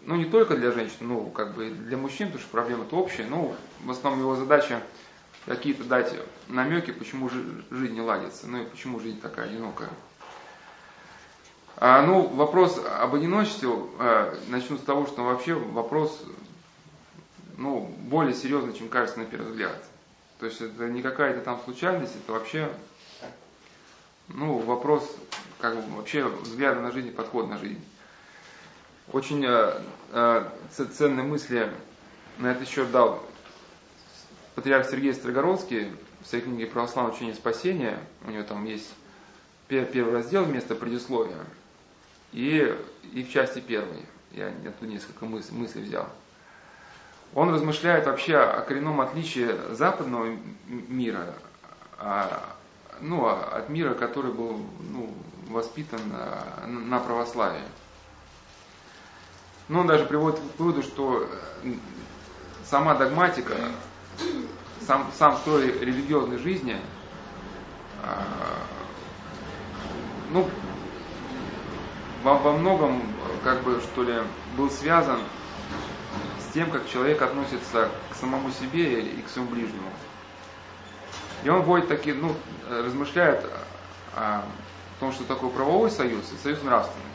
[0.06, 3.56] ну, не только для женщин, ну, как бы для мужчин, потому что проблема-то общая, ну,
[3.84, 4.82] в основном его задача
[5.46, 6.14] какие-то дать
[6.48, 9.90] намеки, почему жизнь не ладится, ну и почему жизнь такая одинокая.
[11.78, 16.24] А, ну, вопрос об одиночестве, а, начну с того, что вообще вопрос,
[17.58, 19.84] ну, более серьезный, чем кажется на первый взгляд.
[20.40, 22.72] То есть это не какая-то там случайность, это вообще,
[24.28, 25.16] ну, вопрос,
[25.60, 27.84] как бы, вообще взгляда на жизнь и подход на жизнь.
[29.12, 29.82] Очень э,
[30.12, 30.50] э,
[30.94, 31.70] ценные мысли
[32.38, 33.24] на этот счет дал
[34.56, 35.92] патриарх Сергей Строгородский
[36.22, 38.00] в своей книге «Православное учение спасения».
[38.26, 38.94] У него там есть
[39.68, 41.38] первый раздел вместо предисловия.
[42.34, 42.76] И,
[43.14, 44.06] и в части первой.
[44.32, 46.08] Я оттуда несколько мыслей, мыслей взял.
[47.34, 50.38] Он размышляет вообще о коренном отличии западного
[50.68, 51.34] мира
[51.98, 52.56] а,
[53.00, 54.60] ну, от мира, который был
[54.90, 55.14] ну,
[55.50, 57.64] воспитан на, на православии.
[59.68, 61.30] Ну, он даже приводит к выводу, что
[62.66, 63.56] сама догматика,
[64.86, 66.78] сам, сам строй религиозной жизни,
[68.04, 68.24] а,
[70.32, 70.48] ну,
[72.24, 73.02] во, во многом,
[73.44, 74.16] как бы, что ли,
[74.58, 75.20] был связан
[76.40, 79.92] с тем, как человек относится к самому себе и к своему ближнему.
[81.44, 82.36] И он вводит такие, ну,
[82.70, 83.46] размышляет
[84.16, 84.44] о
[85.00, 87.06] том, что такое правовой союз и союз нравственный.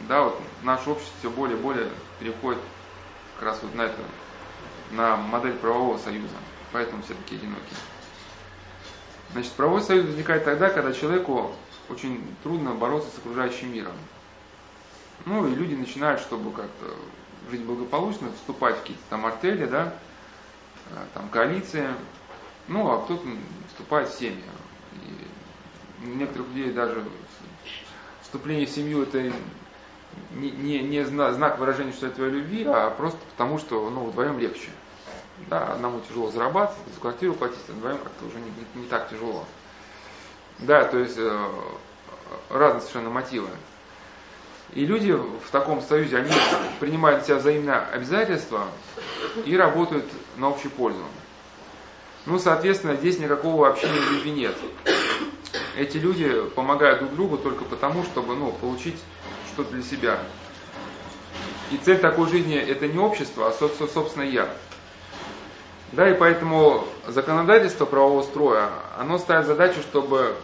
[0.00, 1.88] Да, вот наше общество все более и более
[2.20, 2.60] переходит
[3.36, 3.96] как раз вот на это,
[4.90, 6.36] на модель правового союза.
[6.72, 7.76] Поэтому все такие одинокие.
[9.32, 11.52] Значит, правовой союз возникает тогда, когда человеку
[11.88, 13.94] очень трудно бороться с окружающим миром.
[15.24, 16.94] Ну и люди начинают, чтобы как-то
[17.50, 19.94] жить благополучно, вступать в какие-то там артели, да,
[20.90, 21.88] э, там коалиции,
[22.68, 23.26] ну а кто-то
[23.68, 24.42] вступает в семьи.
[26.02, 27.04] И некоторых людей даже
[28.22, 29.32] вступление в семью это
[30.32, 34.38] не, не, не знак выражения, что это твоей любви, а просто потому, что ну, вдвоем
[34.38, 34.70] легче.
[35.48, 39.44] Да, одному тяжело зарабатывать, за квартиру платить, а вдвоем как-то уже не, не, так тяжело.
[40.60, 41.48] Да, то есть э,
[42.48, 43.48] разные совершенно мотивы.
[44.74, 46.32] И люди в таком союзе, они
[46.80, 48.66] принимают на себя взаимные обязательства
[49.44, 50.06] и работают
[50.36, 51.04] на общую пользу.
[52.24, 54.56] Ну, соответственно, здесь никакого общения любви нет.
[55.76, 58.96] Эти люди помогают друг другу только потому, чтобы ну, получить
[59.56, 60.18] что-то для себя.
[61.70, 64.48] И цель такой жизни это не общество, а собственно я.
[65.92, 68.68] Да, и поэтому законодательство правового строя,
[68.98, 70.36] оно ставит задачу, чтобы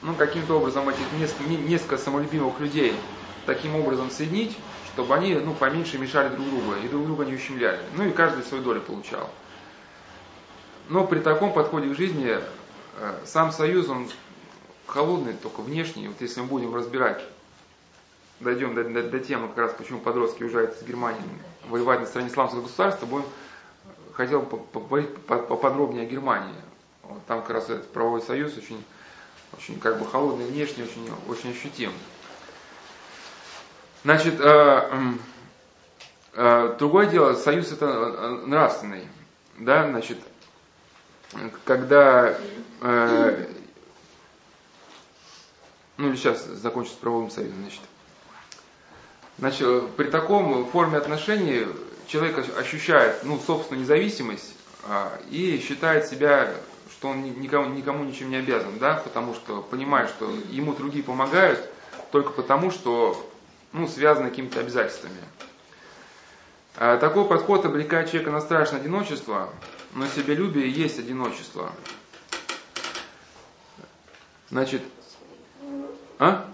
[0.00, 2.96] ну, каким-то образом этих несколько, несколько самолюбимых людей
[3.44, 4.56] таким образом соединить,
[4.94, 7.80] чтобы они ну, поменьше мешали друг другу и друг друга не ущемляли.
[7.96, 9.28] Ну и каждый свою долю получал.
[10.88, 12.38] Но при таком подходе к жизни
[12.98, 14.08] э, сам союз, он
[14.86, 16.08] холодный, только внешний.
[16.08, 17.22] Вот если мы будем разбирать,
[18.40, 21.22] дойдем до, до, до темы как раз, почему подростки уезжают из Германии
[21.68, 23.26] воевать на стороне исламского государства, будем
[24.14, 26.54] хотел поговорить поподробнее о Германии.
[27.02, 28.82] Вот там как раз этот правовой союз очень,
[29.56, 31.92] очень как бы холодный внешне, очень, очень ощутим.
[34.04, 34.90] Значит, э,
[36.34, 39.08] э, другое дело, союз это э, нравственный.
[39.58, 40.18] Да, значит,
[41.64, 42.36] когда
[42.80, 43.46] э,
[45.96, 47.80] ну сейчас закончу с правовым союзом, значит.
[49.38, 51.66] Значит, при таком форме отношений
[52.06, 54.54] человек ощущает ну, собственную независимость
[54.86, 56.52] а, и считает себя,
[56.90, 61.60] что он никому, никому ничем не обязан, да, потому что понимает, что ему другие помогают
[62.12, 63.28] только потому, что
[63.72, 65.20] ну, связаны какими-то обязательствами.
[66.76, 69.50] А такой подход обрекает человека на страшное одиночество,
[69.94, 71.72] но себелюбие есть одиночество.
[74.50, 74.82] Значит,
[76.18, 76.48] а?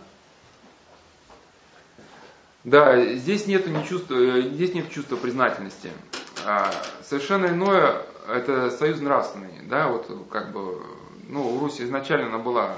[2.64, 5.90] Да, здесь нет ни чувства, э, здесь нет чувства признательности.
[6.44, 6.70] А,
[7.02, 10.82] совершенно иное это союз нравственный, да, вот как бы,
[11.28, 12.76] ну, у Руси изначально она была,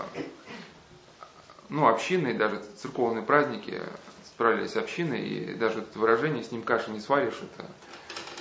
[1.69, 3.81] ну, общиной, даже церковные праздники
[4.25, 7.69] справились общины, и даже это выражение «с ним каши не сваришь» это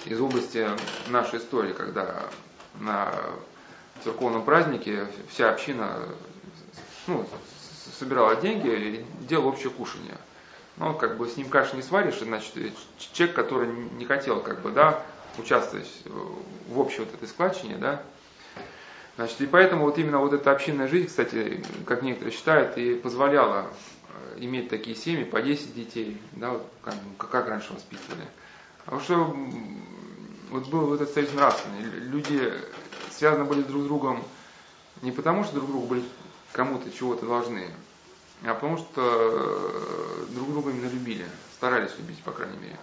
[0.05, 0.67] из области
[1.09, 2.23] нашей истории, когда
[2.79, 3.11] на
[4.03, 6.07] церковном празднике вся община
[7.07, 7.25] ну,
[7.99, 10.17] собирала деньги и делала общее кушание.
[10.81, 12.53] Ну, как бы с ним каши не сваришь, значит,
[13.13, 15.03] человек, который не хотел, как бы, да,
[15.37, 15.87] участвовать
[16.67, 18.01] в общей вот этой складчине, да,
[19.17, 23.67] Значит, и поэтому вот именно вот эта общинная жизнь, кстати, как некоторые считают, и позволяла
[24.07, 26.95] э, иметь такие семьи по 10 детей, да, вот как,
[27.29, 28.25] как раньше воспитывали.
[28.87, 29.35] А вот что
[30.49, 31.83] вот был вот этот союз нравственный.
[31.83, 32.53] Люди
[33.11, 34.23] связаны были друг с другом
[35.03, 36.03] не потому, что друг другу были
[36.53, 37.67] кому-то чего-то должны,
[38.43, 42.77] а потому что э, друг друга именно любили, старались любить, по крайней мере.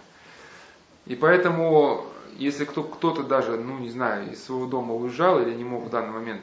[1.05, 2.05] И поэтому,
[2.37, 5.89] если кто, кто-то даже, ну не знаю, из своего дома уезжал или не мог в
[5.89, 6.41] данный момент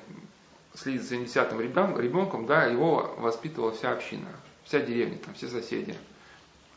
[0.74, 4.28] следить за своим десятым ребенком, да, его воспитывала вся община,
[4.64, 5.96] вся деревня, там, все соседи.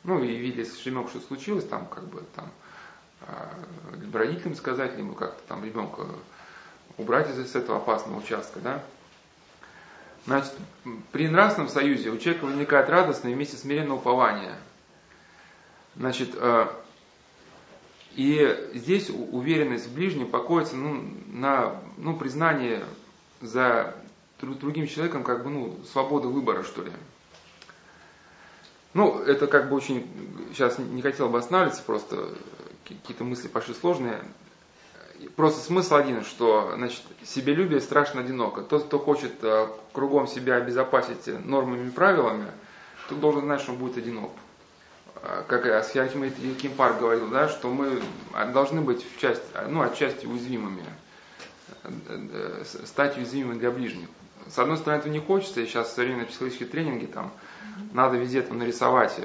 [0.03, 2.49] Ну и видели, если ребенок что случилось, там как бы там
[3.22, 3.49] а,
[4.14, 6.06] родителям сказать, либо как-то там ребенка
[6.98, 8.84] убрать из этого опасного участка, да.
[10.26, 10.54] Значит,
[11.12, 14.56] при нравственном союзе у человека возникает радостное вместе смиренное упование.
[15.96, 16.68] Значит, э,
[18.16, 22.84] и здесь уверенность в ближнем покоится ну, на ну, признании
[23.41, 23.96] за
[24.41, 26.91] другим человеком как бы ну, свободы выбора, что ли.
[28.94, 30.08] Ну, это как бы очень,
[30.52, 32.30] сейчас не хотел бы останавливаться, просто
[32.88, 34.22] какие-то мысли пошли сложные.
[35.36, 38.62] Просто смысл один, что значит, себелюбие страшно одиноко.
[38.62, 42.52] Тот, кто хочет э, кругом себя обезопасить нормами и правилами,
[43.10, 44.32] тот должен знать, что он будет одинок.
[45.22, 48.02] Э, как Асхиахимит Кимпар говорил, да, что мы
[48.54, 50.86] должны быть в части, ну, отчасти уязвимыми,
[51.84, 54.08] э, стать уязвимыми для ближних.
[54.48, 57.32] С одной стороны, это не хочется, и сейчас современные психологические тренинги, там,
[57.91, 59.20] надо везде там, нарисовать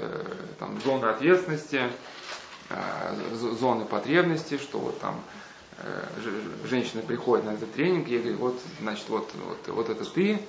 [0.59, 1.83] там, зоны ответственности,
[3.33, 5.21] зоны потребности, что вот там
[6.65, 10.41] женщина приходит на этот тренинг, я говорю, вот, значит, вот, вот, вот это ты,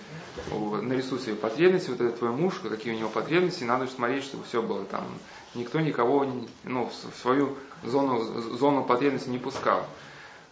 [0.82, 4.62] нарисуй свои потребности, вот это твой муж, какие у него потребности, надо смотреть, чтобы все
[4.62, 5.06] было там,
[5.54, 6.26] никто никого
[6.64, 8.24] ну, в свою зону,
[8.58, 9.86] зону потребностей не пускал.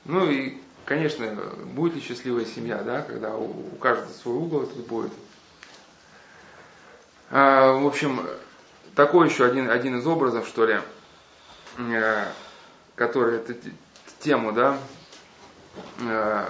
[0.05, 1.27] Ну и, конечно,
[1.73, 5.11] будет ли счастливая семья, да, когда у, у каждого свой угол это будет.
[7.29, 8.19] А, в общем,
[8.95, 10.79] такой еще один, один из образов, что ли,
[11.77, 12.25] э,
[12.95, 13.55] который это
[14.23, 14.77] тему, да,
[15.99, 16.49] э,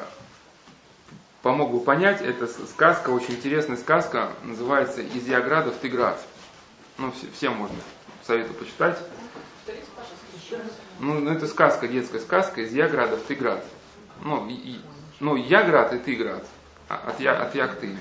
[1.43, 6.19] бы понять, это сказка, очень интересная сказка, называется «Из Яграда в Тиград».
[6.97, 7.75] Ну, все, всем можно,
[8.23, 8.97] советую почитать.
[10.99, 13.65] Ну, ну, это сказка, детская сказка из Яграда в Тиград.
[14.21, 14.77] Ну, и,
[15.19, 16.45] ну Яград и Тиград.
[16.87, 17.97] А, от, я, от Яхты.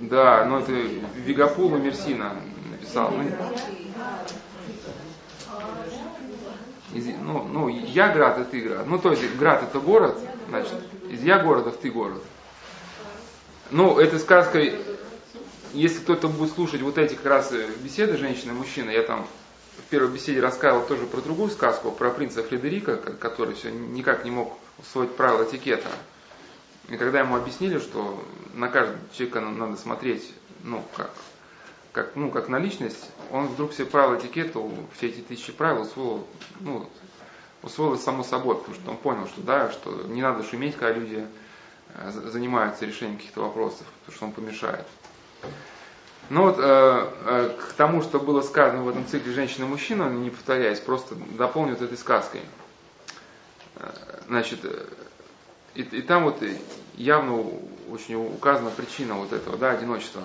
[0.00, 2.36] Да, ну это Вигапула Мерсина
[2.70, 3.10] написал.
[3.10, 3.30] Ну,
[6.92, 8.86] ну, ну, я град, а ты град.
[8.86, 10.74] Ну, то есть, град это город, значит,
[11.10, 12.22] из я городов, ты город.
[13.70, 14.74] Ну, этой сказкой,
[15.74, 19.26] если кто-то будет слушать вот эти как раз э, беседы женщины и мужчины, я там
[19.76, 24.30] в первой беседе рассказывал тоже про другую сказку, про принца Фредерика, который все никак не
[24.30, 25.88] мог усвоить правила этикета.
[26.88, 28.24] И когда ему объяснили, что
[28.54, 30.32] на каждого человека надо смотреть,
[30.64, 31.10] ну, как
[31.98, 34.60] как, ну, как на личность, он вдруг все правила этикета,
[34.96, 36.26] все эти тысячи правил усвоил,
[36.60, 36.88] ну,
[37.62, 41.26] усвоил само собой, потому что он понял, что да, что не надо шуметь, когда люди
[41.94, 44.86] э, занимаются решением каких-то вопросов, потому что он помешает.
[46.30, 50.10] Ну вот, э, э, к тому, что было сказано в этом цикле «Женщина и мужчина»,
[50.10, 52.42] не повторяясь, просто дополню вот этой сказкой.
[53.76, 53.90] Э,
[54.26, 54.86] значит, э,
[55.74, 56.42] и, и там вот
[56.96, 57.44] явно
[57.90, 60.22] очень указана причина вот этого, да, одиночества.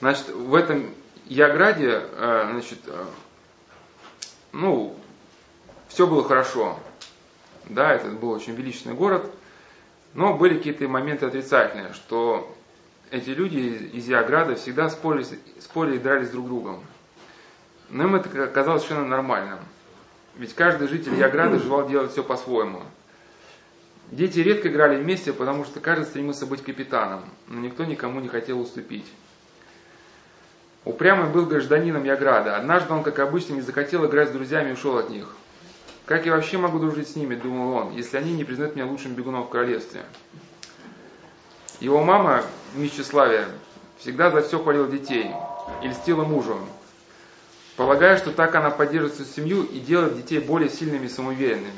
[0.00, 0.94] Значит, в этом
[1.26, 3.04] Яграде, э, значит, э,
[4.52, 4.96] ну,
[5.88, 6.78] все было хорошо.
[7.66, 9.30] Да, это был очень величественный город,
[10.12, 12.54] но были какие-то моменты отрицательные, что
[13.10, 13.58] эти люди
[13.92, 15.26] из Яграда всегда спорили,
[15.60, 16.84] спорили и дрались друг с другом.
[17.88, 19.58] Но им это казалось совершенно нормальным.
[20.36, 22.82] Ведь каждый житель Яграда желал делать все по-своему.
[24.10, 28.60] Дети редко играли вместе, потому что каждый стремился быть капитаном, но никто никому не хотел
[28.60, 29.06] уступить.
[30.84, 32.56] Упрямый был гражданином Яграда.
[32.56, 35.34] Однажды он, как обычно, не захотел играть с друзьями и ушел от них.
[36.04, 39.14] Как я вообще могу дружить с ними, думал он, если они не признают меня лучшим
[39.14, 40.02] бегуном в королевстве.
[41.80, 42.42] Его мама,
[42.74, 43.48] Мищеславия,
[43.98, 45.30] всегда за все хвалила детей
[45.82, 46.58] и льстила мужу,
[47.76, 51.72] полагая, что так она поддерживает свою семью и делает детей более сильными и самоуверенными.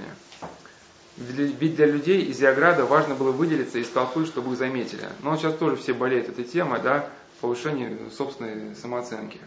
[1.16, 5.09] Ведь для людей из Иограда важно было выделиться из толпы, чтобы их заметили.
[5.23, 7.09] Но сейчас тоже все болеют этой темой, да,
[7.41, 9.41] повышение собственной самооценки.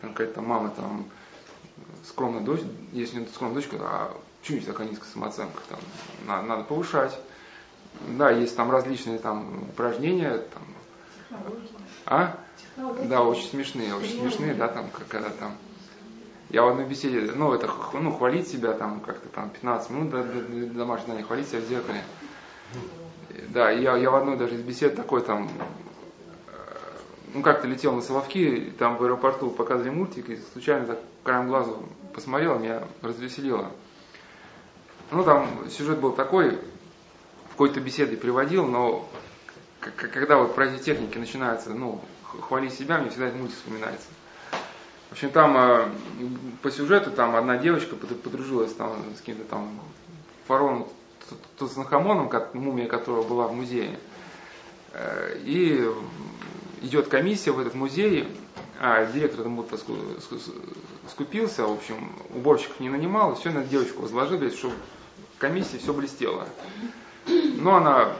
[0.00, 1.06] Там какая-то мама там
[2.06, 2.60] скромная дочь,
[2.92, 5.60] если не скромная дочка, а почему такая низкая самооценка?
[5.68, 5.78] Там,
[6.26, 7.18] надо, надо повышать.
[8.16, 10.62] Да, есть там различные там упражнения, там,
[12.06, 12.38] а?
[13.04, 15.56] Да, очень смешные, очень смешные, да, там, когда там
[16.50, 20.22] я в одной беседе, ну, это, ну, хвалить себя там как-то там 15 минут до,
[20.22, 22.02] до, до домашнего задания, хвалить себя в зеркале.
[23.50, 25.50] Да, я, я в одной даже из бесед такой там,
[27.34, 31.72] ну, как-то летел на Соловки, там в аэропорту показывали мультик, и случайно так краем глаза
[32.14, 33.70] посмотрел, меня развеселило.
[35.10, 36.58] Ну, там сюжет был такой,
[37.46, 39.08] в какой-то беседе приводил, но
[39.80, 44.08] когда вот про эти техники начинается, ну, хвалить себя, мне всегда этот мультик вспоминается.
[45.08, 45.88] В общем, там э,
[46.62, 49.80] по сюжету там одна девочка подружилась там с каким-то там
[50.46, 50.86] фароном
[51.58, 53.98] Тутанхамоном, мумия которого была в музее.
[54.92, 55.90] Э, и
[56.82, 58.28] идет комиссия в этот музей,
[58.80, 59.66] а директор этому
[61.08, 64.74] скупился, в общем, уборщиков не нанимал, и все на девочку возложили, чтобы
[65.38, 66.46] комиссия все блестело.
[67.26, 68.12] Но она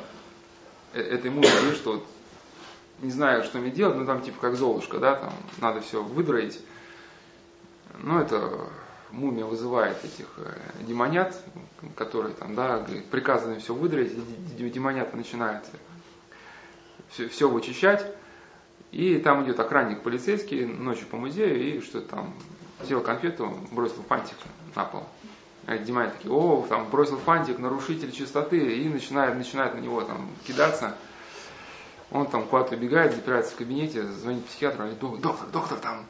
[0.93, 2.05] э, этой музе говорит, что
[3.01, 6.60] не знаю, что мне делать, но там типа как Золушка, да, там надо все выдроить.
[8.02, 8.68] Ну, это
[9.10, 11.35] мумия вызывает этих э, демонят,
[11.97, 14.12] которые там, да, приказаны все выдрать,
[14.56, 15.64] демонята начинают
[17.10, 18.05] все, все вычищать.
[18.93, 22.32] И там идет охранник полицейский ночью по музею и что там
[22.81, 24.36] взял конфету, бросил фантик
[24.74, 25.05] на пол.
[25.66, 30.31] А демоняты такие, о, там бросил фантик, нарушитель чистоты, и начинает, начинает на него там
[30.47, 30.97] кидаться.
[32.10, 36.06] Он там куда-то убегает, запирается в кабинете, звонит психиатру, говорит, доктор, доктор, там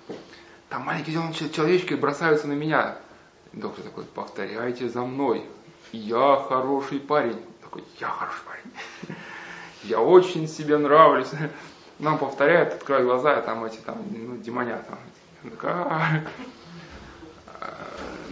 [0.69, 2.99] там маленькие зеленые человечки бросаются на меня.
[3.55, 5.45] Доктор такой, повторяйте за мной.
[5.93, 7.41] Я хороший парень.
[7.63, 9.17] Такой, я хороший парень.
[9.85, 11.31] Я очень себе нравлюсь.
[11.99, 14.99] Нам повторяют, открываю глаза, а там эти там, ну, демонята.
[15.43, 16.29] Такая,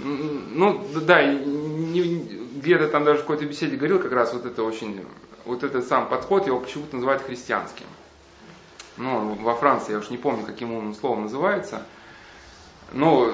[0.02, 5.05] ну, да, где-то там даже в какой-то беседе говорил как раз вот это очень,
[5.44, 7.86] вот этот сам подход, его почему-то называют христианским.
[8.97, 11.82] Ну, во Франции, я уж не помню, каким он словом называется–
[12.93, 13.32] но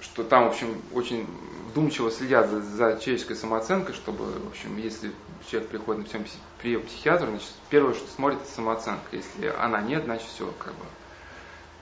[0.00, 1.26] что там, в общем, очень
[1.68, 5.12] вдумчиво следят за, за человеческой самооценкой, чтобы, в общем, если
[5.50, 6.20] человек приходит на
[6.60, 9.04] прием психиатра, значит, первое, что смотрит, это самооценка.
[9.12, 10.84] Если она нет, значит, все, как бы,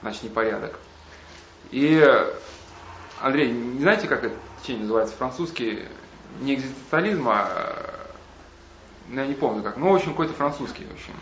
[0.01, 0.77] значит, непорядок.
[1.71, 2.03] И,
[3.21, 5.85] Андрей, не знаете, как это течение называется французский?
[6.41, 8.07] Не экзистенциализм, а,
[9.09, 11.13] ну, я не помню как, ну, в общем, какой-то французский, в общем.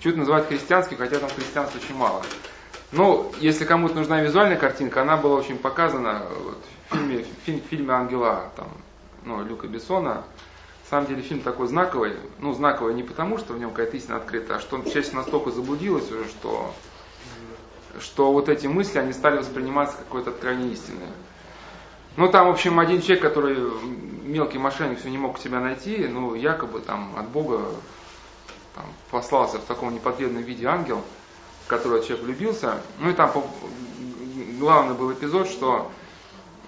[0.00, 2.22] Чуть называют христианский, хотя там христианства очень мало.
[2.90, 8.50] Ну, если кому-то нужна визуальная картинка, она была очень показана вот, фильме, в фильме «Ангела»,
[8.56, 8.68] там,
[9.24, 10.14] ну, Люка Бессона.
[10.84, 12.16] На самом деле фильм такой знаковый.
[12.38, 16.10] Ну, знаковый не потому, что в нем какая-то истина открыта, а что часть настолько заблудилась
[16.10, 16.74] уже, что,
[17.98, 21.06] что вот эти мысли, они стали восприниматься как какой-то откровение истины.
[22.16, 23.56] Ну, там, в общем, один человек, который
[24.22, 27.60] мелкий мошенник, все не мог себя найти, ну, якобы там от Бога
[28.74, 31.02] там, послался в таком непотребном виде ангел–
[31.64, 32.80] в которого человек влюбился.
[32.98, 33.32] Ну и там
[34.58, 35.90] главный был эпизод, что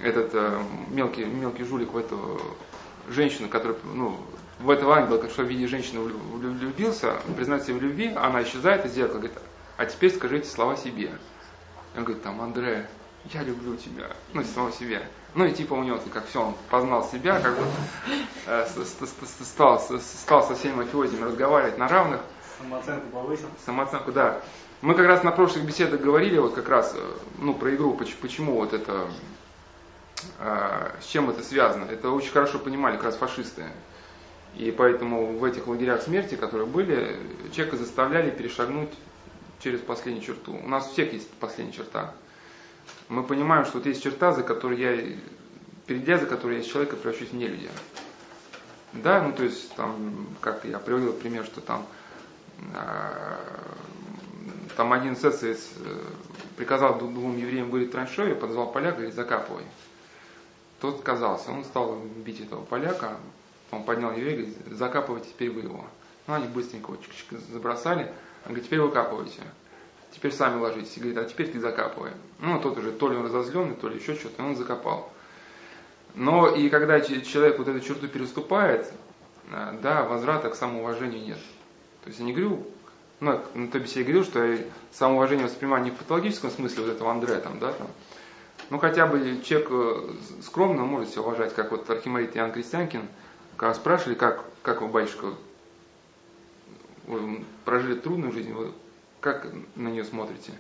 [0.00, 2.40] этот э, мелкий, мелкий жулик в эту
[3.08, 4.18] женщину, которая, ну,
[4.60, 9.18] в этого ангела, что в виде женщины влюбился, признается в любви, она исчезает из зеркала,
[9.18, 9.38] говорит,
[9.76, 11.10] а теперь скажите слова себе.
[11.96, 12.88] Он говорит, там, Андре,
[13.32, 15.02] я люблю тебя, ну, самого себе.
[15.34, 17.64] Ну и типа у него как все, он познал себя, как бы
[18.46, 18.66] э,
[19.42, 22.20] стал, стал со всеми мафиозами разговаривать на равных.
[22.58, 23.48] Самооценку повысил.
[23.66, 24.40] Самооценку, да.
[24.80, 27.00] Мы как раз на прошлых беседах говорили вот как раз э,
[27.38, 29.08] ну, про игру, почему вот это,
[31.00, 31.84] с чем это связано.
[31.84, 33.64] Это очень хорошо понимали как раз фашисты.
[34.56, 37.18] И поэтому в этих лагерях смерти, которые были,
[37.52, 38.90] человека заставляли перешагнуть
[39.60, 40.56] через последнюю черту.
[40.62, 42.14] У нас у всех есть последняя черта.
[43.08, 45.16] Мы понимаем, что вот есть черта, за которой я,
[45.86, 47.70] перейдя за которой я из человека превращусь в нелюдя.
[48.92, 51.84] Да, ну то есть там, как я приводил пример, что там
[52.74, 53.36] э,
[54.76, 56.02] там один эсэсовец э,
[56.56, 59.64] приказал двум евреям вырыть траншею, подозвал поляка и закапывай.
[60.84, 63.16] Тот отказался, он стал бить этого поляка,
[63.70, 65.86] он поднял еврея и говорит, закапывайте теперь вы его.
[66.26, 67.00] Ну, они быстренько его
[67.50, 68.12] забросали,
[68.44, 69.40] он говорит, теперь выкапывайте.
[70.14, 70.94] теперь сами ложитесь.
[70.98, 72.10] И говорит, а теперь ты закапывай.
[72.38, 75.10] Ну, тот уже то ли он разозленный, то ли еще что-то, он закопал.
[76.14, 78.92] Но и когда человек вот эту черту переступает,
[79.52, 81.38] э, да, возврата к самоуважению нет.
[82.02, 82.62] То есть я не говорю,
[83.20, 84.58] ну, на той беседе говорил, что я
[84.92, 87.88] самоуважение воспринимаю не в патологическом смысле вот этого Андрея там, да, там,
[88.70, 93.08] ну хотя бы человек э, скромно может себя уважать, как вот архимандрит Иоанн Крестьянкин,
[93.56, 95.34] когда спрашивали, как, как вы, батюшка,
[97.06, 98.72] вы прожили трудную жизнь, вы
[99.20, 100.52] как на нее смотрите?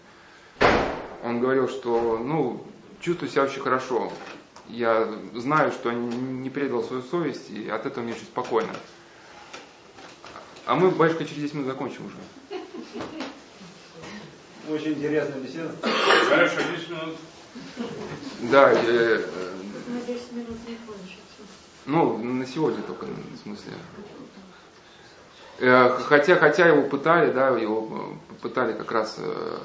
[1.22, 2.64] Он говорил, что, ну,
[3.00, 4.10] чувствую себя очень хорошо.
[4.68, 8.72] Я знаю, что не предал свою совесть, и от этого мне очень спокойно.
[10.66, 12.16] А мы, батюшка, через 10 минут закончим уже.
[14.70, 15.70] Очень интересная беседа.
[16.30, 17.16] Хорошо, 10 минут.
[18.50, 19.24] Да, э,
[19.88, 21.42] На 10 минут не кончится.
[21.86, 23.72] ну, на сегодня только, в смысле.
[25.58, 29.58] Э, Хотя, хотя его пытали, да, его пытали как раз, э,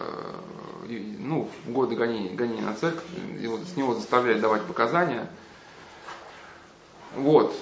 [1.20, 3.03] ну, в годы гонений, гонений на церковь,
[3.40, 5.28] его, с него заставляли давать показания.
[7.16, 7.56] Вот,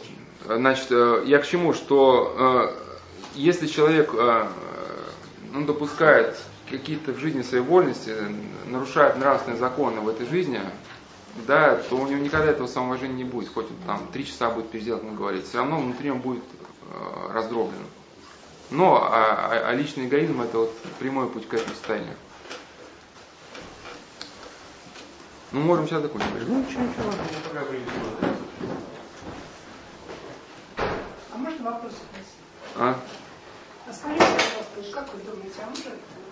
[0.45, 4.47] значит, э, я к чему, что э, если человек э,
[5.53, 6.37] ну, допускает
[6.69, 8.13] какие-то в жизни свои вольности,
[8.65, 10.61] нарушает нравственные законы в этой жизни,
[11.45, 14.69] да, то у него никогда этого самоуважения не будет, хоть он там три часа будет
[14.69, 16.43] переделать, он говорит, все равно внутри он будет
[16.91, 17.85] э, раздроблен.
[18.69, 22.15] Но а, а, а личный эгоизм это вот прямой путь к этому состоянию.
[25.53, 26.29] Ну, можем сейчас закончить.
[26.47, 27.13] Ну, ничего, ничего,
[27.69, 27.91] привезу.
[31.31, 32.75] А можно вопрос спросить?
[32.75, 32.99] А?
[33.87, 36.26] А скажите, пожалуйста, как вы думаете, а может э,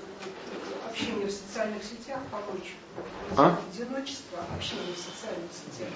[0.95, 2.73] общение в социальных сетях помочь?
[3.35, 3.59] А?
[3.73, 5.89] Одиночество, общение в социальных сетях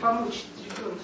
[0.00, 0.98] помочь ребенку,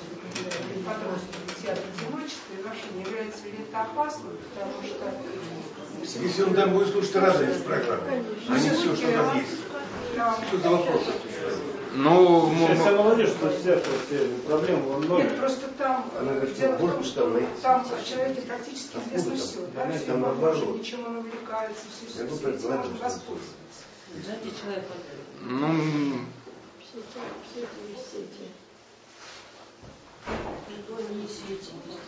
[0.74, 6.42] или подростку уйти от одиночества и вообще не является ли это опасным, потому что Если
[6.42, 9.60] он там будет слушать разные программы, а не все, что там есть.
[10.48, 11.02] Что за вопрос?
[11.96, 15.30] Ну, м- Сейчас м- вся молодежь, что все, что все проблемы во многих.
[15.30, 18.96] Нет, просто там, Она э, говорит, дело в том, там что там о человеке практически
[19.12, 20.78] известно все, да, Там все наоборот.
[20.78, 23.54] ничем он увлекается, все, все, Я все, ладно, можно воспользоваться.
[25.42, 25.74] Ну,
[26.80, 27.20] все.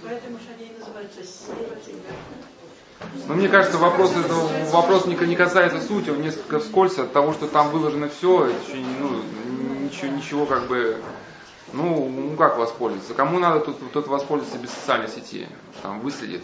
[0.03, 1.97] Поэтому же они и называются сети.
[3.29, 4.35] ну, мне кажется, вопрос, это,
[4.73, 8.55] вопрос не, не касается сути, он несколько вскользь от того, что там выложено все, это
[8.69, 9.23] еще, не- ну,
[9.97, 10.97] ничего, ничего как бы,
[11.73, 13.15] ну, ну как воспользоваться?
[13.15, 15.49] Кому надо тут, тут воспользоваться без социальной сети?
[15.83, 16.43] Там выследит.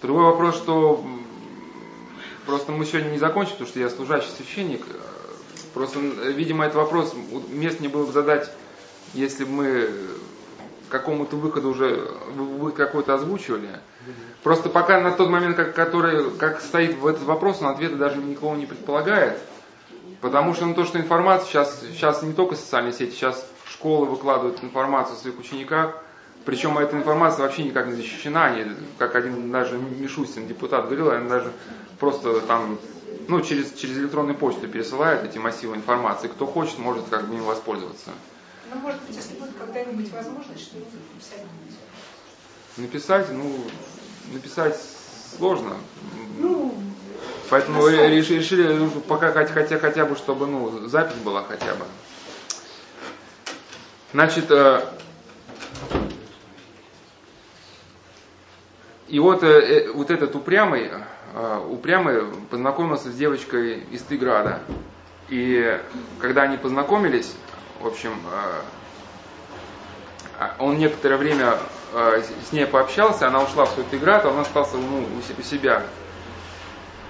[0.00, 1.04] Другой вопрос, что
[2.46, 4.84] просто мы сегодня не закончим, потому что я служащий священник.
[5.74, 8.50] Просто, видимо, этот вопрос уместнее было бы задать,
[9.14, 9.90] если бы мы
[10.88, 13.80] какому-то выходу уже вы какой-то озвучивали.
[14.42, 18.18] Просто пока на тот момент, как, который, как стоит в этот вопрос, он ответа даже
[18.18, 19.38] никого не предполагает.
[20.22, 24.62] Потому что ну, то, что информация сейчас, сейчас не только социальные сети, сейчас школы выкладывают
[24.62, 25.96] информацию о своих учениках,
[26.44, 31.28] причем эта информация вообще никак не защищена, они, как один даже Мишустин, депутат, говорил, они
[31.28, 31.52] даже
[31.98, 32.78] просто там,
[33.26, 36.28] ну, через, через электронную почту пересылают эти массивы информации.
[36.28, 38.10] Кто хочет, может как бы им воспользоваться.
[38.72, 40.92] Ну, может быть, если будет когда-нибудь возможность, что-нибудь
[42.76, 43.26] написать.
[43.26, 43.56] Написать, ну,
[44.32, 44.80] написать
[45.36, 45.74] сложно.
[46.38, 46.74] Ну,
[47.50, 51.84] Поэтому решили, решили ну, пока хотя, хотя, бы, чтобы ну, запись была хотя бы.
[54.12, 54.80] Значит, э,
[59.08, 60.90] и вот, э, э, вот этот упрямый,
[61.34, 64.60] э, упрямый познакомился с девочкой из Тыграда.
[65.28, 65.80] И
[66.20, 67.34] когда они познакомились,
[67.80, 68.60] в общем, э,
[70.38, 71.58] а он некоторое время
[71.92, 75.06] э, с- ней пообщался, она ушла в свой Тыград, а он остался ну,
[75.38, 75.82] у себя.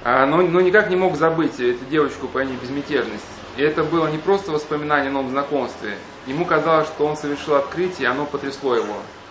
[0.05, 3.25] А, но, но никак не мог забыть эту девочку по имени Безмятежность.
[3.57, 5.97] И это было не просто воспоминание о новом знакомстве.
[6.27, 8.97] Ему казалось, что он совершил открытие, и оно потрясло его.